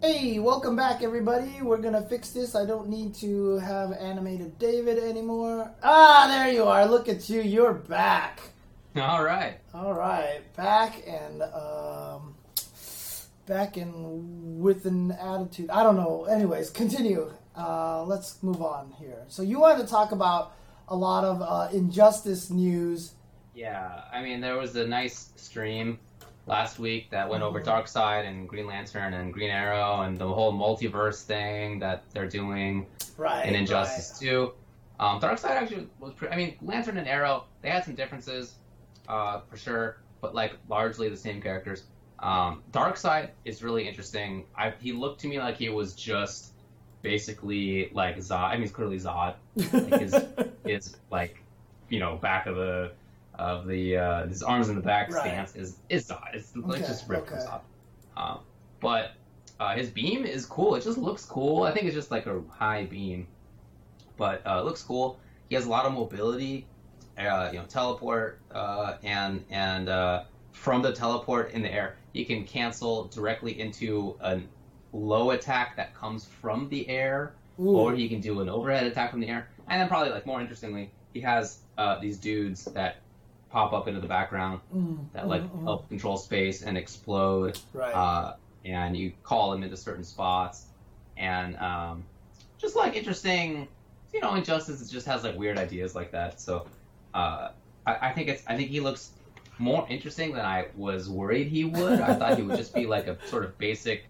[0.07, 1.63] Hey, welcome back, everybody.
[1.63, 2.55] We're gonna fix this.
[2.55, 5.73] I don't need to have animated David anymore.
[5.83, 6.85] Ah, there you are.
[6.85, 7.41] Look at you.
[7.41, 8.39] You're back.
[8.97, 9.57] All right.
[9.73, 12.35] All right, back and um,
[13.47, 15.71] back and with an attitude.
[15.71, 16.25] I don't know.
[16.25, 17.33] Anyways, continue.
[17.57, 19.25] Uh, let's move on here.
[19.29, 20.53] So you wanted to talk about
[20.87, 23.15] a lot of uh, injustice news.
[23.55, 25.99] Yeah, I mean, there was a nice stream
[26.47, 30.53] last week that went over Darkseid and Green Lantern and Green Arrow and the whole
[30.53, 33.47] multiverse thing that they're doing Right.
[33.47, 34.53] in Injustice 2.
[35.01, 36.33] Um, Darkseid actually was pretty.
[36.35, 38.55] I mean, Lantern and Arrow, they had some differences,
[39.09, 41.85] uh, for sure, but like largely the same characters.
[42.21, 44.45] Um, Darkseid is really interesting.
[44.57, 46.53] I, he looked to me like he was just
[47.03, 48.45] basically like Zod.
[48.49, 49.35] I mean, he's clearly Zod.
[49.57, 50.17] Like his,
[50.65, 51.43] his like,
[51.89, 52.93] you know, back of the
[53.39, 55.23] of the uh, his arms in the back Right.
[55.23, 56.35] stance is is Zod.
[56.35, 57.47] It's, Okay, it's just ripped from okay.
[57.47, 57.61] Zod.
[58.17, 58.39] Um,
[58.81, 59.13] but
[59.61, 60.75] uh, his beam is cool.
[60.75, 61.63] It just looks cool.
[61.63, 63.27] I think it's just like a high beam,
[64.17, 65.19] but uh, it looks cool.
[65.49, 66.67] He has a lot of mobility,
[67.19, 72.25] uh, you know, teleport, uh, and and uh, from the teleport in the air, he
[72.25, 74.41] can cancel directly into a
[74.93, 77.77] low attack that comes from the air, Ooh.
[77.77, 79.49] or he can do an overhead attack from the air.
[79.69, 82.97] And then probably like more interestingly, he has uh, these dudes that
[83.55, 85.63] pop up into the background Mm, that like mm, mm.
[85.63, 87.95] help control space and explode Right.
[87.95, 90.67] uh, and you call them into certain spots,
[91.17, 92.05] and um,
[92.59, 93.69] just like interesting,
[94.13, 96.41] you know, Injustice it just has like weird ideas like that.
[96.41, 96.67] So
[97.15, 97.51] uh,
[97.87, 99.11] I, I think it's I think he looks
[99.59, 102.01] more interesting than I was worried he would.
[102.01, 104.07] I thought he would just be like a sort of basic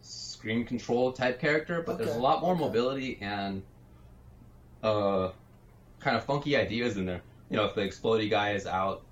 [0.00, 2.60] screen control type character, but there's a lot more okay.
[2.64, 3.62] mobility and
[4.82, 5.28] uh,
[6.00, 7.20] kind of funky ideas in there.
[7.50, 9.02] You know, if the explodey guy is out,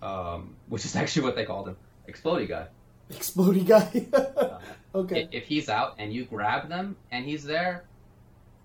[0.00, 1.76] um, which is actually what they called him,
[2.08, 2.66] explodey guy.
[3.10, 4.06] Exploding guy.
[4.94, 5.24] okay.
[5.24, 7.84] I- If he's out and you grab them and he's there,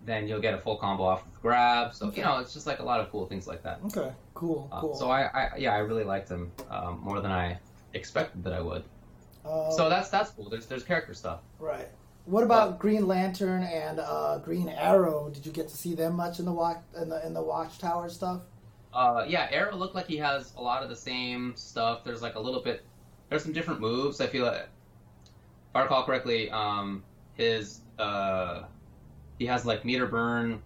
[0.05, 1.93] then you'll get a full combo off of grab.
[1.93, 2.21] So Okay.
[2.21, 3.79] you know, it's just like a lot of cool things like that.
[3.87, 4.11] Okay.
[4.35, 4.69] Cool.
[4.71, 4.95] Uh, Cool.
[4.95, 7.57] so I, I, yeah, I really liked him um, more than I
[7.93, 8.83] expected that I would.
[9.43, 10.49] Uh, so that's that's cool.
[10.49, 11.39] There's there's character stuff.
[11.59, 11.87] Right.
[12.25, 15.29] What about Green Lantern and uh, Green Arrow?
[15.33, 18.09] Did you get to see them much in the watch in the in the Watchtower
[18.09, 18.41] stuff?
[18.93, 22.03] Uh, yeah, Arrow looked like he has a lot of the same stuff.
[22.03, 22.83] There's like a little bit.
[23.29, 24.21] There's some different moves.
[24.21, 27.03] I feel like, if I recall correctly, um,
[27.35, 28.63] his uh,
[29.37, 30.61] he has like meter burn,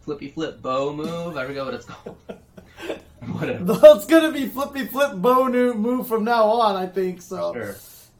[0.00, 1.36] flippy flip bow move.
[1.36, 2.16] I forget what it's called.
[3.32, 3.78] Whatever.
[3.82, 6.76] it's gonna be flippy flip bow new move from now on.
[6.76, 7.52] I think so.
[7.52, 7.76] Sure.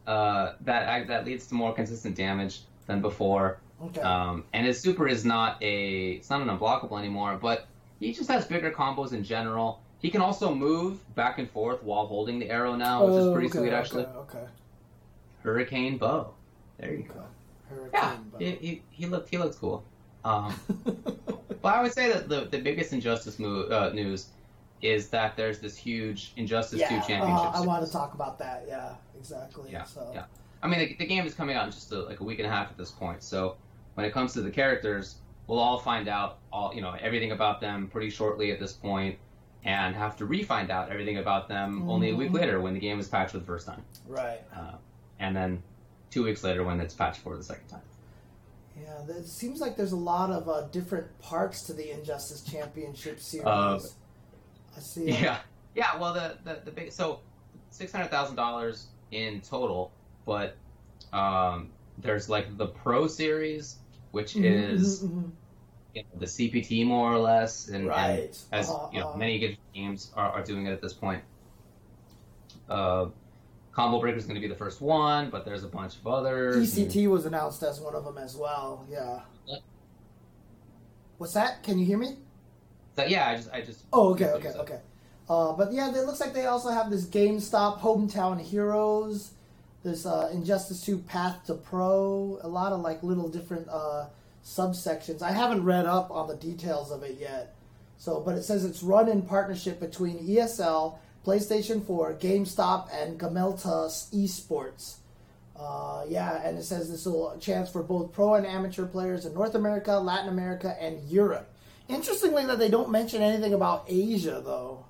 [0.07, 3.61] Uh, that that leads to more consistent damage than before.
[3.83, 4.01] Okay.
[4.01, 7.67] Um, and his super is not a it's not an unblockable anymore, but
[8.01, 9.81] he just has bigger combos in general.
[9.99, 13.33] He can also move back and forth while holding the arrow now, which is Oh,
[13.33, 14.05] pretty okay, sweet actually.
[14.05, 14.45] Okay.
[15.43, 16.35] Hurricane bow.
[16.79, 17.09] There you Okay.
[17.09, 17.25] go.
[17.69, 18.39] Hurricane Yeah, bow.
[18.39, 19.83] he, he, he looked he looked cool.
[20.25, 20.55] Um,
[21.63, 24.29] but I would say that the, the biggest injustice move, uh, news
[24.83, 27.51] is that there's this huge Injustice yeah, Two uh, championship.
[27.55, 28.65] I want to talk about that.
[28.69, 29.71] Yeah, exactly.
[29.73, 30.11] Yeah, so.
[30.13, 30.25] yeah.
[30.63, 32.47] I mean, the, the game is coming out in just a, like a week and
[32.47, 33.23] a half at this point.
[33.23, 33.57] So
[33.95, 35.17] when it comes to the characters,
[35.47, 39.19] we'll all find out all you know everything about them pretty shortly at this point,
[39.65, 42.35] and have to re-find out everything about them only a week Mhm.
[42.35, 44.41] later when the game is patched for the first time, Right.
[44.55, 44.75] uh,
[45.19, 45.63] and then
[46.11, 47.83] two weeks later when it's patched for the second time.
[48.81, 53.21] Yeah, it seems like there's a lot of uh, different parts to the Injustice Championship
[53.21, 53.47] series.
[53.47, 53.81] Uh,
[54.77, 55.11] I see.
[55.11, 55.39] Yeah,
[55.75, 55.97] yeah.
[55.99, 57.21] Well, the the, the big so
[57.71, 59.93] six hundred thousand dollars in total,
[60.27, 60.57] but
[61.15, 63.79] um, there's like the Pro Series,
[64.13, 65.31] which Mhm, is mhm, mhm.
[65.95, 69.57] you know, the CPT more or less, and, and as Uh-huh, you know, many good
[69.75, 71.23] games are, are doing it at this point.
[72.69, 73.07] Uh,
[73.73, 76.77] Combo Breaker is going to be the first one, but there's a bunch of others.
[76.79, 78.87] and- was announced as one of them as well.
[78.91, 79.21] Yeah.
[81.19, 81.63] What's that?
[81.63, 82.17] Can you hear me?
[82.97, 83.85] So yeah, I just I just.
[83.93, 84.81] Oh, okay, okay, okay.
[85.29, 89.33] Uh, but yeah, it looks like they also have this GameStop Hometown Heroes,
[89.87, 94.07] this uh, Injustice 2 Path to Pro, a lot of like little different uh,
[94.45, 95.23] subsections.
[95.23, 97.55] I haven't read up on the details of it yet.
[97.97, 103.87] So, but it says it's run in partnership between ESL, PlayStation 4, GameStop, and Gamelta
[104.13, 104.97] Esports.
[105.59, 109.33] Uh, yeah, and it says this will chance for both pro and amateur players in
[109.33, 111.51] North America, Latin America, and Europe.
[111.89, 114.85] Interestingly, that they don't mention anything about Asia though.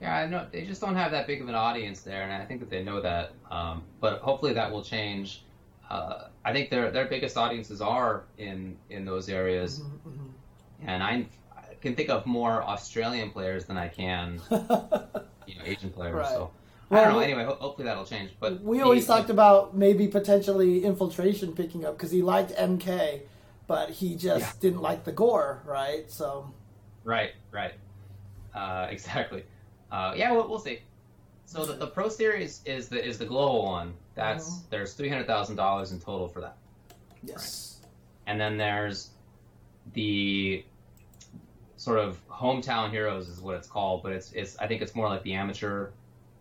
[0.00, 2.44] Yeah, I know they just don't have that big of an audience there, and I
[2.44, 3.32] think that they know that.
[3.50, 5.42] Um, but hopefully that will change.
[5.90, 11.26] Uh, I think their their biggest audiences are in in those areas, Mm-hmm, and I,
[11.56, 16.14] I can think of more Australian players than I can you know Asian players.
[16.14, 16.28] Right.
[16.28, 16.50] So
[16.90, 17.20] Well, I don't know.
[17.20, 18.30] Anyway, hopefully that'll change.
[18.38, 23.22] But we always talked about maybe potentially infiltration picking up because he liked MK,
[23.66, 24.52] but he just Yeah.
[24.60, 26.08] didn't like the gore, right?
[26.10, 26.52] So
[27.04, 27.72] Right, right.
[28.54, 29.44] Uh, exactly.
[29.90, 30.80] Uh, yeah, we'll, we'll see.
[31.46, 33.94] So the, the Pro Series is the is the global one.
[34.14, 34.70] That's Mhm.
[34.70, 36.56] there's three hundred thousand dollars in total for that,
[37.22, 37.78] yes,
[38.26, 39.10] and then there's
[39.94, 40.64] the
[41.76, 45.08] sort of hometown heroes is what it's called, but it's it's I think it's more
[45.08, 45.90] like the amateur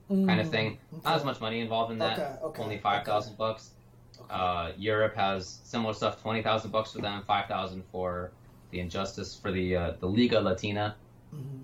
[0.10, 0.78] kind of Mm, thing.
[1.06, 2.18] Not as much money involved in that.
[2.20, 3.72] Okay, okay, Only five thousand bucks.
[4.20, 4.34] Okay.
[4.34, 6.22] Uh, Europe has similar stuff.
[6.22, 7.24] Twenty thousand bucks for them.
[7.28, 8.32] Five thousand for
[8.72, 10.96] the Injustice for the uh, the Liga Latina
[11.34, 11.64] Mhm.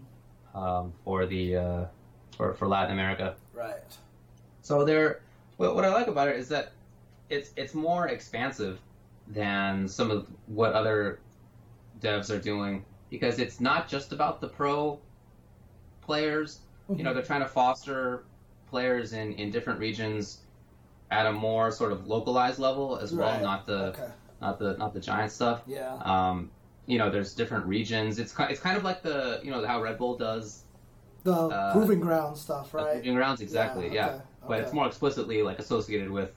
[0.54, 1.86] Um, for the uh,
[2.38, 3.36] for for Latin America.
[3.54, 3.76] right.
[4.62, 5.22] So there,
[5.58, 6.72] what, what I like about it is that
[7.30, 8.80] it's it's more expansive
[9.28, 11.20] than some of what other
[12.02, 15.00] devs are doing because it's not just about the pro
[16.02, 16.60] players.
[16.96, 18.24] You know, they're trying to foster
[18.70, 20.40] players in in different regions
[21.12, 23.42] at a more sort of localized level as well, Right.
[23.42, 24.08] not the Okay.
[24.42, 25.62] not the not the giant stuff.
[25.68, 25.96] Yeah.
[26.04, 26.50] Um,
[26.86, 28.20] you know, there's different regions.
[28.20, 30.64] It's it's kind of like the you know how Red Bull does
[31.24, 32.94] The uh, proving ground stuff, right?
[32.96, 33.86] proving grounds exactly.
[33.88, 36.32] Yeah, Yeah, okay, but it's more explicitly like associated with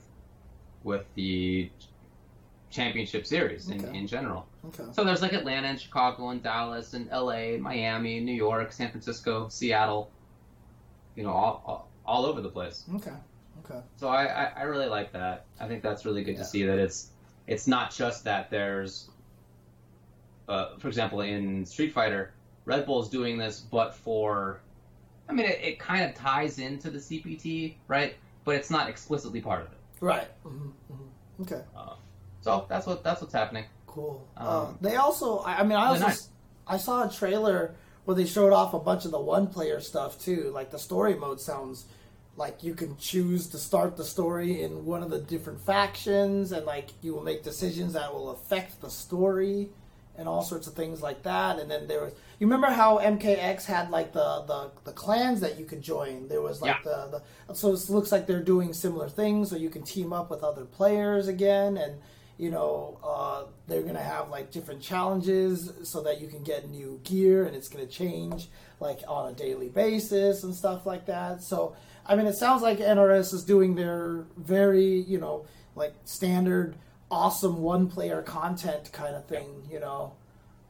[0.83, 1.69] with the
[2.69, 3.97] championship series in, Okay.
[3.97, 4.45] in general.
[4.67, 4.83] Okay.
[4.91, 9.47] So there's like Atlanta and Chicago and Dallas and L.A., Miami, New York, San Francisco,
[9.49, 10.11] Seattle.
[11.15, 12.83] You know, all all, all over the place.
[12.95, 13.13] Okay.
[13.65, 13.79] Okay.
[13.97, 15.45] So I, I, I really like that.
[15.59, 16.39] I think that's really good Yeah.
[16.43, 17.09] to see that it's
[17.47, 19.09] it's not just that there's,
[20.47, 22.33] uh, for example, in Street Fighter,
[22.65, 24.61] Red Bull's doing this, but for,
[25.29, 28.15] I mean, it, it kind of ties into the CPT, right?
[28.43, 29.77] But it's not explicitly part of it.
[29.99, 30.27] Right.
[30.43, 31.61] hmm hmm Okay.
[31.75, 31.95] Uh,
[32.41, 33.65] so that's what that's what's happening.
[33.85, 34.27] Cool.
[34.37, 36.29] Um, uh, they also, I, I mean, I also, nice.
[36.65, 37.75] I saw a trailer
[38.05, 40.51] where they showed off a bunch of the one-player stuff too.
[40.53, 41.85] Like the story mode sounds
[42.37, 46.65] like you can choose to start the story in one of the different factions, and
[46.65, 49.69] like you will make decisions that will affect the story,
[50.17, 51.59] and all sorts of things like that.
[51.59, 55.59] And then there was, you remember how MKX had like the the, the clans that
[55.59, 56.27] you could join?
[56.27, 59.69] There was like the, the so it looks like they're doing similar things, so you
[59.69, 61.99] can team up with other players again, and
[62.37, 66.99] you know uh, they're gonna have like different challenges so that you can get new
[67.03, 68.49] gear, and it's gonna change
[68.79, 71.41] like on a daily basis and stuff like that.
[71.41, 71.75] So
[72.05, 75.45] I mean, it sounds like NRS is doing their very you know
[75.75, 76.75] like standard
[77.09, 80.13] awesome one player content kind of thing, you know.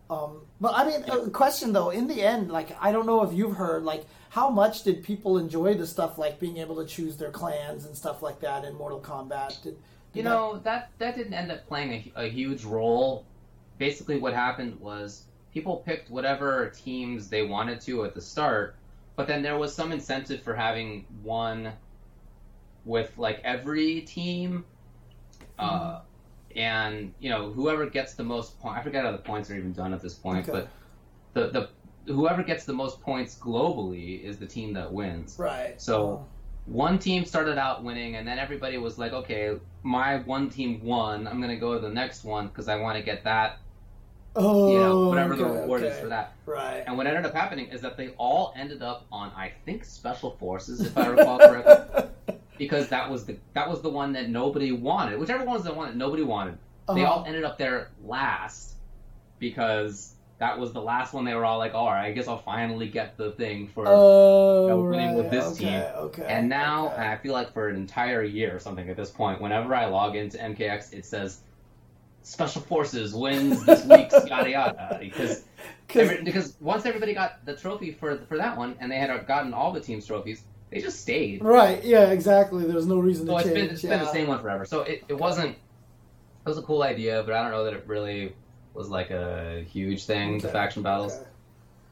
[0.10, 1.90] Um, but I mean, a question though.
[1.90, 5.38] In the end, like I don't know if you've heard, like how much did people
[5.38, 8.74] enjoy the stuff like being able to choose their clans and stuff like that in
[8.76, 9.62] Mortal Kombat?
[9.64, 9.78] Did, did
[10.14, 13.26] You that- know that that didn't end up playing a, a huge role.
[13.80, 18.76] Basically, what happened was people picked whatever teams they wanted to at the start,
[19.16, 21.74] but then there was some incentive for having one
[22.86, 24.64] with like every team,
[25.60, 26.00] uh,
[26.58, 28.80] and you know whoever gets the most points.
[28.80, 30.68] I forget how the points are even done at this point, Okay.
[31.34, 31.70] but the
[32.06, 35.38] the whoever gets the most points globally is the team that wins.
[35.38, 35.80] right?
[35.80, 36.26] So
[36.66, 41.28] one team started out winning, and then everybody was like, okay, my one team won.
[41.28, 43.60] I'm going to go to the next one because I want to get that,
[44.36, 46.34] oh, you know, oh, whatever the okay, reward is for that.
[46.46, 46.84] right?
[46.86, 50.32] And what ended up happening is that they all ended up on, I think, Special
[50.40, 52.04] Forces, if I recall correctly,
[52.58, 55.20] because that was the that was the one that nobody wanted.
[55.20, 56.58] Whichever one was the one that nobody wanted,
[56.94, 57.12] they Uh-huh.
[57.12, 58.76] all ended up there last
[59.40, 61.26] because that was the last one.
[61.26, 63.86] They were all like, all right, I guess I'll finally get the thing for.
[63.88, 65.18] Oh, know, winning right.
[65.18, 65.82] with this okay, team.
[65.98, 66.26] Okay.
[66.28, 67.08] And now, okay.
[67.08, 70.16] I feel like for an entire year or something at this point, whenever I log
[70.16, 71.42] into MKX, it says
[72.22, 75.44] Special Forces wins this week's yada yada because
[75.90, 79.26] 'Cause- every, because once everybody got the trophy for for that one and they had
[79.26, 81.44] gotten all the team's trophies, they just stayed.
[81.44, 81.84] right?
[81.84, 82.66] Yeah, exactly.
[82.66, 83.56] There's no reason So to it's change.
[83.56, 84.66] been it's been the same one forever.
[84.66, 87.84] So it, it wasn't it was a cool idea, but I don't know that it
[87.88, 88.34] really
[88.74, 90.40] was like a huge thing.
[90.40, 91.26] The faction battles, okay.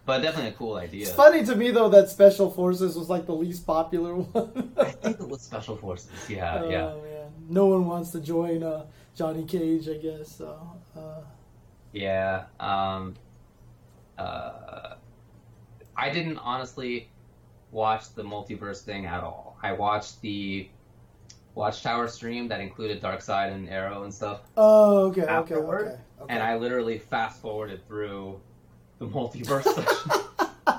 [0.05, 1.01] but definitely a cool idea.
[1.03, 4.71] It's funny to me though that Special Forces was like the least popular one.
[4.77, 6.09] I think it was Special Forces.
[6.29, 8.85] Yeah, Oh, yeah, man, no one wants to join uh,
[9.15, 10.35] Johnny Cage, I guess.
[10.37, 10.59] So,
[10.95, 11.21] uh,
[11.91, 12.43] yeah.
[12.59, 13.15] Um,
[14.17, 14.95] uh,
[15.97, 17.09] I didn't honestly
[17.75, 19.57] watch the multiverse thing at all.
[19.61, 20.69] I watched the
[21.55, 24.41] Watchtower stream that included Darkseid and Arrow and stuff.
[24.57, 26.33] oh, okay, okay, Afterward, okay, okay.
[26.33, 28.39] and I literally fast forwarded through
[28.99, 30.75] the multiverse section,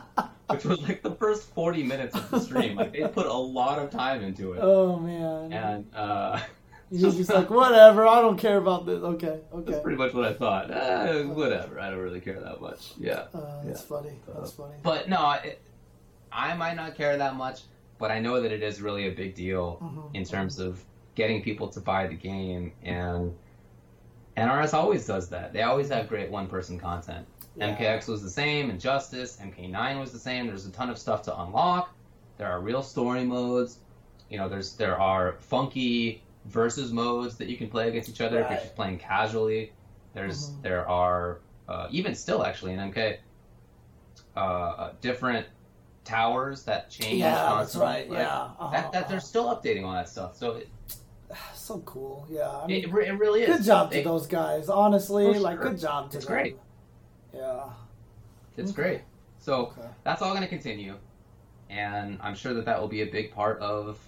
[0.51, 2.77] which was like the first forty minutes of the stream.
[2.77, 6.41] Like they put a lot of time into it, oh man, and uh,
[6.91, 8.07] you're just like whatever.
[8.07, 9.03] I don't care about this.
[9.03, 9.71] Okay, okay.
[9.71, 10.71] that's pretty much what I thought.
[10.71, 12.93] Uh, whatever, I don't really care that much.
[12.99, 13.87] Yeah, Uh, that's Yeah.
[13.97, 14.13] funny.
[14.29, 14.75] That's funny.
[14.83, 15.63] but no, it,
[16.33, 17.63] I might not care that much,
[17.99, 20.15] but I know that it is really a big deal Mhm.
[20.15, 20.85] in terms of
[21.15, 23.35] getting people to buy the game and.
[24.37, 25.55] NRS always does that.
[25.55, 27.27] They always have great one-person content.
[27.57, 27.69] Yeah.
[27.75, 30.47] MKX was the same, Injustice, MK9 was the same.
[30.47, 31.89] There's a ton of stuff to unlock.
[32.37, 33.79] There are real story modes.
[34.29, 38.41] You know, there's there are funky versus modes that you can play against each other
[38.43, 39.73] if you're just playing casually.
[40.13, 40.63] There's Mhm.
[40.63, 43.19] there are uh, even still actually in MK
[44.37, 45.47] uh, uh, different
[46.07, 47.19] towers that change.
[47.21, 48.09] Yeah, that's right.
[48.09, 49.27] Like, Yeah, uh-huh, that, that they're uh-huh.
[49.27, 50.37] still updating all that stuff.
[50.37, 50.69] So it,
[51.55, 52.27] so cool.
[52.31, 53.57] Yeah, I mean, it, it really is.
[53.59, 54.69] good job to those guys.
[54.69, 55.71] Honestly, For like sure.
[55.71, 56.35] good job to It's them.
[56.35, 56.57] great.
[57.35, 57.65] Yeah.
[58.57, 58.83] It's Okay.
[58.83, 59.01] great.
[59.39, 59.89] So Okay.
[60.05, 60.95] that's all going to continue,
[61.69, 63.99] and I'm sure that that will be a big part of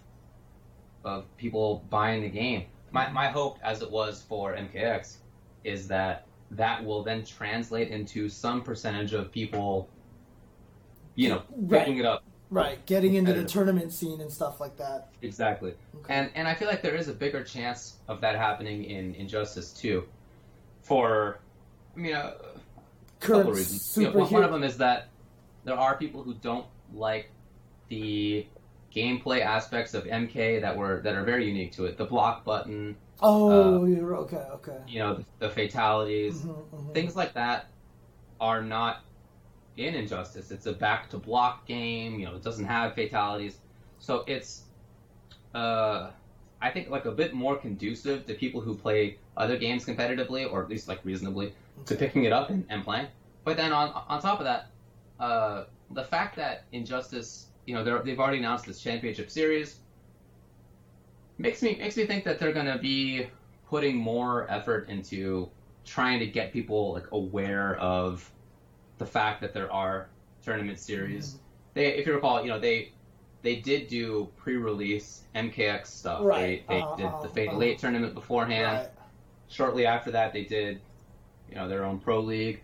[1.05, 2.65] of people buying the game.
[2.91, 5.16] My my hope, as it was for MKX,
[5.65, 9.89] is that that will then translate into some percentage of people,
[11.19, 11.81] you know, Right.
[11.81, 15.09] picking it up Right, getting into the tournament scene and stuff like that.
[15.20, 15.74] exactly.
[15.97, 16.15] Okay.
[16.15, 19.73] And and I feel like there is a bigger chance of that happening in Injustice
[19.74, 20.05] 2.
[20.82, 21.40] For,
[21.95, 22.43] I mean, uh, a
[23.20, 23.97] couple Current of reasons.
[23.99, 25.09] You know, one, one of them is that
[25.65, 26.65] there are people who don't
[26.95, 27.31] like
[27.89, 28.47] the
[28.95, 31.99] gameplay aspects of MK that were that are very unique to it.
[31.99, 34.47] The block button, Oh, uh, you're okay.
[34.55, 34.78] Okay.
[34.89, 36.95] you know, the, the fatalities, Mhm, mhm.
[36.95, 37.66] things like that
[38.40, 39.03] are not
[39.79, 40.51] in Injustice.
[40.51, 42.19] It's a back to block game.
[42.19, 43.59] You know, it doesn't have fatalities,
[43.99, 44.65] so it's
[45.55, 46.11] uh,
[46.61, 50.63] I think like a bit more conducive to people who play other games competitively, or
[50.63, 51.53] at least like reasonably,
[51.87, 53.07] to picking it up and, and playing.
[53.45, 54.71] But then on on top of that,
[55.21, 59.77] uh, the fact that Injustice, you know, they've already announced this championship series,
[61.39, 63.29] makes me makes me think that they're gonna be
[63.69, 65.49] putting more effort into
[65.85, 68.31] trying to get people like aware of
[68.99, 70.09] the fact that there are
[70.43, 71.37] tournament series.
[71.75, 72.93] They, if you recall, you know they
[73.43, 76.23] they did do pre-release MKX stuff.
[76.25, 76.66] Right.
[76.69, 77.62] They, they Uh, did uh, the Fatal uh.
[77.62, 78.89] Eight tournament beforehand Right.
[79.49, 80.81] shortly after that they did
[81.49, 82.61] you know their own pro league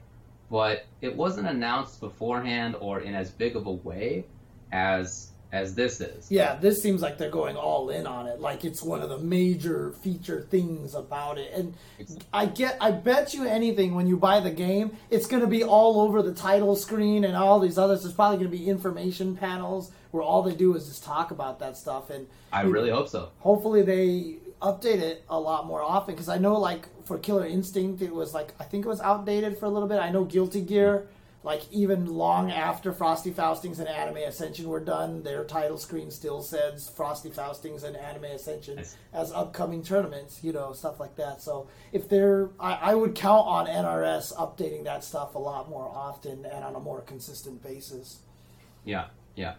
[0.51, 4.25] but it wasn't announced beforehand or in as big of a way
[4.73, 8.41] as as this is Yeah, this seems like they're going all in on it.
[8.41, 11.53] Like it's one of the major feature things about it.
[11.55, 11.75] And
[12.33, 15.63] I get, I bet you anything when you buy the game, it's going to be
[15.63, 18.03] all over the title screen and all these others.
[18.03, 21.61] There's probably going to be information panels where all they do is just talk about
[21.61, 22.11] that stuff.
[22.11, 26.39] And i really hope so hopefully they update it a lot more often because I
[26.39, 29.69] know like for Killer Instinct it was like I think it was outdated for a
[29.69, 29.99] little bit.
[30.01, 31.07] I know Guilty Gear
[31.45, 36.43] like even long after Frosty Faustings and Anime Ascension were done, their title screen still
[36.43, 41.43] says Frosty Faustings and Anime Ascension as upcoming tournaments, you know, stuff like that.
[41.43, 45.87] So if they're, I, I would count on NRS updating that stuff a lot more
[45.87, 48.21] often and on a more consistent basis.
[48.85, 49.07] yeah
[49.37, 49.55] yeah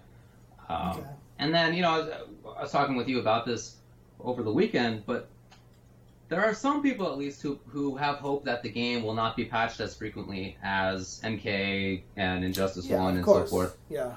[0.68, 1.08] um, Okay.
[1.38, 2.10] and then you know I was,
[2.58, 3.76] I was talking with you about this
[4.20, 5.30] over the weekend but
[6.28, 9.36] there are some people at least who who have hope that the game will not
[9.36, 13.50] be patched as frequently as mk and injustice Yeah, 1 and course.
[13.50, 14.16] so forth Yeah.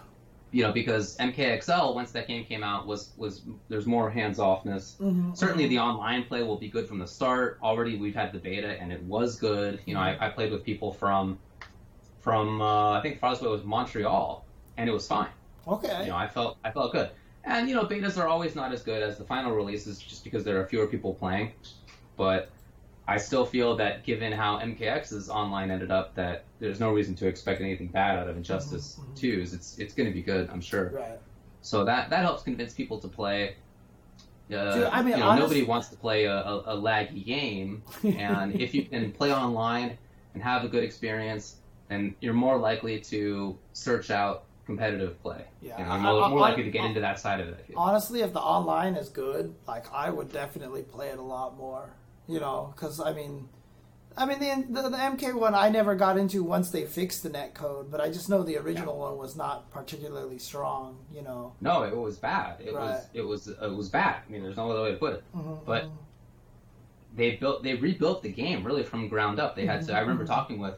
[0.51, 4.97] you know because mkxl once that game came out was was there's more hands offness
[4.99, 7.59] Mhm, certainly the online play will be good from the start.
[7.63, 9.81] Already we've had the beta and it was good.
[9.87, 11.39] You know, I, I played with people from
[12.21, 14.45] from uh, I think farthest away was Montreal
[14.77, 15.29] and it was fine.
[15.67, 16.05] Okay.
[16.05, 17.11] You know, I felt I felt good.
[17.45, 20.43] And you know, betas are always not as good as the final releases just because
[20.45, 21.53] there are fewer people playing.
[22.19, 22.51] But
[23.07, 27.27] I still feel that given how MKX's online ended up, that there's no reason to
[27.27, 29.41] expect anything bad out of Injustice Mhm, mhm.
[29.41, 29.55] 2's.
[29.55, 30.91] It's it's going to be good, I'm sure.
[30.91, 31.19] Right.
[31.63, 33.55] So that that helps convince people to play.
[34.53, 37.25] Uh, Dude, I mean, you know, honest- nobody wants to play a, a, a laggy
[37.25, 39.97] game, and if you can play online
[40.35, 41.57] and have a good experience,
[41.89, 45.45] then you're more likely to search out competitive play.
[45.61, 47.41] Yeah, you know, I- you're more, I- more I- likely to get into that side
[47.41, 47.67] of it.
[47.77, 51.91] Honestly, if the online is good, like I would definitely play it a lot more.
[52.29, 53.49] You know, because I mean,
[54.17, 57.31] I mean, the, the the MK one I never got into once they fixed the
[57.31, 60.99] net code, but I just know the original one was not particularly strong.
[61.15, 62.61] You know, No, it was bad.
[62.61, 62.91] It Right.
[62.91, 64.17] was it was it was bad.
[64.29, 65.25] I mean, there's no other way to put it.
[65.35, 65.91] Mhm, But mhm.
[67.17, 69.57] they built they rebuilt the game really from ground up.
[69.57, 69.95] They had to.
[69.97, 70.75] I remember talking with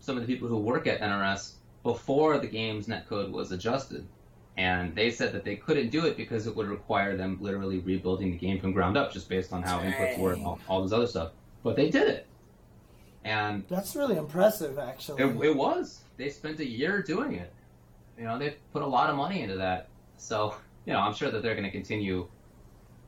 [0.00, 1.52] some of the people who work at NRS
[1.84, 4.06] before the game's netcode was adjusted,
[4.56, 8.32] and they said that they couldn't do it because it would require them literally rebuilding
[8.32, 10.92] the game from ground up, just based on how inputs were and all, all this
[10.92, 11.32] other stuff.
[11.62, 12.26] But they did it,
[13.24, 15.22] and that's really impressive, actually.
[15.22, 16.00] it, it was.
[16.16, 17.52] They spent a year doing it.
[18.16, 19.88] You know, they put a lot of money into that.
[20.16, 20.54] So,
[20.86, 22.28] you know, I'm sure that they're going to continue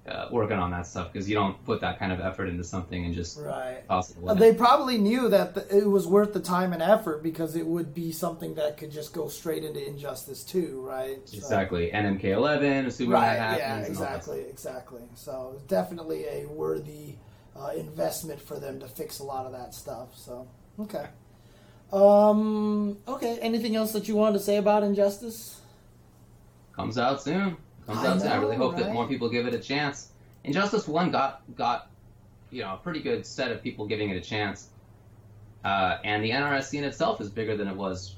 [0.09, 3.05] uh, working on that stuff because you don't put that kind of effort into something
[3.05, 3.87] and just right.
[3.89, 4.35] toss it Uh.
[4.35, 7.95] They probably knew that the, it was worth the time and effort because it would
[7.95, 11.19] be something that could just go straight into Injustice 2, right?
[11.29, 11.91] So- Exactly.
[11.93, 13.59] NMK11, assuming Right, that happens.
[13.61, 15.03] yeah, and all that exactly, exactly.
[15.15, 17.17] So it's definitely a worthy
[17.55, 20.17] uh, investment for them to fix a lot of that stuff.
[20.17, 20.49] So,
[20.81, 21.07] okay.
[21.93, 25.61] Um, okay, anything else that you wanted to say about Injustice?
[26.77, 27.57] Comes out soon.
[27.89, 28.31] Comes I out soon.
[28.31, 30.11] I really know, hope that more people give it a chance.
[30.45, 31.91] Injustice 1 got, got
[32.51, 34.69] you know, a pretty good set of people giving it a chance.
[35.65, 38.15] Uh, and the NRS scene itself is bigger than it was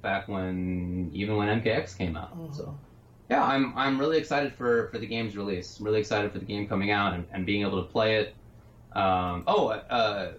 [0.00, 2.36] back when, even when MKX came out.
[2.38, 2.56] Mhm.
[2.56, 2.78] So,
[3.28, 5.78] yeah, I'm, I'm really excited for, for the game's release.
[5.78, 8.34] I'm really excited for the game coming out and, and being able to play it.
[8.92, 10.32] Um, oh, uh,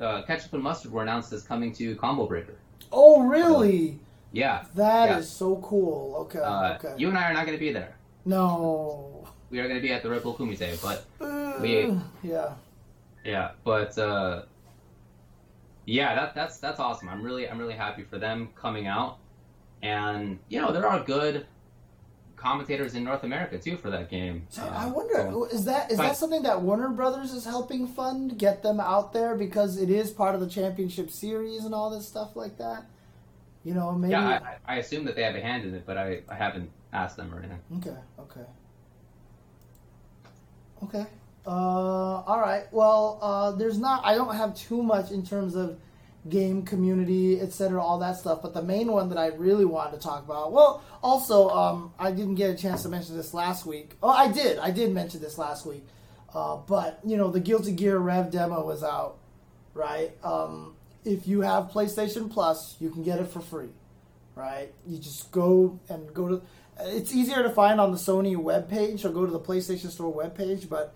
[0.00, 2.56] uh, Ketchup and Mustard were announced as coming to Combo Breaker.
[2.92, 3.98] Oh, really?
[4.32, 4.64] Yeah.
[4.74, 5.38] That is Yeah.
[5.38, 6.14] so cool.
[6.22, 6.94] Okay, Uh, okay.
[6.96, 7.94] You and I are not going to be there.
[8.24, 9.24] no.
[9.50, 12.52] We are going to be at the Red Bull Kumite, but Uh, We- yeah.
[13.24, 14.42] yeah, but uh,
[15.86, 17.08] yeah, that that's that's awesome.
[17.08, 19.18] I'm really I'm really happy for them coming out,
[19.82, 21.46] and you know there are good
[22.36, 24.46] commentators in North America too for that game.
[24.50, 26.06] So Uh, I wonder so- is that is Fine.
[26.08, 30.10] that something that Warner Brothers is helping fund get them out there because it is
[30.12, 32.84] part of the championship series and all this stuff like that.
[33.64, 34.12] You know, maybe.
[34.12, 36.70] yeah, I, I assume that they have a hand in it, but I, I haven't
[36.92, 37.60] asked them or anything.
[37.76, 37.96] Okay.
[38.18, 38.46] Okay.
[40.82, 41.06] Okay.
[41.46, 42.64] Uh, all right.
[42.72, 44.04] Well, uh, there's not.
[44.04, 45.78] I don't have too much in terms of
[46.28, 48.42] game community, etc., all that stuff.
[48.42, 50.52] But the main one that I really wanted to talk about.
[50.52, 53.92] Well, also, um, I didn't get a chance to mention this last week.
[54.02, 54.58] Oh, I did.
[54.58, 55.86] I did mention this last week.
[56.34, 59.18] Uh, but you know, the Guilty Gear Rev demo was out,
[59.74, 60.12] right?
[60.24, 63.68] Um, if you have PlayStation Plus, you can get it for free
[64.36, 64.72] right?
[64.86, 66.42] You just go and go to.
[66.80, 70.66] It's easier to find on the Sony webpage, or go to the PlayStation Store webpage,
[70.68, 70.94] but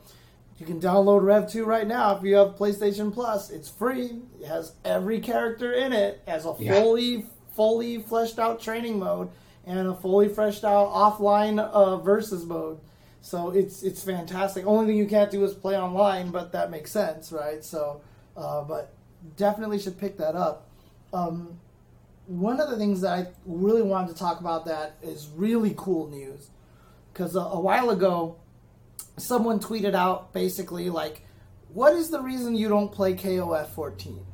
[0.57, 3.51] you can download Rev 2 right now if you have PlayStation Plus.
[3.51, 4.23] It's free.
[4.41, 6.23] It has every character in it.
[6.27, 6.81] Has a Yeah.
[6.81, 9.29] fully fully fleshed out training mode
[9.67, 12.79] and a fully fleshed out offline uh, versus mode.
[13.21, 14.65] So it's it's fantastic.
[14.67, 17.63] Only thing you can't do is play online, but that makes sense, right?
[17.63, 18.01] So,
[18.37, 18.93] uh, but
[19.37, 20.69] definitely should pick that up.
[21.13, 21.59] Um,
[22.27, 26.09] one of the things that I really wanted to talk about that is really cool
[26.09, 26.49] news.
[27.13, 28.37] Because a, a while ago
[29.17, 31.23] someone tweeted out basically like
[31.73, 34.25] what is the reason you don't play KOF 14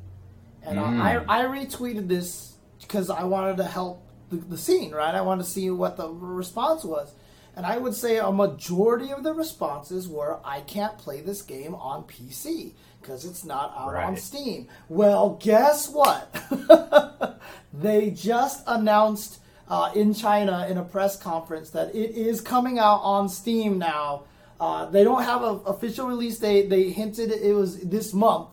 [0.63, 5.15] and I, I retweeted this because I wanted to help the, the scene right?
[5.15, 7.13] I wanted to see what the response was
[7.57, 11.75] and I would say a majority of the responses were I can't play this game
[11.75, 14.69] on PC because it's not out on Steam.
[14.89, 17.41] Well, guess what?
[17.73, 23.01] they just announced uh, in China in a press conference that it is coming out
[23.03, 24.25] on Steam now.
[24.59, 26.69] Uh, they don't have an official release date.
[26.69, 28.49] They hinted it was this month,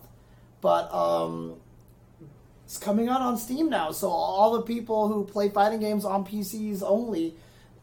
[0.60, 1.56] but um,
[2.64, 3.90] it's coming out on Steam now.
[3.90, 7.34] So all the people who play fighting games on PCs only,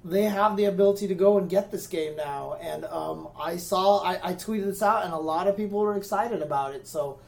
[0.06, 2.58] they have the ability to go and get this game now.
[2.62, 5.98] And um, I saw, I, I tweeted this out, and a lot of people were
[5.98, 6.88] excited about it.
[6.88, 7.20] So,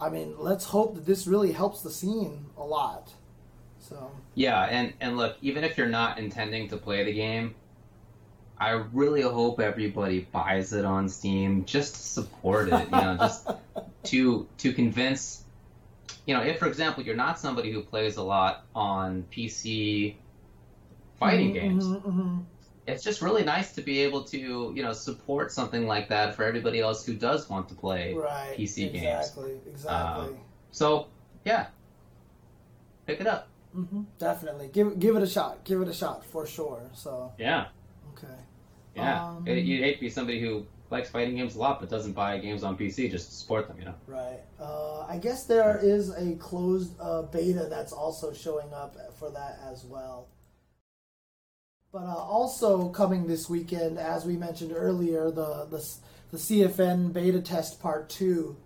[0.00, 3.12] I mean, let's hope that this really helps the scene a lot.
[3.78, 7.54] So Yeah, and and look, even if you're not intending to play the game,
[8.58, 12.84] I really hope everybody buys it on Steam just to support it.
[12.84, 13.50] You know, just
[14.04, 15.42] to to convince.
[16.26, 20.14] You know, if for example you're not somebody who plays a lot on PC
[21.18, 22.44] fighting Mhm, games, mhm, mhm.
[22.86, 24.38] it's just really nice to be able to
[24.74, 28.54] you know support something like that for everybody else who does want to play right?
[28.56, 29.04] PC games.
[29.04, 30.36] exactly, exactly.
[30.70, 31.08] So
[31.44, 31.66] yeah,
[33.06, 33.48] pick it up.
[33.72, 35.64] hmm Definitely, give give it a shot.
[35.64, 36.82] Give it a shot for sure.
[36.94, 37.66] So Yeah.
[38.12, 38.34] okay.
[38.94, 41.90] Yeah, Um, it, you'd hate to be somebody who likes fighting games a lot but
[41.90, 43.94] doesn't buy games on PC just to support them, you know.
[44.06, 44.38] Right.
[44.60, 49.58] Uh, I guess there is a closed uh, beta that's also showing up for that
[49.68, 50.28] as well.
[51.94, 55.88] But uh, also coming this weekend, as we mentioned earlier, the the,
[56.32, 58.56] the CFN beta test part two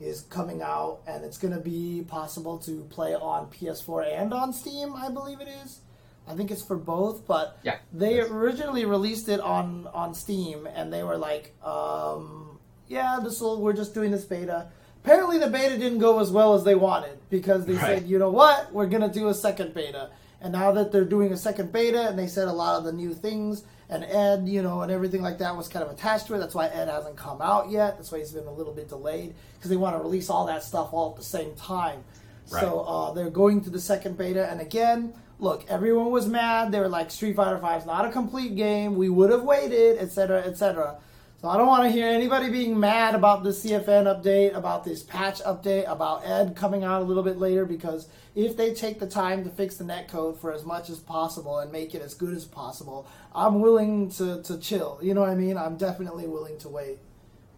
[0.00, 4.52] is coming out, and it's going to be possible to play on PS4 and on
[4.52, 4.92] Steam.
[4.94, 5.80] I believe it is.
[6.28, 7.78] I think it's for both, but Yeah.
[7.92, 13.60] they originally released it on on Steam, and they were like, um, "Yeah, this will.
[13.60, 14.68] We're just doing this beta."
[15.02, 17.98] Apparently, the beta didn't go as well as they wanted because they Right.
[17.98, 18.72] said, "You know what?
[18.72, 20.10] We're gonna do a second beta."
[20.40, 22.92] And now that they're doing a second beta, and they said a lot of the
[22.92, 26.34] new things, and Ed, you know, and everything like that was kind of attached to
[26.34, 26.38] it.
[26.38, 27.96] That's why Ed hasn't come out yet.
[27.96, 30.62] That's why he's been a little bit delayed because they want to release all that
[30.62, 32.04] stuff all at the same time.
[32.46, 36.70] So uh, they're going to the second beta, and again, look, everyone was mad.
[36.70, 38.94] They were like, "Street Fighter V is not a complete game.
[38.96, 40.98] We would have waited, etc., etc."
[41.40, 45.02] So I don't want to hear anybody being mad about the CFN update, about this
[45.02, 47.66] patch update, about Ed coming out a little bit later.
[47.66, 51.58] Because if they take the time to fix the netcode for as much as possible
[51.58, 54.98] and make it as good as possible, I'm willing to to chill.
[55.02, 55.58] You know what I mean?
[55.58, 56.98] I'm definitely willing to wait.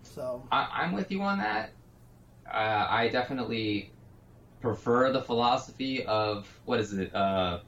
[0.03, 1.71] So I, I'm with you on that.
[2.53, 3.93] Uh, I definitely
[4.61, 7.15] prefer the philosophy of what is it?
[7.15, 7.61] Uh,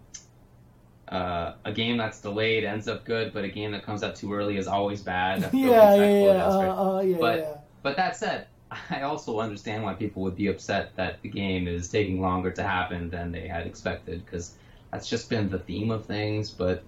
[1.11, 4.33] uh, a game that's delayed ends up good, but a game that comes out too
[4.33, 5.41] early is always bad.
[5.53, 7.55] Yeah, yeah, yeah, uh, uh, yeah, But- yeah.
[7.83, 8.47] But that said,
[8.91, 12.63] I also understand why people would be upset that the game is taking longer to
[12.63, 14.55] happen than they had expected, because
[14.93, 16.51] that's just been the theme of things.
[16.51, 16.83] But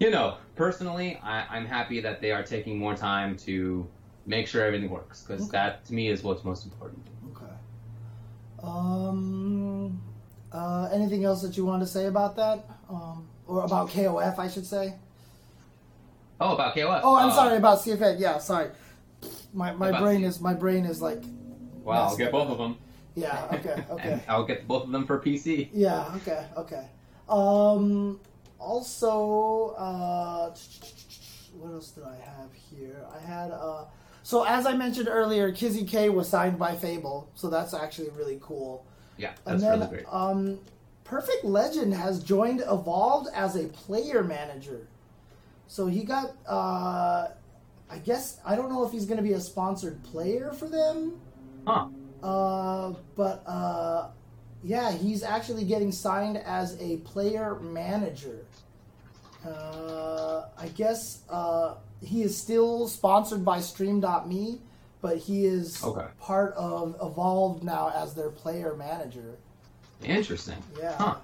[0.00, 3.86] you know, personally, I, I'm happy that they are taking more time to
[4.26, 5.52] make sure everything works, because Okay.
[5.52, 7.06] that to me is what's most important.
[7.36, 7.52] Okay.
[8.62, 10.00] Um.
[10.52, 12.64] Uh, anything else that you want to say about that?
[12.88, 14.94] Um, or about KOF, I should say.
[16.40, 17.00] Oh, about KOF.
[17.02, 18.18] Oh, I'm Uh, sorry about CFN.
[18.18, 18.70] Yeah, sorry.
[19.54, 21.22] My my brain is my brain is like
[21.82, 22.76] Well, I'll get both of them.
[23.14, 23.48] yeah.
[23.54, 23.84] Okay.
[23.90, 24.12] Okay.
[24.12, 25.68] And I'll get both of them for PC.
[25.72, 26.12] Yeah.
[26.16, 26.44] Okay.
[26.56, 26.86] Okay.
[27.28, 28.20] Um.
[28.58, 30.50] Also, uh,
[31.58, 33.04] what else did I have here?
[33.14, 33.84] I had uh.
[34.22, 38.38] So as I mentioned earlier, Kizzy K was signed by Fable, so that's actually really
[38.42, 38.84] cool.
[39.18, 40.06] Yeah, And that's then, really great.
[40.12, 40.58] um,
[41.06, 44.88] Perfect Legend has joined Evolved as a player manager.
[45.68, 47.28] So he got, uh,
[47.90, 51.20] I guess, I don't know if he's going to be a sponsored player for them.
[51.66, 51.86] Huh.
[52.22, 54.08] Uh, but, uh,
[54.64, 58.44] yeah, he's actually getting signed as a player manager.
[59.46, 64.60] Uh, I guess uh, he is still sponsored by Stream.me,
[65.00, 66.06] but he is Okay.
[66.20, 69.36] part of Evolved now as their player manager.
[70.04, 70.62] Interesting.
[70.78, 70.96] Yeah.
[70.96, 71.16] Huh.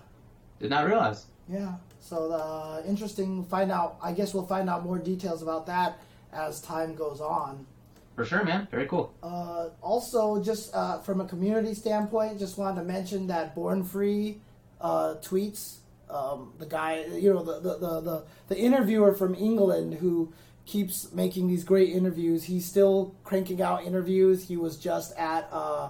[0.60, 1.26] Did not realize.
[1.48, 1.74] Yeah.
[2.00, 3.44] So uh, interesting.
[3.44, 3.96] Find out.
[4.02, 5.98] I guess we'll find out more details about that
[6.32, 7.66] as time goes on.
[8.14, 8.68] For sure, man.
[8.70, 9.12] Very cool.
[9.22, 14.40] Uh, also, just uh, from a community standpoint, just wanted to mention that Born Free
[14.80, 15.78] uh, tweets
[16.12, 20.32] um, the guy, you know, the, the, the, the, the interviewer from England who
[20.66, 22.44] keeps making these great interviews.
[22.44, 24.46] He's still cranking out interviews.
[24.46, 25.88] He was just at uh,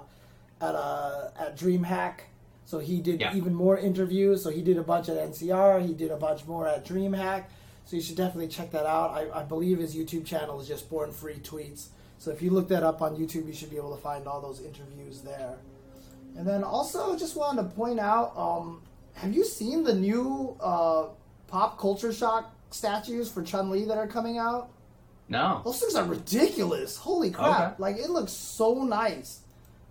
[0.61, 2.21] at uh, at DreamHack,
[2.73, 3.37] so he did Yeah.
[3.37, 4.43] even more interviews.
[4.43, 5.79] So he did a bunch at NCR.
[5.87, 7.45] He did a bunch more at DreamHack.
[7.85, 9.11] So you should definitely check that out.
[9.11, 11.89] I, I believe his YouTube channel is just Born Free Tweets.
[12.17, 14.41] So if you look that up on YouTube, you should be able to find all
[14.41, 15.59] those interviews there.
[16.35, 18.81] And then also, just wanted to point out, um,
[19.17, 21.09] have you seen the new uh,
[21.49, 24.71] pop culture shock statues for Chun Li that are coming out?
[25.29, 25.61] No.
[25.63, 26.97] Those things are ridiculous.
[26.97, 27.73] Holy crap!
[27.75, 27.83] Okay.
[27.83, 29.42] Like it looks so nice.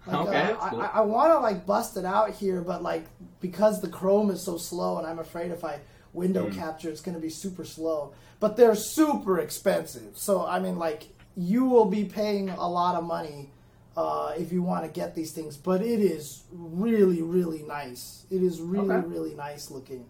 [0.08, 0.82] Like, Okay, uh, cool.
[0.82, 3.06] I, I want to like bust it out here, but like
[3.40, 5.80] because the Chrome is so slow, and I'm afraid if I
[6.14, 6.56] window Mm.
[6.56, 8.14] capture, it's going to be super slow.
[8.40, 11.04] But they're super expensive, so I mean, like
[11.38, 13.52] you will be paying a lot of money
[13.96, 15.56] uh, if you want to get these things.
[15.58, 18.26] But it is really, really nice.
[18.32, 19.08] It is really, Okay.
[19.08, 20.06] really nice looking.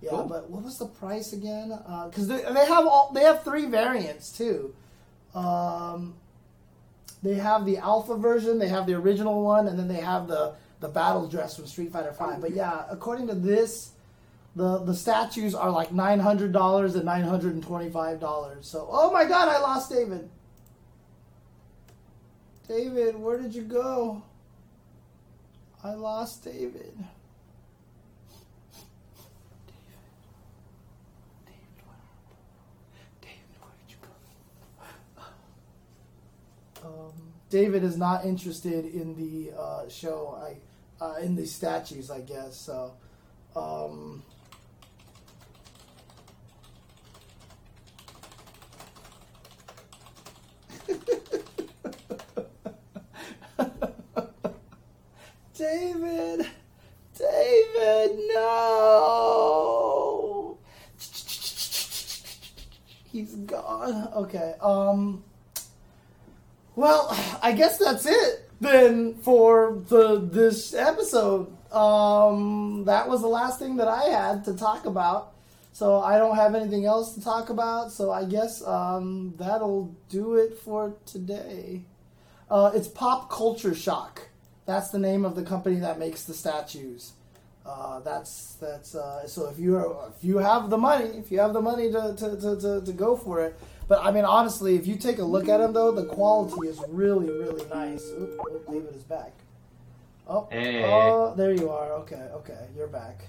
[0.00, 0.24] Yeah, Cool.
[0.24, 1.70] but what was the price again?
[2.08, 4.74] Because they, they have all they have three variants too.
[5.34, 6.14] Um,
[7.24, 10.54] they have the alpha version, they have the original one, and then they have the
[10.80, 12.42] the battle dress from Street Fighter Five.
[12.42, 13.92] But yeah, according to this,
[14.54, 18.68] the the statues are like nine hundred dollars and nine hundred and twenty five dollars.
[18.68, 20.28] So oh my god, I lost David.
[22.68, 24.22] David, where did you go?
[25.82, 26.92] I lost David.
[33.20, 34.08] David, where did you go?
[36.84, 37.12] Um,
[37.48, 40.38] David is not interested in the uh, show.
[40.40, 40.56] I
[41.00, 42.56] uh, in the statues, I guess.
[42.56, 42.92] So,
[43.56, 44.22] um,
[55.56, 56.46] David,
[57.18, 59.78] David, no.
[63.10, 64.08] He's gone.
[64.14, 64.54] Okay.
[64.60, 65.24] Um.
[66.76, 67.08] Well,
[67.42, 68.50] I guess that's it.
[68.60, 74.54] then for the this episode, um, that was the last thing that I had to
[74.54, 75.32] talk about.
[75.72, 77.90] So I don't have anything else to talk about.
[77.90, 81.82] So I guess um, that'll do it for today.
[82.48, 84.28] Uh, it's Pop Culture Shock.
[84.66, 87.12] That's the name of the company that makes the statues.
[87.66, 91.40] Uh, that's that's uh, so if you are, if you have the money, if you
[91.40, 93.58] have the money to, to, to, to, to go for it.
[93.88, 96.80] But I mean, honestly, if you take a look at them though, the quality is
[96.88, 98.02] really really nice.
[98.18, 99.32] Oop, oop, David is back.
[100.26, 100.82] Oh, Hey.
[100.84, 101.92] oh, there you are.
[102.00, 103.24] Okay, okay, you're back.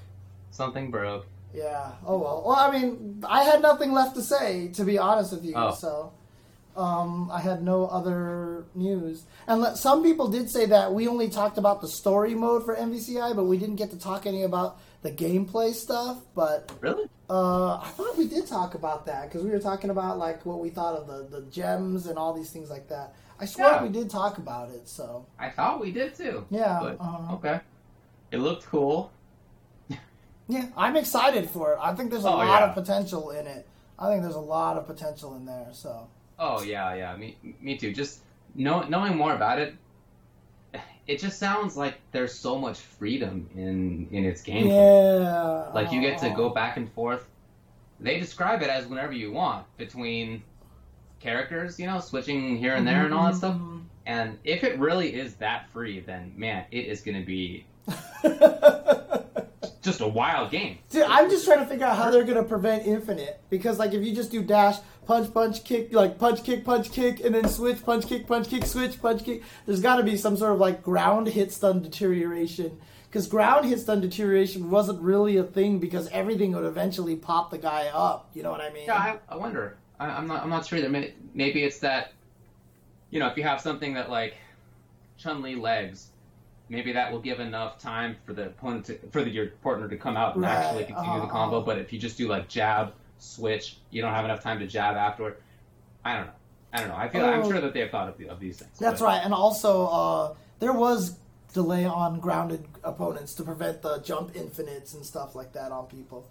[0.51, 1.25] Something broke.
[1.53, 1.91] Yeah.
[2.05, 2.43] Oh well.
[2.45, 5.53] Well, I mean, I had nothing left to say to be honest with you.
[5.55, 5.73] Oh.
[5.73, 6.13] So,
[6.77, 9.23] um, I had no other news.
[9.47, 12.75] And let, some people did say that we only talked about the story mode for
[12.75, 16.17] MVCI, but we didn't get to talk any about the gameplay stuff.
[16.33, 17.05] But Really?
[17.29, 20.59] uh, I thought we did talk about that because we were talking about like what
[20.59, 23.13] we thought of the the gems and all these things like that.
[23.39, 23.83] I swear Yeah.
[23.83, 24.87] we did talk about it.
[24.89, 26.45] So I thought we did too.
[26.49, 27.35] Yeah, But, uh-huh.
[27.35, 27.59] okay.
[28.31, 29.11] It looked cool.
[30.47, 31.79] yeah, I'm excited for it.
[31.81, 32.69] I think there's a Oh, lot yeah.
[32.69, 33.67] of potential in it.
[33.99, 35.67] I think there's a lot of potential in there.
[35.71, 36.07] So.
[36.39, 37.15] Oh yeah, yeah.
[37.15, 37.93] Me, me too.
[37.93, 38.21] Just
[38.55, 39.75] know, knowing more about it,
[41.07, 45.19] it just sounds like there's so much freedom in in its gameplay.
[45.19, 45.71] Yeah.
[45.73, 47.25] Like you get to go back and forth.
[47.99, 50.43] They describe it as whenever you want between
[51.19, 53.55] characters, you know, switching here and there and all that stuff.
[53.55, 53.83] Mhm.
[54.05, 57.65] And if it really is that free, then man, it is going to be
[59.85, 60.79] just a wild game.
[60.89, 64.03] Dude, I'm just trying to figure out how they're gonna prevent infinite because, like, if
[64.03, 67.83] you just do dash, punch, punch, kick, like punch, kick, punch, kick, and then switch,
[67.83, 69.43] punch, kick, punch, kick, switch, punch, kick.
[69.65, 72.77] There's got to be some sort of like ground hit stun deterioration
[73.09, 77.57] because ground hit stun deterioration wasn't really a thing because everything would eventually pop the
[77.57, 78.29] guy up.
[78.33, 78.87] You know what I mean?
[78.87, 79.77] Yeah, I, I wonder.
[79.99, 80.43] I, I'm not.
[80.43, 80.81] I'm not sure.
[80.81, 82.11] That may, maybe it's that.
[83.11, 84.35] You know, if you have something that like
[85.17, 86.07] Chun Li legs,
[86.69, 89.97] maybe that will give enough time for the opponent to, for the, your partner to
[89.97, 91.57] come out and Right, actually continue uh-huh, the combo.
[91.57, 91.65] uh-huh.
[91.65, 94.95] But if you just do like jab, switch, you don't have enough time to jab
[94.95, 95.37] afterward.
[96.03, 96.31] I don't know.
[96.73, 96.95] I don't know.
[96.95, 97.23] I feel.
[97.25, 97.49] I'm Oh.
[97.49, 98.77] sure that they have thought of, the, of these things.
[98.79, 101.17] That's but- right, and also uh, there was
[101.53, 106.27] delay on grounded opponents to prevent the jump infinites and stuff like that on people.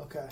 [0.00, 0.28] Okay,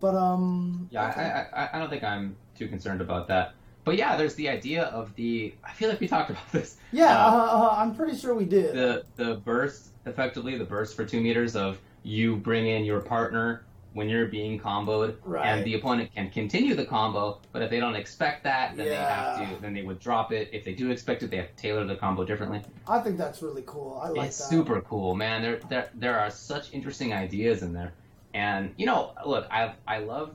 [0.00, 1.20] but um, Yeah, okay.
[1.20, 3.52] I, I, I don't think I'm too concerned about that.
[3.84, 5.54] But yeah, there's the idea of the.
[5.64, 6.76] I feel like we talked about this.
[6.92, 7.34] yeah, Uh, uh,
[7.70, 8.74] uh, I'm pretty sure we did.
[8.74, 13.62] the the burst effectively the burst for two meters of you bring in your partner
[13.92, 15.46] when you're being comboed Right.
[15.46, 18.94] and the opponent can continue the combo but if they don't expect that then they
[18.96, 21.56] have to then they would drop it if they do expect it they have to
[21.62, 24.00] tailor the combo differently I think that's really cool.
[24.02, 24.44] I like it's that.
[24.50, 27.92] super cool man there, there there are such interesting ideas in there
[28.34, 30.34] and you know look i i love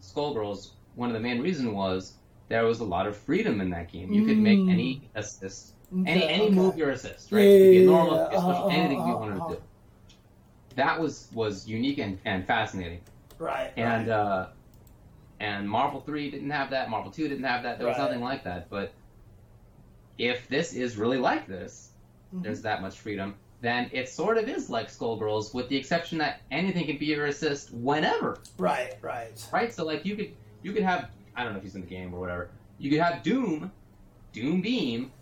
[0.00, 2.14] skullgirls one of the main reasons was
[2.52, 4.70] there was a lot of freedom in that game you could make Mm.
[4.70, 5.72] any assist
[6.06, 6.54] any any okay.
[6.54, 7.40] move your assist, right?
[7.42, 8.26] Yeah, it could be a normal yeah.
[8.28, 9.48] assist, Uh-huh, anything you uh-huh, wanted uh-huh.
[9.50, 9.62] to do.
[10.76, 13.00] That was was unique and, and fascinating.
[13.38, 13.72] Right.
[13.76, 14.14] And right.
[14.14, 14.46] uh,
[15.40, 16.88] and Marvel three didn't have that.
[16.88, 17.78] Marvel two didn't have that.
[17.78, 18.04] There was Right.
[18.04, 18.70] nothing like that.
[18.70, 18.92] But
[20.18, 21.90] if this is really like this,
[22.34, 22.42] Mhm.
[22.44, 23.34] there's that much freedom.
[23.60, 27.26] Then it sort of is like Skullgirls, with the exception that anything can be your
[27.26, 29.46] assist whenever, right, right.
[29.52, 29.72] right?
[29.72, 30.30] So like you could
[30.62, 32.50] you could have I don't know if he's in the game or whatever.
[32.78, 33.72] You could have Doom,
[34.32, 35.12] Doom Beam,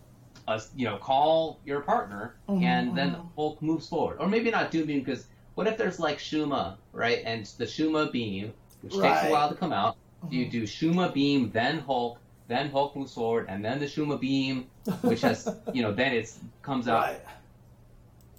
[0.47, 3.29] uh, you know, call your partner, Mhm, and then mhm.
[3.35, 4.17] Hulk moves forward.
[4.19, 7.21] Or maybe not Doom Beam because what if there's like Shuma, right?
[7.25, 9.97] And the Shuma Beam, which takes a while to come out.
[10.29, 10.51] You Mhm.
[10.51, 14.69] do Shuma Beam, then Hulk, then Hulk moves forward, and then the Shuma Beam,
[15.01, 17.01] which has you know then it comes out.
[17.03, 17.21] Right.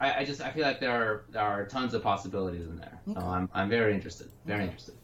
[0.01, 3.01] I, I just I feel like there are there are tons of possibilities in there.
[3.07, 4.69] So I'm I'm very interested, very Okay.
[4.71, 4.95] interested.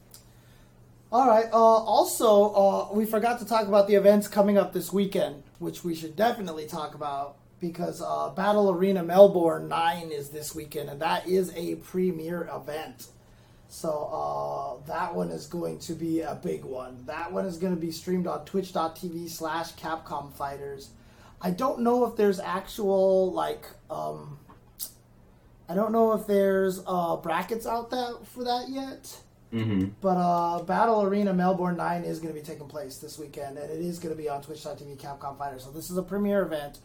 [1.10, 1.46] All right.
[1.50, 5.82] Uh, also, uh, we forgot to talk about the events coming up this weekend, which
[5.82, 11.00] we should definitely talk about because uh, Battle Arena Melbourne 9 is this weekend, and
[11.00, 13.06] that is a premier event.
[13.70, 17.04] So uh, that one is going to be a big one.
[17.06, 20.90] That one is going to be streamed on twitch.tv slash Capcom Fighters.
[21.40, 24.38] I don't know if there's actual, like, um,
[25.70, 29.22] I don't know if there's uh, brackets out that for that yet.
[29.52, 29.86] Mm-hmm.
[30.00, 33.70] But uh, Battle Arena Melbourne 9 is going to be taking place this weekend, and
[33.70, 35.58] it is going to be on Twitch.tv Capcom Fighter.
[35.58, 36.78] So this is a premiere event.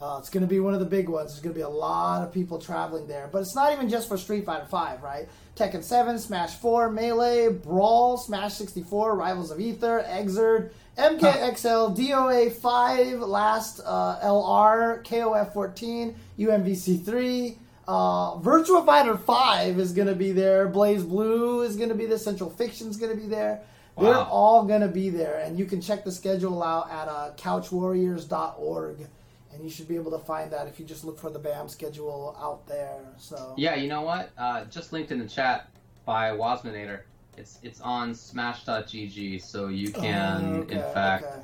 [0.00, 1.32] Uh, it's going to be one of the big ones.
[1.32, 3.28] There's going to be a lot of people traveling there.
[3.32, 5.28] But it's not even just for Street Fighter 5, right?
[5.56, 13.20] Tekken 7, Smash 4, Melee, Brawl, Smash 64, Rivals of Aether, Xrd, MKXL, DOA 5,
[13.20, 17.58] Last uh, LR, KOF 14, UMVC 3.
[17.88, 20.68] Uh, Virtua Fighter 5 is going to be there.
[20.68, 22.18] BlazBlue is going to be there.
[22.18, 23.62] Central Fiction is going to be there.
[23.98, 25.40] They're all going to be there.
[25.40, 29.06] And you can check the schedule out at uh, couchwarriors.org.
[29.54, 31.66] and you should be able to find that if you just look for the BAM
[31.68, 33.00] schedule out there.
[33.16, 34.30] So Yeah, you know what?
[34.36, 35.70] Uh, just linked in the chat
[36.04, 37.00] by Wasminator.
[37.38, 41.40] It's it's on Smash.gg, so you can Oh, okay, in fact okay.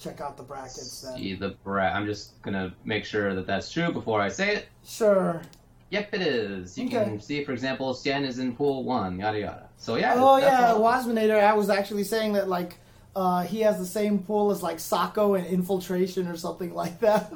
[0.00, 1.16] check out the brackets then.
[1.18, 1.84] see the bra.
[1.84, 4.68] I'm just gonna make sure that that's true before I say it.
[4.84, 5.42] Sure.
[5.90, 6.76] Yep, it is.
[6.76, 7.04] You Okay.
[7.04, 9.68] can see, for example, Xian is in pool one, yada yada.
[9.78, 10.14] So yeah.
[10.16, 10.80] Oh yeah, all.
[10.80, 11.42] Wasminator.
[11.42, 12.76] I was actually saying that like
[13.16, 17.32] uh, he has the same pool as like Sako and Infiltration or something like that.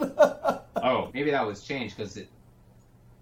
[0.84, 2.28] Oh, maybe that was changed because it.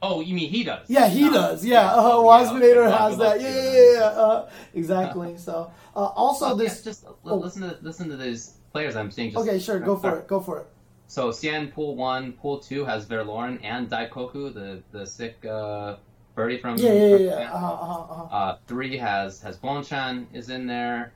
[0.00, 0.88] Oh, you mean he does?
[0.88, 1.32] yeah, he No.
[1.34, 1.62] does.
[1.62, 2.46] Yeah, uh, Oh, yeah.
[2.48, 3.38] Wasminator has that.
[3.38, 3.92] Yeah, yeah, yeah.
[3.98, 4.04] yeah.
[4.06, 5.36] Uh, exactly.
[5.36, 6.82] So uh, also Oh, this.
[6.82, 7.34] just oh.
[7.36, 9.32] listen to listen to these players I'm seeing.
[9.32, 9.78] Just, Okay, sure.
[9.78, 10.26] Go for it.
[10.26, 10.66] Go for it.
[11.10, 15.96] So Xian pool one, pool two has Verloren and Daikoku, the the sick uh,
[16.36, 17.16] birdie from Yeah, yeah, yeah.
[17.16, 17.18] yeah.
[17.18, 17.50] Japan.
[17.52, 21.12] Uh, uh, three has has Bonchan is in there.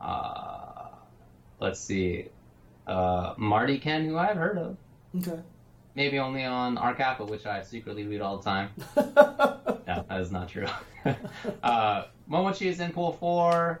[0.00, 0.88] Uh,
[1.60, 2.26] let's see,
[2.88, 4.76] uh, Marty Ken, who I've heard of,
[5.16, 5.40] Okay.
[5.94, 8.70] maybe only on R Kappa, which I secretly read all the time.
[9.86, 10.66] No, that is not true.
[11.62, 13.80] uh, Momochi is in pool four.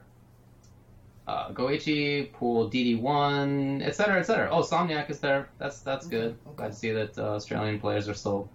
[1.26, 4.48] Uh, Goichi, pool DD1, etc., etc.
[4.52, 5.48] Oh, Somniac is there.
[5.58, 6.38] That's that's Okay, good.
[6.46, 6.56] okay.
[6.56, 8.48] Glad to see that uh, Australian players are still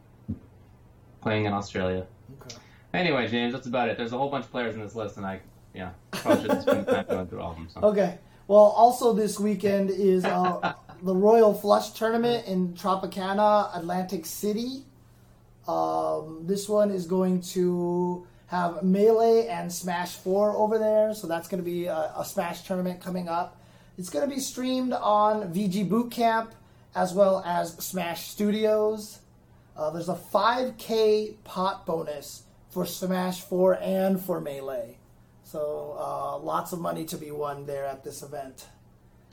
[1.22, 2.06] playing in Australia.
[2.41, 2.56] okay.
[2.93, 3.98] Anyway, James, that's about it.
[3.98, 5.41] There's a whole bunch of players in this list, and I,
[5.73, 7.68] yeah, probably shouldn't spend time going through all of them.
[7.73, 7.81] So.
[7.89, 8.18] Okay.
[8.48, 10.73] Well, also this weekend is uh,
[11.03, 14.85] the Royal Flush Tournament in Tropicana, Atlantic City.
[15.68, 21.48] Um, this one is going to have Melee and Smash 4 over there, so that's
[21.48, 23.57] going to be a, a Smash tournament coming up.
[23.98, 26.52] It's going to be streamed on VG Bootcamp
[26.94, 29.19] as well as Smash Studios.
[29.78, 34.98] Uh, there's a 5K pot bonus for Smash 4 and for Melee.
[35.45, 38.68] So uh, lots of money to be won there at this event.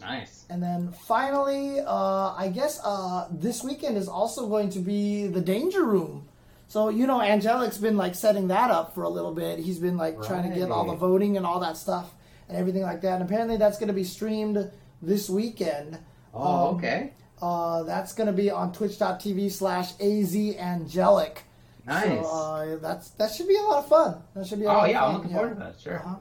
[0.00, 0.44] Nice.
[0.48, 5.40] And then finally, uh, I guess uh, this weekend is also going to be the
[5.40, 6.27] Danger Room.
[6.68, 9.58] So you know, Angelic's been like setting that up for a little bit.
[9.58, 12.12] He's been like trying to get all the voting and all that stuff
[12.48, 13.14] and everything like that.
[13.14, 14.70] And apparently, that's going to be streamed
[15.02, 15.98] this weekend.
[16.34, 17.12] Oh, Um, okay.
[17.40, 21.38] Uh, that's going to be on Twitch.tv slash azangelic.
[21.86, 22.20] Nice.
[22.22, 24.22] So uh, that's that should be a lot of fun.
[24.34, 24.66] That should be.
[24.66, 25.08] A oh lot of yeah, fun.
[25.08, 25.80] I'm looking forward to that.
[25.80, 25.98] Sure.
[26.00, 26.16] Uh-huh.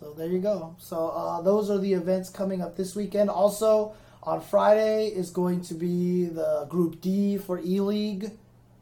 [0.00, 0.74] So there you go.
[0.80, 3.30] So uh, those are the events coming up this weekend.
[3.30, 8.32] Also on Friday is going to be the Group D for E League.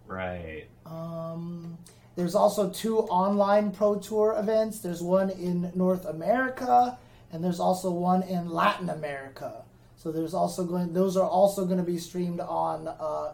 [0.07, 0.67] Right.
[0.91, 1.79] Um,
[2.17, 4.81] there's also two online Pro Tour events.
[4.81, 6.99] There's one in North America,
[7.33, 9.63] and there's also one in Latin America.
[9.97, 13.33] So there's also going; those are also going to be streamed on uh,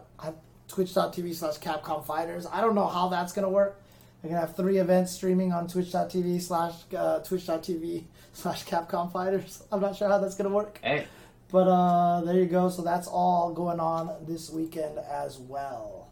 [0.67, 2.45] Twitch.tv slash Capcom Fighters.
[2.45, 3.81] I don't know how that's going to work.
[4.21, 8.03] They're going to have three events streaming on Twitch.tv slash uh, Twitch.tv
[8.33, 9.63] slash Capcom Fighters.
[9.71, 10.79] I'm not sure how that's going to work.
[10.83, 11.07] Hey.
[11.49, 12.69] But uh, there you go.
[12.69, 16.06] So that's all going on this weekend as well.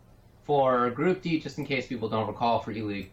[0.46, 3.12] For Group D, just in case people don't recall for E League,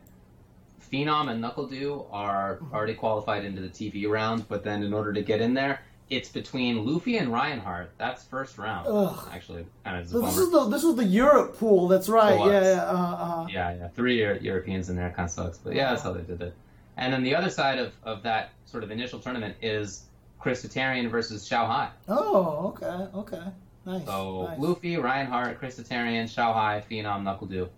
[0.92, 5.22] Phenom and NuckleDu are already qualified into the TV round, but then in order to
[5.22, 5.80] get in there,
[6.10, 7.90] it's between Luffy and Reinhardt.
[7.96, 8.86] That's first round.
[8.86, 9.28] Ugh.
[9.32, 11.88] Actually, kind of So this is the this was the Europe pool.
[11.88, 12.38] That's right.
[12.38, 12.82] Yeah, yeah.
[12.82, 13.88] Uh, uh, Yeah, yeah.
[13.88, 16.54] Three Euro- Europeans in there kind of sucks, but yeah, that's how they did it.
[16.98, 20.04] And then the other side of, of that sort of initial tournament is
[20.38, 21.88] Chris Tatarian versus Xiaohai.
[22.08, 23.42] oh, okay, okay,
[23.84, 24.04] nice.
[24.06, 24.58] So nice.
[24.58, 27.68] Luffy, Reinhardt, Chris Tatarian, Xiaohai, Phenom, NuckleDu.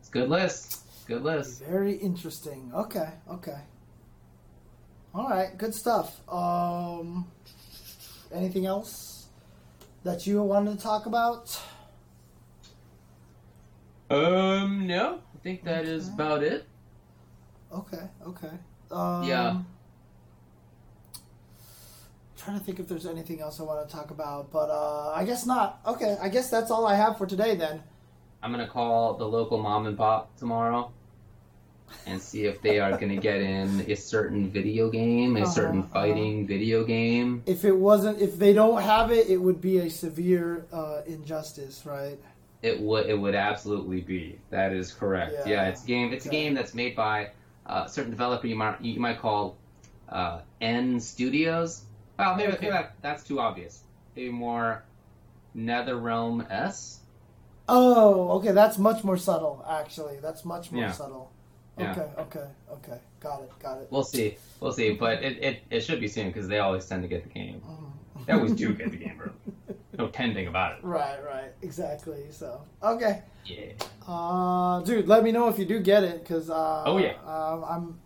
[0.00, 0.82] It's a good list.
[1.06, 1.62] Good list.
[1.62, 2.70] Very interesting.
[2.74, 3.58] Okay, okay.
[5.14, 6.20] All right, good stuff.
[6.28, 7.30] Um,
[8.34, 9.28] anything else
[10.04, 11.58] that you wanted to talk about?
[14.10, 15.20] Um, no.
[15.34, 16.14] I think that is Okay.
[16.14, 16.66] about it.
[17.72, 18.50] Okay, okay.
[18.90, 19.62] Um, Yeah.
[22.46, 25.24] Trying to think if there's anything else I want to talk about, but uh, I
[25.24, 25.80] guess not.
[25.84, 27.82] Okay, I guess that's all I have for today then.
[28.40, 30.92] I'm gonna call the local mom and pop tomorrow
[32.06, 35.80] and see if they are gonna get in a certain video game, a Uh-huh, certain
[35.80, 35.88] uh-huh.
[35.92, 37.42] fighting video game.
[37.46, 41.84] If it wasn't, if they don't have it, it would be a severe uh, injustice,
[41.84, 42.16] right?
[42.62, 44.38] It would it would absolutely be.
[44.50, 45.32] That is correct.
[45.34, 45.48] Yeah.
[45.48, 46.12] Yeah, it's a game.
[46.12, 46.36] It's Okay.
[46.36, 47.30] a game that's made by
[47.66, 49.56] uh, a certain developer you might you might call
[50.08, 51.82] uh, N Studios.
[52.18, 52.58] Well, maybe, Okay.
[52.62, 53.82] maybe that, that's too obvious.
[54.14, 54.82] Maybe more
[55.56, 57.00] NetherRealm S.
[57.68, 59.64] Oh, okay, that's much more subtle.
[59.68, 60.92] Actually, that's much more Yeah.
[60.92, 61.30] subtle.
[61.78, 61.92] Yeah.
[61.92, 62.98] Okay, okay, okay.
[63.20, 63.88] Got it, got it.
[63.90, 64.36] We'll see.
[64.60, 64.92] We'll see.
[64.92, 67.60] But it, it, it should be soon because they always tend to get the game.
[67.66, 68.26] Mm.
[68.26, 69.30] They always do get the game, bro.
[69.98, 70.84] No tending about it.
[70.84, 72.26] Right, right, exactly.
[72.30, 73.72] So, okay, Yeah.
[74.06, 77.14] uh, dude, let me know if you do get it, because uh, Oh, yeah.
[77.24, 78.00] um, I'm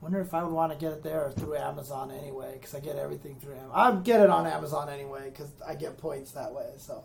[0.00, 2.80] wonder if I would want to get it there or through Amazon anyway, because I
[2.80, 3.72] get everything through Amazon.
[3.74, 6.70] I would get it on Amazon anyway, because I get points that way.
[6.78, 7.04] So,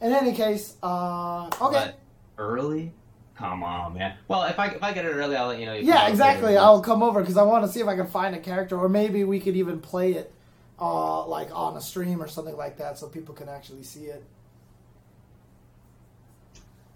[0.00, 1.56] in any case, uh, okay.
[1.60, 1.98] But
[2.38, 2.92] early?
[3.36, 4.16] Come on, man.
[4.28, 5.74] Well, if I if I get it early, I'll let you know.
[5.74, 6.56] Yeah, exactly.
[6.56, 8.88] I'll come over because I want to see if I can find a character, or
[8.88, 10.32] maybe we could even play it,
[10.80, 14.24] uh, like on a stream or something like that, so people can actually see it.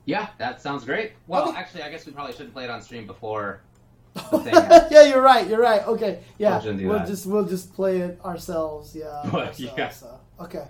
[0.07, 1.13] Yeah, that sounds great.
[1.27, 1.59] Well, Okay.
[1.59, 3.51] actually, I guess we probably shouldn't play it on stream before the thing.
[3.51, 3.70] happens.
[4.33, 5.47] yeah, you're right.
[5.49, 5.87] You're right.
[5.87, 8.95] Okay, yeah, We we'll just we'll just play it ourselves.
[8.95, 9.89] Yeah, But, ourselves, yeah.
[9.91, 10.21] so.
[10.41, 10.67] Okay.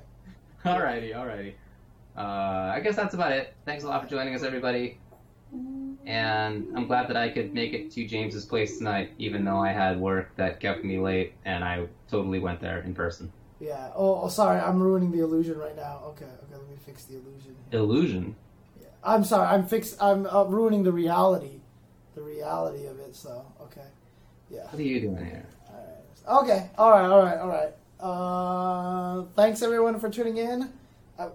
[0.65, 1.55] alrighty, alrighty.
[2.17, 3.55] Uh, I guess that's about it.
[3.65, 4.99] Thanks a lot for joining us, everybody.
[6.07, 9.73] And I'm glad that I could make it to James's place tonight, even though I
[9.73, 13.33] had work that kept me late, and I totally went there in person.
[13.61, 13.91] Yeah.
[13.95, 14.59] Oh, oh, sorry.
[14.59, 16.01] I'm ruining the illusion right now.
[16.09, 16.25] Okay.
[16.25, 16.53] Okay.
[16.53, 17.55] Let me fix the illusion.
[17.73, 18.35] Illusion.
[18.81, 18.89] Yeah.
[19.05, 19.47] I'm sorry.
[19.49, 19.97] I'm fix.
[20.01, 21.60] I'm uh, ruining the reality,
[22.15, 23.15] the reality of it.
[23.15, 23.87] So okay.
[24.51, 24.65] Yeah.
[24.65, 25.47] What are you doing here?
[26.29, 26.71] Okay.
[26.77, 27.07] All right.
[27.07, 27.39] All right.
[27.39, 27.73] All right.
[28.01, 30.71] Uh, thanks everyone for tuning in.
[31.19, 31.29] I,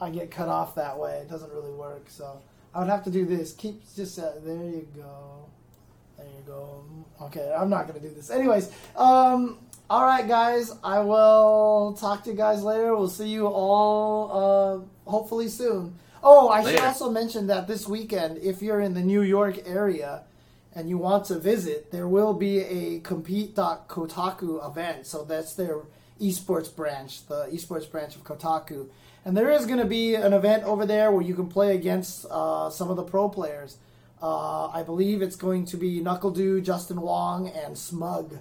[0.00, 1.18] I get cut off that way.
[1.18, 2.04] It doesn't really work.
[2.08, 2.40] So
[2.74, 3.52] I would have to do this.
[3.52, 4.56] Keep just uh, there.
[4.56, 5.46] You go.
[6.16, 6.84] There you go.
[7.22, 7.52] Okay.
[7.56, 8.30] I'm not gonna do this.
[8.30, 8.72] Anyways.
[8.96, 9.58] Um.
[9.88, 10.72] All right, guys.
[10.84, 12.94] I will talk to you guys later.
[12.94, 15.98] We'll see you all uh, hopefully soon.
[16.22, 20.22] Oh, I should also mention that this weekend, if you're in the New York area
[20.74, 25.06] and you want to visit, there will be a Compete.Kotaku event.
[25.06, 25.80] So that's their
[26.20, 28.88] esports branch, the esports branch of Kotaku.
[29.24, 32.26] And there is going to be an event over there where you can play against
[32.30, 33.78] uh, some of the pro players.
[34.22, 38.38] Uh, I believe it's going to be NuckleDu, Justin Wong, and Smug.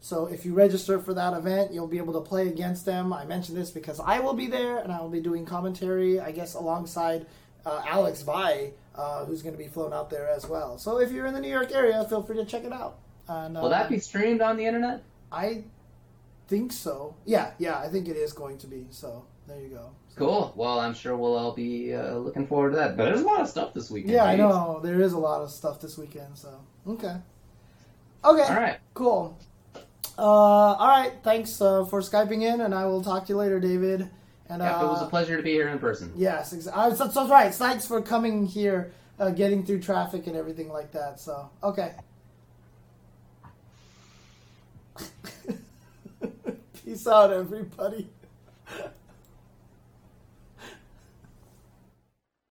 [0.00, 3.12] So if you register for that event, you'll be able to play against them.
[3.12, 6.30] I mention this because I will be there and I will be doing commentary, I
[6.32, 7.26] guess, alongside
[7.64, 10.78] uh, Alex Valle, uh, who's going to be flown out there as well.
[10.78, 12.98] So if you're in the New York area, feel free to check it out.
[13.28, 15.02] And, uh, Will that be streamed on the internet?
[15.32, 15.64] I
[16.46, 17.16] think so.
[17.24, 18.86] Yeah, yeah, I think it is going to be.
[18.90, 19.90] So there you go.
[20.10, 20.52] So- Cool.
[20.54, 22.96] Well, I'm sure we'll all be uh, looking forward to that.
[22.96, 24.12] But there's a lot of stuff this weekend.
[24.14, 24.78] Yeah, I know.
[24.82, 26.38] There is a lot of stuff this weekend.
[26.38, 26.54] So
[26.86, 27.16] okay,
[28.24, 28.78] okay, All right.
[28.94, 29.36] cool.
[30.18, 33.60] Uh, all right, thanks uh, for skyping in, and I will talk to you later,
[33.60, 34.08] David.
[34.48, 36.12] And Yeah, uh, it was a pleasure to be here in person.
[36.16, 37.54] Yes, ex- uh, that's, that's right.
[37.54, 41.20] Thanks for coming here, uh, getting through traffic and everything like that.
[41.20, 41.92] So okay.
[46.84, 48.08] Peace out, everybody.